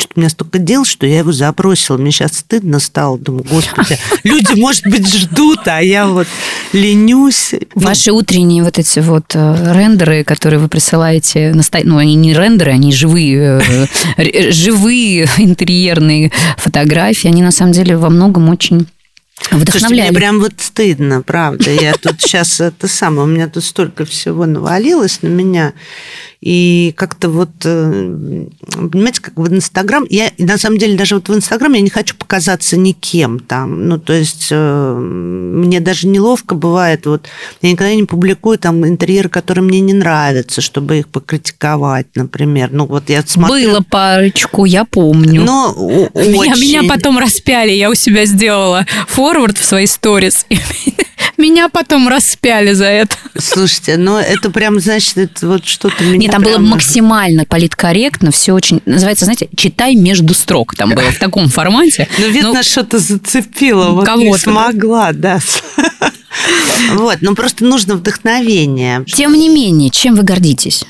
что-то 0.00 0.14
у 0.16 0.20
меня 0.20 0.30
столько 0.30 0.58
дел, 0.58 0.84
что 0.84 1.06
я 1.06 1.18
его 1.18 1.32
забросила. 1.32 1.96
Мне 1.96 2.10
сейчас 2.10 2.38
стыдно 2.38 2.80
стало. 2.80 3.18
Думаю, 3.18 3.44
господи, 3.48 3.98
люди, 4.24 4.58
может 4.58 4.86
быть, 4.86 5.06
ждут, 5.12 5.60
а 5.66 5.80
я 5.80 6.06
вот 6.06 6.26
ленюсь. 6.72 7.54
Ваши 7.74 8.10
утренние 8.12 8.64
вот 8.64 8.78
эти 8.78 9.00
вот 9.00 9.34
э, 9.34 9.72
рендеры, 9.72 10.24
которые 10.24 10.58
вы 10.58 10.68
присылаете, 10.68 11.54
ну, 11.84 11.96
они 11.96 12.14
не 12.14 12.32
рендеры, 12.34 12.72
они 12.72 12.92
живые, 12.92 13.60
э, 14.16 14.50
живые 14.50 15.28
интерьерные 15.38 16.32
фотографии, 16.56 17.28
они 17.28 17.42
на 17.42 17.52
самом 17.52 17.72
деле 17.72 17.96
во 17.96 18.10
многом 18.10 18.48
очень 18.48 18.86
Вдохновляем. 19.50 20.10
мне 20.10 20.18
прям 20.18 20.40
вот 20.40 20.52
стыдно, 20.58 21.22
правда. 21.22 21.70
Я 21.70 21.94
тут 21.94 22.20
сейчас 22.20 22.60
это 22.60 22.88
самое, 22.88 23.22
у 23.22 23.26
меня 23.26 23.48
тут 23.48 23.64
столько 23.64 24.04
всего 24.04 24.46
навалилось 24.46 25.22
на 25.22 25.28
меня. 25.28 25.72
И 26.40 26.94
как-то 26.96 27.28
вот, 27.28 27.50
э, 27.64 28.46
понимаете, 28.74 29.20
как 29.20 29.36
в 29.36 29.52
Инстаграм, 29.52 30.06
я 30.08 30.32
на 30.38 30.56
самом 30.56 30.78
деле 30.78 30.96
даже 30.96 31.16
вот 31.16 31.28
в 31.28 31.34
Инстаграм 31.34 31.70
я 31.74 31.82
не 31.82 31.90
хочу 31.90 32.16
показаться 32.16 32.78
никем 32.78 33.40
там. 33.40 33.86
Ну, 33.86 33.98
то 33.98 34.14
есть 34.14 34.48
э, 34.50 34.94
мне 34.94 35.80
даже 35.80 36.06
неловко 36.06 36.54
бывает. 36.54 37.04
Вот 37.04 37.28
я 37.60 37.72
никогда 37.72 37.94
не 37.94 38.04
публикую 38.04 38.58
там 38.58 38.86
интерьеры, 38.86 39.28
которые 39.28 39.64
мне 39.64 39.80
не 39.80 39.92
нравятся, 39.92 40.62
чтобы 40.62 41.00
их 41.00 41.08
покритиковать, 41.08 42.06
например. 42.14 42.70
Ну, 42.72 42.86
вот 42.86 43.10
я 43.10 43.22
смотрю... 43.22 43.72
Было 43.72 43.80
парочку, 43.82 44.64
я 44.64 44.86
помню. 44.86 45.42
Но 45.42 45.74
меня, 46.14 46.54
меня 46.54 46.82
потом 46.88 47.18
распяли, 47.18 47.72
я 47.72 47.90
у 47.90 47.94
себя 47.94 48.24
сделала 48.24 48.86
форвард 49.08 49.58
в 49.58 49.64
свои 49.64 49.86
сторис. 49.86 50.46
Меня 51.36 51.70
потом 51.70 52.06
распяли 52.06 52.72
за 52.72 52.84
это. 52.84 53.16
Слушайте, 53.38 53.96
но 53.96 54.12
ну, 54.12 54.18
это 54.18 54.50
прям, 54.50 54.78
значит, 54.78 55.16
это 55.16 55.46
вот 55.46 55.64
что-то 55.64 56.04
меня 56.04 56.18
Нет, 56.18 56.29
там 56.30 56.42
прям... 56.42 56.62
было 56.62 56.70
максимально 56.70 57.44
политкорректно, 57.44 58.30
все 58.30 58.52
очень... 58.52 58.80
Называется, 58.86 59.24
знаете, 59.24 59.48
читай 59.56 59.94
между 59.94 60.34
строк. 60.34 60.74
Там 60.74 60.90
было 60.90 61.10
в 61.10 61.18
таком 61.18 61.48
формате. 61.48 62.08
Ну, 62.18 62.28
видно, 62.28 62.52
ну, 62.54 62.62
что-то 62.62 62.98
зацепило. 62.98 63.90
Вот 63.90 64.08
не 64.16 64.36
смогла, 64.36 65.12
да. 65.12 65.38
Вот, 66.94 67.18
ну 67.20 67.34
просто 67.34 67.64
нужно 67.64 67.96
вдохновение. 67.96 69.04
Тем 69.04 69.32
не 69.34 69.48
менее, 69.48 69.90
чем 69.90 70.14
вы 70.14 70.22
гордитесь? 70.22 70.84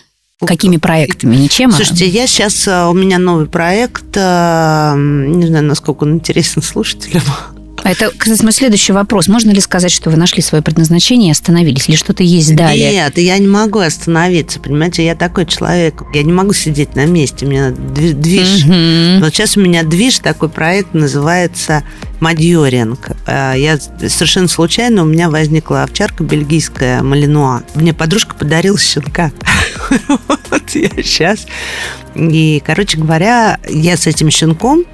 Какими 0.47 0.78
проектами? 0.78 1.36
Ничем? 1.36 1.70
А 1.70 1.72
Слушайте, 1.72 2.07
я 2.07 2.26
сейчас... 2.26 2.66
Э, 2.66 2.86
у 2.86 2.95
меня 2.95 3.18
новый 3.18 3.47
проект. 3.47 4.16
Э, 4.16 4.95
не 4.97 5.47
знаю, 5.47 5.64
насколько 5.64 6.05
он 6.05 6.14
интересен 6.14 6.62
слушателям. 6.62 7.22
Это, 7.85 8.11
кстати, 8.16 8.43
мой 8.43 8.53
следующий 8.53 8.93
вопрос. 8.93 9.28
Можно 9.28 9.51
ли 9.51 9.61
сказать, 9.61 9.93
что 9.93 10.11
вы 10.11 10.16
нашли 10.16 10.43
свое 10.43 10.62
предназначение 10.62 11.28
и 11.28 11.33
остановились? 11.33 11.89
Или 11.89 11.97
что-то 11.97 12.22
есть 12.22 12.55
далее? 12.55 12.93
Нет, 12.93 13.18
я 13.18 13.39
не 13.39 13.47
могу 13.47 13.78
остановиться, 13.78 14.61
понимаете? 14.61 15.05
Я 15.05 15.14
такой 15.14 15.47
человек. 15.47 16.03
Я 16.14 16.22
не 16.22 16.33
могу 16.33 16.53
сидеть 16.53 16.95
на 16.95 17.07
месте. 17.07 17.47
У 17.47 17.49
меня 17.49 17.70
движ. 17.70 18.64
Угу. 18.64 19.24
Вот 19.24 19.35
сейчас 19.35 19.57
у 19.57 19.61
меня 19.61 19.83
движ, 19.83 20.18
такой 20.18 20.49
проект 20.49 20.95
называется 20.95 21.85
Мадьоринг. 22.20 23.11
А, 23.26 23.55
я 23.55 23.78
совершенно 23.78 24.49
случайно, 24.49 25.03
у 25.03 25.07
меня 25.07 25.31
возникла 25.31 25.85
овчарка 25.85 26.22
бельгийская 26.22 27.03
Малинуа. 27.03 27.62
Мне 27.74 27.95
подружка 27.95 28.35
подарила 28.35 28.78
щенка. 28.78 29.33
Вот 30.51 30.70
я 30.70 30.89
сейчас. 31.03 31.47
И, 32.14 32.62
короче 32.64 32.99
говоря, 32.99 33.59
я 33.68 33.97
с 33.97 34.07
этим 34.07 34.31
щенком 34.31 34.85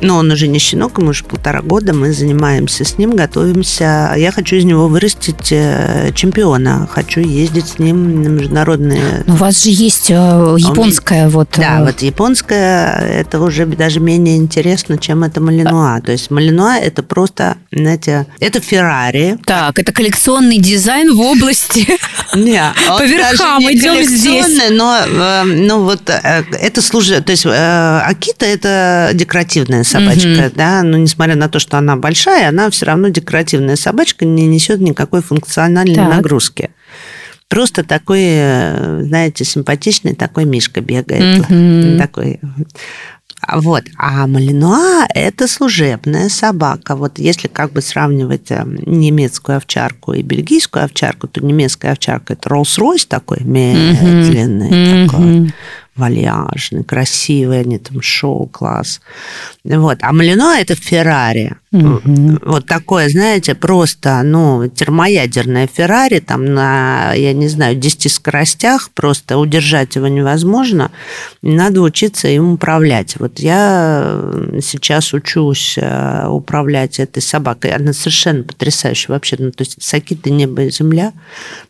но 0.00 0.16
он 0.18 0.30
уже 0.30 0.48
не 0.48 0.58
щенок, 0.58 0.98
ему 0.98 1.10
уже 1.10 1.24
полтора 1.24 1.62
года, 1.62 1.92
мы 1.92 2.12
занимаемся 2.12 2.84
с 2.84 2.98
ним, 2.98 3.16
готовимся. 3.16 4.12
Я 4.16 4.32
хочу 4.32 4.56
из 4.56 4.64
него 4.64 4.88
вырастить 4.88 5.50
э, 5.50 6.10
чемпиона, 6.14 6.88
хочу 6.90 7.20
ездить 7.20 7.68
с 7.68 7.78
ним 7.78 8.22
на 8.22 8.28
международные... 8.28 9.24
Но 9.26 9.34
у 9.34 9.36
вас 9.36 9.62
же 9.62 9.70
есть 9.70 10.10
э, 10.10 10.14
японская 10.58 11.28
вот... 11.28 11.48
Да, 11.56 11.80
э, 11.80 11.84
вот 11.84 12.02
японская, 12.02 12.98
это 12.98 13.40
уже 13.40 13.66
даже 13.66 14.00
менее 14.00 14.36
интересно, 14.36 14.98
чем 14.98 15.24
это 15.24 15.40
Малинуа. 15.40 16.00
То 16.00 16.12
есть 16.12 16.30
Малинуа 16.30 16.76
это 16.76 17.02
просто, 17.02 17.56
знаете, 17.72 18.26
это 18.40 18.60
Феррари. 18.60 19.38
Так, 19.44 19.78
это 19.78 19.92
коллекционный 19.92 20.58
дизайн 20.58 21.14
в 21.14 21.20
области... 21.20 21.86
Не, 22.34 22.62
По 22.88 23.02
верхам 23.02 23.62
идем 23.62 24.02
здесь. 24.04 24.70
Но, 24.70 25.04
ну 25.44 25.84
вот, 25.84 26.10
это 26.10 26.82
служит... 26.82 27.24
То 27.24 27.32
есть 27.32 27.46
Акита 27.46 28.44
это 28.44 29.10
декоративная 29.14 29.84
собачка, 29.86 30.46
угу. 30.46 30.54
да, 30.54 30.82
но 30.82 30.98
несмотря 30.98 31.36
на 31.36 31.48
то, 31.48 31.58
что 31.58 31.78
она 31.78 31.96
большая, 31.96 32.48
она 32.48 32.68
все 32.70 32.86
равно 32.86 33.08
декоративная 33.08 33.76
собачка, 33.76 34.24
не 34.24 34.46
несет 34.46 34.80
никакой 34.80 35.22
функциональной 35.22 35.94
так. 35.94 36.08
нагрузки. 36.08 36.70
Просто 37.48 37.84
такой, 37.84 38.22
знаете, 39.04 39.44
симпатичный 39.44 40.14
такой 40.14 40.44
мишка 40.46 40.80
бегает, 40.80 41.40
угу. 41.40 41.98
такой 41.98 42.40
вот. 43.54 43.84
А 43.96 44.26
Малинуа– 44.26 45.06
это 45.14 45.46
служебная 45.46 46.28
собака. 46.28 46.96
Вот 46.96 47.18
если 47.18 47.48
как 47.48 47.72
бы 47.72 47.80
сравнивать 47.80 48.50
э, 48.50 48.64
немецкую 48.64 49.58
овчарку 49.58 50.14
и 50.14 50.22
бельгийскую 50.22 50.84
овчарку, 50.84 51.28
то 51.28 51.44
немецкая 51.44 51.92
овчарка– 51.92 52.32
это 52.34 52.48
Роллс-Ройс 52.48 53.06
такой 53.06 53.40
медленный, 53.42 54.70
mm-hmm. 54.70 55.06
такой 55.06 55.54
вальяжный, 55.96 56.84
красивый, 56.84 57.60
они 57.60 57.78
там 57.78 58.02
шоу-класс. 58.02 59.00
Вот. 59.64 59.98
А 60.00 60.12
Малино– 60.12 60.56
это 60.60 60.74
Феррари. 60.74 61.56
Угу. 61.72 62.38
Вот 62.42 62.66
такое, 62.66 63.08
знаете, 63.08 63.54
просто, 63.54 64.22
ну, 64.22 64.68
термоядерное 64.68 65.66
Феррари, 65.66 66.20
там 66.20 66.44
на, 66.44 67.12
я 67.14 67.32
не 67.32 67.48
знаю, 67.48 67.76
10 67.76 68.10
скоростях, 68.12 68.90
просто 68.90 69.38
удержать 69.38 69.96
его 69.96 70.08
невозможно, 70.08 70.90
надо 71.42 71.82
учиться 71.82 72.28
им 72.28 72.52
управлять. 72.52 73.16
Вот 73.18 73.40
я 73.40 74.20
сейчас 74.62 75.12
учусь 75.12 75.76
э, 75.76 76.26
управлять 76.28 76.98
этой 76.98 77.22
собакой, 77.22 77.72
она 77.72 77.92
совершенно 77.92 78.42
потрясающая 78.42 79.14
вообще, 79.14 79.36
ну, 79.38 79.50
то 79.50 79.62
есть 79.62 79.76
Сакита 79.82 80.30
небо 80.30 80.62
и 80.62 80.70
земля, 80.70 81.12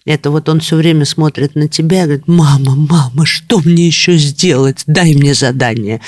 это 0.04 0.30
вот 0.30 0.48
он 0.48 0.60
все 0.60 0.76
время 0.76 1.04
смотрит 1.04 1.54
на 1.54 1.68
тебя 1.68 2.02
и 2.02 2.04
говорит, 2.04 2.28
мама, 2.28 2.76
мама, 2.76 3.26
что 3.26 3.60
мне 3.64 3.86
еще 3.86 4.15
сделать? 4.24 4.82
Дай 4.86 5.14
мне 5.14 5.34
задание, 5.34 6.00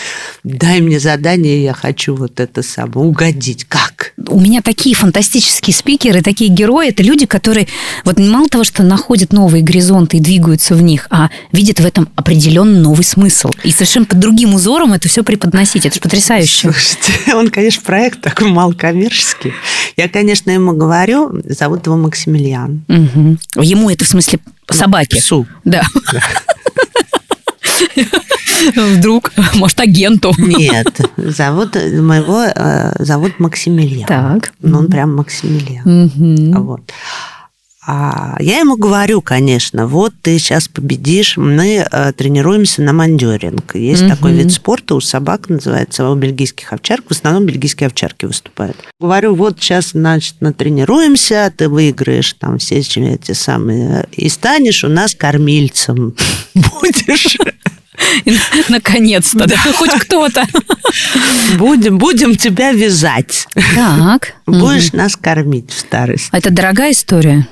дай 0.44 0.80
мне 0.80 1.00
задание, 1.00 1.62
я 1.62 1.72
хочу 1.72 2.14
вот 2.14 2.40
это 2.40 2.62
самое, 2.62 3.08
угодить. 3.08 3.64
Как? 3.64 4.12
У 4.28 4.40
меня 4.40 4.62
такие 4.62 4.94
фантастические 4.94 5.74
спикеры, 5.74 6.22
такие 6.22 6.50
герои. 6.50 6.88
Это 6.88 7.02
люди, 7.02 7.26
которые 7.26 7.68
вот 8.04 8.18
мало 8.18 8.48
того, 8.48 8.64
что 8.64 8.82
находят 8.82 9.32
новые 9.32 9.62
горизонты 9.62 10.18
и 10.18 10.20
двигаются 10.20 10.74
в 10.74 10.82
них, 10.82 11.06
а 11.10 11.30
видят 11.52 11.80
в 11.80 11.86
этом 11.86 12.08
определенный 12.16 12.80
новый 12.80 13.04
смысл. 13.04 13.50
И 13.64 13.70
совершенно 13.70 14.06
под 14.06 14.18
другим 14.18 14.54
узором 14.54 14.92
это 14.92 15.08
все 15.08 15.22
преподносить. 15.22 15.86
Это 15.86 15.94
же 15.94 16.00
потрясающе. 16.00 16.72
Слушайте, 16.72 17.34
он, 17.34 17.50
конечно, 17.50 17.82
проект 17.84 18.20
такой 18.20 18.48
малокоммерческий. 18.48 19.52
Я, 19.96 20.08
конечно, 20.08 20.50
ему 20.50 20.72
говорю, 20.72 21.40
зовут 21.44 21.86
его 21.86 21.96
Максимилиан. 21.96 22.84
Угу. 22.88 23.62
Ему 23.62 23.90
это 23.90 24.04
в 24.04 24.08
смысле 24.08 24.40
собаки? 24.70 25.16
Псу. 25.16 25.46
Да. 25.64 25.82
Вдруг, 28.76 29.32
может, 29.54 29.80
агенту. 29.80 30.34
Нет, 30.38 31.00
зовут 31.16 31.74
моего 31.74 32.44
э, 32.44 32.92
зовут 32.98 33.38
Максимилиан. 33.38 34.06
Так. 34.06 34.52
Ну, 34.60 34.78
он 34.78 34.88
прям 34.88 35.14
Максимилиан. 35.16 36.54
Вот. 36.62 36.82
А 37.90 38.36
я 38.38 38.58
ему 38.58 38.76
говорю, 38.76 39.22
конечно, 39.22 39.86
вот 39.86 40.12
ты 40.20 40.38
сейчас 40.38 40.68
победишь, 40.68 41.38
мы 41.38 41.86
э, 41.90 42.12
тренируемся 42.12 42.82
на 42.82 42.92
мандеринг. 42.92 43.76
Есть 43.76 44.02
угу. 44.02 44.10
такой 44.10 44.34
вид 44.34 44.52
спорта 44.52 44.94
у 44.94 45.00
собак, 45.00 45.48
называется, 45.48 46.06
у 46.06 46.14
бельгийских 46.14 46.70
овчарок, 46.70 47.06
в 47.08 47.12
основном 47.12 47.46
бельгийские 47.46 47.86
овчарки 47.86 48.26
выступают. 48.26 48.76
Говорю, 49.00 49.34
вот 49.34 49.56
сейчас, 49.58 49.92
значит, 49.92 50.34
натренируемся, 50.40 51.50
ты 51.56 51.70
выиграешь 51.70 52.34
там 52.34 52.58
все 52.58 52.80
эти 52.80 53.32
самые, 53.32 54.06
и 54.12 54.28
станешь 54.28 54.84
у 54.84 54.88
нас 54.88 55.14
кормильцем. 55.14 56.14
Будешь. 56.54 57.38
Наконец-то, 58.68 59.46
да, 59.46 59.56
хоть 59.56 59.92
кто-то. 59.92 60.44
Будем, 61.56 61.96
будем 61.96 62.36
тебя 62.36 62.72
вязать. 62.72 63.46
Так. 63.74 64.34
Будешь 64.44 64.92
нас 64.92 65.16
кормить 65.16 65.70
в 65.70 65.78
старости. 65.78 66.28
А 66.32 66.36
это 66.36 66.50
дорогая 66.50 66.92
история? 66.92 67.48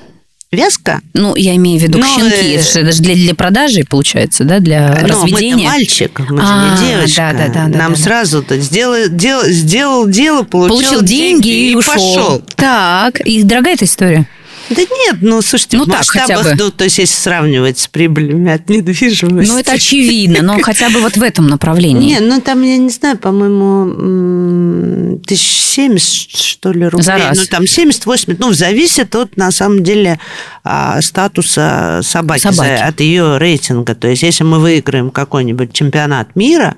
Вязка? 0.49 1.01
Ну, 1.13 1.35
я 1.35 1.57
имею 1.57 1.77
в 1.77 1.83
виду 1.83 1.99
Но, 1.99 2.05
щенки. 2.05 2.55
Э... 2.55 2.81
Это 2.81 2.91
же 2.93 3.01
для, 3.01 3.15
для 3.15 3.35
продажи, 3.35 3.83
получается, 3.83 4.45
да, 4.45 4.59
для 4.59 4.97
Но 5.01 5.07
разведения. 5.07 5.55
мы 5.57 5.63
мальчик, 5.63 6.19
мы 6.19 6.37
же 6.37 6.43
а, 6.47 6.79
не 6.79 6.87
девочка. 6.87 7.35
Да, 7.37 7.47
да, 7.47 7.67
да, 7.67 7.77
Нам 7.77 7.95
да, 7.95 8.23
да. 8.23 8.57
сделал, 8.57 9.09
дел, 9.09 9.43
сделал 9.43 10.07
дело, 10.07 10.43
получил, 10.43 10.77
получил 10.77 11.01
деньги, 11.01 11.43
деньги 11.43 11.49
и, 11.49 11.71
и 11.71 11.75
ушел. 11.75 11.93
пошел. 11.93 12.41
Так, 12.55 13.19
и 13.19 13.43
дорогая 13.43 13.73
эта 13.73 13.83
история? 13.83 14.25
Да 14.69 14.81
нет, 14.81 15.17
ну, 15.21 15.41
слушайте, 15.41 15.77
ну, 15.77 15.85
в 15.85 15.87
масштабах, 15.87 16.27
так, 16.27 16.37
хотя 16.37 16.55
бы. 16.55 16.63
ну, 16.63 16.71
то 16.71 16.83
есть 16.83 16.97
если 16.97 17.15
сравнивать 17.15 17.79
с 17.79 17.87
прибылями 17.87 18.51
от 18.51 18.69
недвижимости. 18.69 19.51
Ну, 19.51 19.59
это 19.59 19.73
очевидно, 19.73 20.41
но 20.41 20.59
хотя 20.61 20.89
бы 20.89 20.99
вот 20.99 21.15
в 21.15 21.23
этом 21.23 21.47
направлении. 21.47 22.09
Нет, 22.09 22.23
ну, 22.25 22.41
там, 22.41 22.61
я 22.63 22.77
не 22.77 22.89
знаю, 22.89 23.17
по-моему, 23.17 25.19
тысяч 25.19 25.47
семьдесят, 25.47 26.37
что 26.37 26.71
ли, 26.71 26.85
рублей. 26.85 27.03
За 27.03 27.17
раз. 27.17 27.37
Ну, 27.37 27.43
там 27.49 27.63
70-80, 27.63 28.35
ну, 28.39 28.53
зависит 28.53 29.15
от, 29.15 29.37
на 29.37 29.51
самом 29.51 29.83
деле, 29.83 30.19
а, 30.63 31.01
статуса 31.01 32.01
собаки, 32.03 32.41
собаки. 32.41 32.81
от 32.81 32.99
ее 32.99 33.37
рейтинга. 33.37 33.95
То 33.95 34.07
есть 34.07 34.23
если 34.23 34.43
мы 34.43 34.59
выиграем 34.59 35.11
какой-нибудь 35.11 35.73
чемпионат 35.73 36.35
мира, 36.35 36.75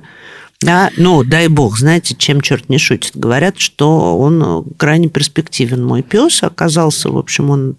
Да, 0.62 0.91
ну, 0.97 1.24
дай 1.24 1.47
бог, 1.47 1.78
знаете, 1.78 2.16
чем 2.16 2.41
черт 2.41 2.68
не 2.68 2.78
шутит. 2.78 3.16
Говорят, 3.16 3.60
что 3.60 4.18
он 4.20 4.66
крайне 4.78 5.07
перспективен. 5.07 5.86
Мой 5.86 6.01
пес 6.01 6.43
оказался, 6.43 7.10
в 7.10 7.18
общем, 7.18 7.49
он 7.49 7.78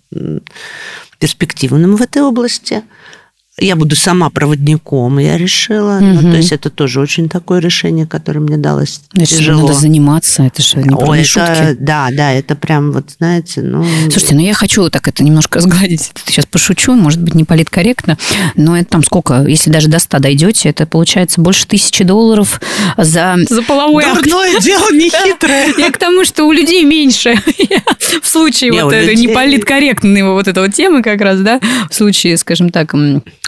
перспективным 1.19 1.97
в 1.97 2.03
этой 2.03 2.23
области 2.23 2.83
я 3.61 3.77
буду 3.77 3.97
сама 3.97 4.31
проводником, 4.31 5.19
я 5.19 5.37
решила. 5.37 5.99
Угу. 5.99 6.05
Ну, 6.05 6.23
то 6.23 6.37
есть 6.37 6.53
это 6.53 6.71
тоже 6.71 7.01
очень 7.01 7.29
такое 7.29 7.61
решение, 7.61 8.07
которое 8.07 8.41
мне 8.41 8.57
далось 8.57 9.03
Значит, 9.13 9.39
тяжело. 9.39 9.63
надо 9.63 9.75
заниматься, 9.75 10.43
это 10.43 10.63
же 10.63 10.79
не 10.79 10.95
Ой, 10.95 11.21
это, 11.21 11.29
шутки. 11.29 11.77
Да, 11.79 12.09
да, 12.13 12.33
это 12.33 12.57
прям 12.57 12.93
вот, 12.93 13.11
знаете, 13.19 13.63
ну... 13.63 13.85
Слушайте, 14.11 14.35
ну 14.35 14.41
я 14.41 14.55
хочу 14.55 14.89
так 14.89 15.07
это 15.09 15.23
немножко 15.23 15.61
сгладить. 15.61 16.11
Сейчас 16.27 16.47
пошучу, 16.47 16.95
может 16.95 17.21
быть, 17.21 17.35
не 17.35 17.45
политкорректно, 17.45 18.19
но 18.57 18.77
это 18.77 18.91
там 18.91 19.05
сколько, 19.05 19.45
если 19.47 19.71
даже 19.71 19.89
до 19.89 19.99
100 19.99 20.19
дойдете, 20.19 20.69
это 20.69 20.87
получается 20.87 21.41
больше 21.41 21.67
тысячи 21.67 22.05
долларов 22.05 22.61
за, 22.97 23.37
за 23.49 23.63
половой 23.63 24.05
Дурное 24.05 24.55
акт. 24.57 24.65
дело 24.65 24.91
не 24.93 25.11
хитрое. 25.25 25.75
Я 25.79 25.91
к 25.91 25.99
тому, 25.99 26.25
что 26.25 26.45
у 26.45 26.53
людей 26.53 26.85
меньше. 26.85 27.35
В 28.23 28.27
случае 28.27 28.73
вот 28.73 28.93
этой 28.93 29.17
неполиткорректной 29.17 30.23
вот 30.23 30.49
этой 30.49 30.63
вот 30.63 30.75
темы 30.75 31.03
как 31.03 31.21
раз, 31.21 31.41
да, 31.41 31.61
в 31.91 31.95
случае, 31.95 32.37
скажем 32.37 32.71
так, 32.71 32.95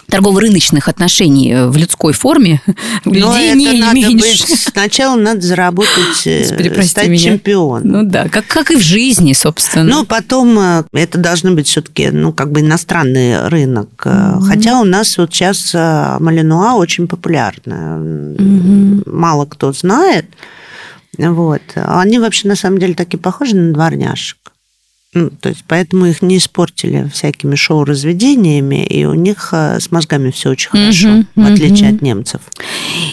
торгово-рыночных 0.09 0.88
отношений 0.88 1.53
э, 1.53 1.66
в 1.68 1.76
людской 1.76 2.12
форме 2.12 2.61
у 3.05 3.11
людей 3.12 3.55
не 3.55 3.80
надо 3.80 3.94
меньше. 3.94 4.46
Быть, 4.46 4.61
сначала 4.61 5.16
надо 5.16 5.40
заработать, 5.40 6.22
э, 6.26 6.40
Господи, 6.40 6.80
стать 6.82 7.09
меня. 7.09 7.18
чемпионом. 7.22 7.88
Ну 7.88 8.03
да, 8.05 8.28
как, 8.28 8.46
как 8.46 8.70
и 8.70 8.76
в 8.76 8.80
жизни, 8.80 9.32
собственно. 9.32 9.84
Ну, 9.84 10.05
потом 10.05 10.59
э, 10.59 10.84
это 10.92 11.18
должно 11.18 11.53
быть 11.53 11.66
все-таки, 11.68 12.11
ну, 12.11 12.32
как 12.32 12.53
бы 12.53 12.61
иностранный 12.61 13.48
рынок. 13.48 13.88
Mm-hmm. 14.05 14.42
Хотя 14.42 14.80
у 14.80 14.84
нас 14.84 15.16
вот 15.18 15.32
сейчас 15.32 15.72
Малинуа 15.74 16.74
очень 16.74 17.09
популярна. 17.09 17.98
Mm-hmm. 18.00 19.11
Мало 19.11 19.46
кто 19.46 19.72
знает. 19.72 20.26
Вот. 21.18 21.62
Они 21.74 22.18
вообще, 22.18 22.48
на 22.48 22.57
самом 22.57 22.78
деле, 22.78 22.94
такие 22.94 23.18
похожи 23.18 23.55
на 23.55 23.72
дворняшек. 23.72 24.38
Ну, 25.14 25.28
то 25.28 25.50
есть 25.50 25.64
поэтому 25.68 26.06
их 26.06 26.22
не 26.22 26.38
испортили 26.38 27.10
всякими 27.12 27.54
шоу-разведениями, 27.54 28.84
и 28.84 29.04
у 29.04 29.12
них 29.12 29.50
э, 29.52 29.78
с 29.78 29.90
мозгами 29.90 30.30
все 30.30 30.50
очень 30.50 30.70
хорошо, 30.70 31.08
mm-hmm, 31.08 31.26
в 31.36 31.52
отличие 31.52 31.90
от 31.90 32.00
немцев. 32.00 32.40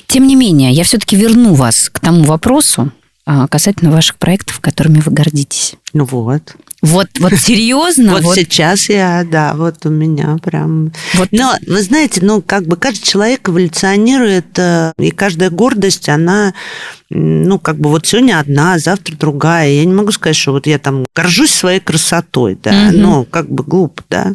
Тем 0.08 0.26
не 0.26 0.36
менее, 0.36 0.72
я 0.72 0.84
все-таки 0.86 1.18
верну 1.18 1.54
вас 1.54 1.89
к 1.89 2.00
тому 2.00 2.24
вопросу 2.24 2.91
а, 3.26 3.47
касательно 3.47 3.91
ваших 3.91 4.18
проектов, 4.18 4.60
которыми 4.60 5.02
вы 5.02 5.12
гордитесь. 5.12 5.76
Ну 5.93 6.06
вот. 6.06 6.56
Вот, 6.82 7.08
вот 7.20 7.34
серьезно? 7.38 8.14
Вот, 8.14 8.24
вот 8.24 8.36
сейчас 8.36 8.90
я, 8.90 9.26
да, 9.30 9.54
вот 9.54 9.86
у 9.86 9.90
меня 9.90 10.38
прям... 10.44 10.92
Вот. 11.16 11.30
Но, 11.32 11.54
вы 11.68 11.82
знаете, 11.82 12.22
ну, 12.24 12.42
как 12.42 12.66
бы 12.66 12.78
каждый 12.78 13.04
человек 13.04 13.50
эволюционирует, 13.50 14.58
э, 14.58 14.94
и 14.98 15.12
каждая 15.12 15.50
гордость, 15.50 16.10
она 16.10 16.54
ну, 17.12 17.58
как 17.58 17.78
бы 17.80 17.90
вот 17.90 18.06
сегодня 18.06 18.40
одна, 18.40 18.78
завтра 18.78 19.16
другая. 19.16 19.70
Я 19.70 19.86
не 19.86 19.94
могу 19.94 20.12
сказать, 20.12 20.36
что 20.36 20.52
вот 20.52 20.68
я 20.68 20.78
там 20.78 21.08
горжусь 21.16 21.52
своей 21.52 21.80
красотой, 21.80 22.58
да, 22.62 22.90
угу. 22.90 22.98
но 22.98 23.24
как 23.26 23.50
бы 23.50 23.64
глупо, 23.64 24.04
да, 24.10 24.34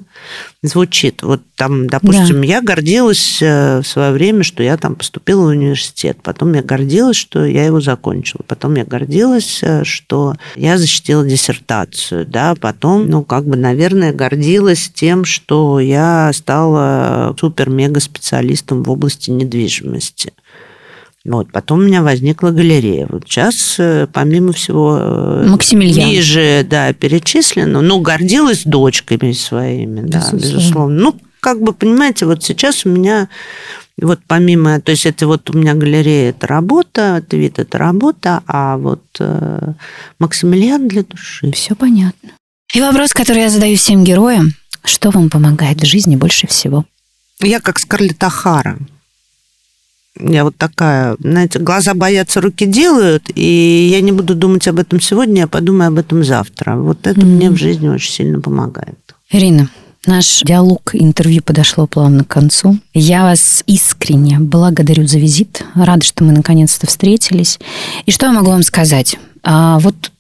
звучит. 0.64 1.22
Вот 1.22 1.42
там, 1.56 1.86
допустим, 1.88 2.40
да. 2.40 2.46
я 2.46 2.62
гордилась 2.62 3.38
э, 3.42 3.80
в 3.80 3.86
свое 3.86 4.12
время, 4.12 4.42
что 4.42 4.62
я 4.62 4.76
там 4.78 4.96
поступила 4.96 5.42
в 5.42 5.48
университет, 5.48 6.18
потом 6.22 6.54
я 6.54 6.62
гордилась, 6.62 7.16
что 7.16 7.44
я 7.44 7.66
его 7.66 7.80
закончила, 7.80 8.40
потом 8.46 8.74
я 8.74 8.84
гордилась, 8.84 9.60
э, 9.62 9.84
что 9.84 10.34
я 10.56 10.78
защитила 10.78 11.24
диссертацию, 11.26 12.26
да, 12.26 12.54
потом, 12.54 13.08
ну, 13.08 13.22
как 13.22 13.44
бы, 13.44 13.56
наверное, 13.56 14.14
гордилась 14.14 14.90
тем, 14.92 15.26
что 15.26 15.80
я 15.80 16.30
стала 16.32 17.36
супер-мега-специалистом 17.38 18.82
в 18.82 18.90
области 18.90 19.30
недвижимости. 19.30 20.32
Вот. 21.24 21.50
Потом 21.52 21.80
у 21.80 21.82
меня 21.82 22.02
возникла 22.02 22.50
галерея. 22.50 23.06
Вот 23.08 23.24
сейчас, 23.26 23.76
э, 23.78 24.06
помимо 24.12 24.52
всего, 24.52 24.98
э, 25.00 25.46
Максимилиан. 25.48 26.08
ниже 26.08 26.66
да, 26.68 26.92
перечислено, 26.92 27.80
ну, 27.80 28.00
гордилась 28.00 28.64
дочками 28.64 29.32
своими, 29.32 30.02
безусловно. 30.02 30.38
да, 30.38 30.46
безусловно. 30.46 31.00
Ну, 31.00 31.20
как 31.40 31.62
бы, 31.62 31.72
понимаете, 31.72 32.26
вот 32.26 32.42
сейчас 32.42 32.84
у 32.84 32.90
меня 32.90 33.28
вот 34.00 34.20
помимо, 34.26 34.80
то 34.80 34.90
есть 34.90 35.06
это 35.06 35.26
вот 35.26 35.48
у 35.50 35.52
меня 35.56 35.74
галерея, 35.74 36.30
это 36.30 36.46
работа, 36.46 37.22
это 37.24 37.36
вид, 37.36 37.58
это 37.58 37.78
работа, 37.78 38.42
а 38.46 38.76
вот 38.76 39.02
э, 39.20 39.72
Максимилиан 40.18 40.88
для 40.88 41.04
души. 41.04 41.52
Все 41.52 41.74
понятно. 41.74 42.30
И 42.74 42.80
вопрос, 42.80 43.12
который 43.12 43.42
я 43.42 43.50
задаю 43.50 43.76
всем 43.76 44.02
героям, 44.02 44.54
что 44.84 45.10
вам 45.10 45.30
помогает 45.30 45.80
в 45.80 45.86
жизни 45.86 46.16
больше 46.16 46.48
всего? 46.48 46.84
Я 47.40 47.60
как 47.60 47.78
Скарлетт 47.78 48.22
Ахара. 48.24 48.78
Я 50.18 50.44
вот 50.44 50.56
такая, 50.56 51.16
знаете, 51.18 51.58
глаза 51.58 51.94
боятся, 51.94 52.40
руки 52.40 52.66
делают, 52.66 53.30
и 53.34 53.88
я 53.90 54.00
не 54.00 54.12
буду 54.12 54.34
думать 54.34 54.68
об 54.68 54.78
этом 54.78 55.00
сегодня, 55.00 55.42
я 55.42 55.46
подумаю 55.48 55.88
об 55.88 55.98
этом 55.98 56.22
завтра. 56.22 56.76
Вот 56.76 57.06
это 57.06 57.20
mm-hmm. 57.20 57.24
мне 57.24 57.50
в 57.50 57.56
жизни 57.56 57.88
очень 57.88 58.12
сильно 58.12 58.40
помогает. 58.40 58.98
Ирина, 59.30 59.68
Наш 60.06 60.42
диалог, 60.42 60.90
интервью 60.92 61.42
подошло 61.42 61.86
плавно 61.86 62.24
к 62.24 62.28
концу. 62.28 62.78
Я 62.92 63.22
вас 63.22 63.64
искренне 63.66 64.38
благодарю 64.38 65.06
за 65.06 65.18
визит. 65.18 65.64
Рада, 65.74 66.04
что 66.04 66.24
мы 66.24 66.32
наконец-то 66.32 66.86
встретились. 66.86 67.58
И 68.04 68.10
что 68.10 68.26
я 68.26 68.32
могу 68.32 68.50
вам 68.50 68.62
сказать? 68.62 69.16
А, 69.42 69.78
вот 69.78 70.12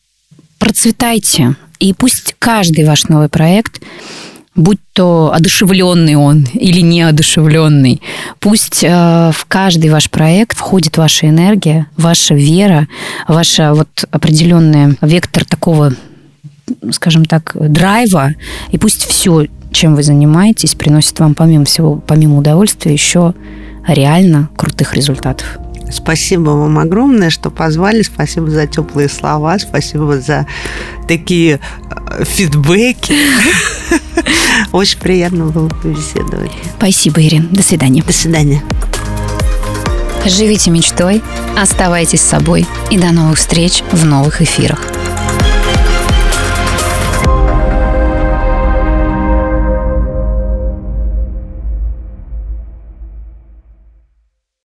процветайте, 0.58 1.56
и 1.80 1.92
пусть 1.92 2.34
каждый 2.38 2.86
ваш 2.86 3.08
новый 3.08 3.28
проект 3.28 3.82
будь 4.54 4.78
то 4.92 5.32
одушевленный 5.34 6.14
он 6.14 6.46
или 6.54 6.80
неодушевленный, 6.80 8.00
пусть 8.38 8.84
э, 8.84 9.32
в 9.32 9.44
каждый 9.46 9.90
ваш 9.90 10.10
проект 10.10 10.56
входит 10.56 10.96
ваша 10.96 11.28
энергия, 11.28 11.86
ваша 11.96 12.34
вера, 12.34 12.88
ваша 13.26 13.74
вот 13.74 13.88
определенный 14.10 14.96
вектор 15.00 15.44
такого, 15.44 15.92
скажем 16.92 17.24
так, 17.24 17.52
драйва, 17.54 18.34
и 18.70 18.78
пусть 18.78 19.04
все, 19.04 19.46
чем 19.72 19.96
вы 19.96 20.02
занимаетесь, 20.02 20.74
приносит 20.74 21.18
вам 21.18 21.34
помимо 21.34 21.64
всего, 21.64 21.96
помимо 21.96 22.38
удовольствия, 22.38 22.92
еще 22.92 23.34
реально 23.86 24.48
крутых 24.56 24.94
результатов. 24.94 25.58
Спасибо 25.90 26.50
вам 26.50 26.78
огромное, 26.78 27.30
что 27.30 27.50
позвали. 27.50 28.02
Спасибо 28.02 28.50
за 28.50 28.66
теплые 28.66 29.08
слова. 29.08 29.58
Спасибо 29.58 30.20
за 30.20 30.46
такие 31.06 31.60
э, 31.90 32.24
фидбэки. 32.24 33.14
Очень 34.72 34.98
приятно 34.98 35.46
было 35.46 35.68
побеседовать. 35.68 36.52
Спасибо, 36.76 37.22
Ирина. 37.22 37.48
До 37.50 37.62
свидания. 37.62 38.02
До 38.02 38.12
свидания. 38.12 38.62
Живите 40.26 40.70
мечтой, 40.70 41.22
оставайтесь 41.54 42.22
собой 42.22 42.66
и 42.90 42.96
до 42.96 43.12
новых 43.12 43.38
встреч 43.38 43.82
в 43.92 44.06
новых 44.06 44.40
эфирах. 44.40 44.80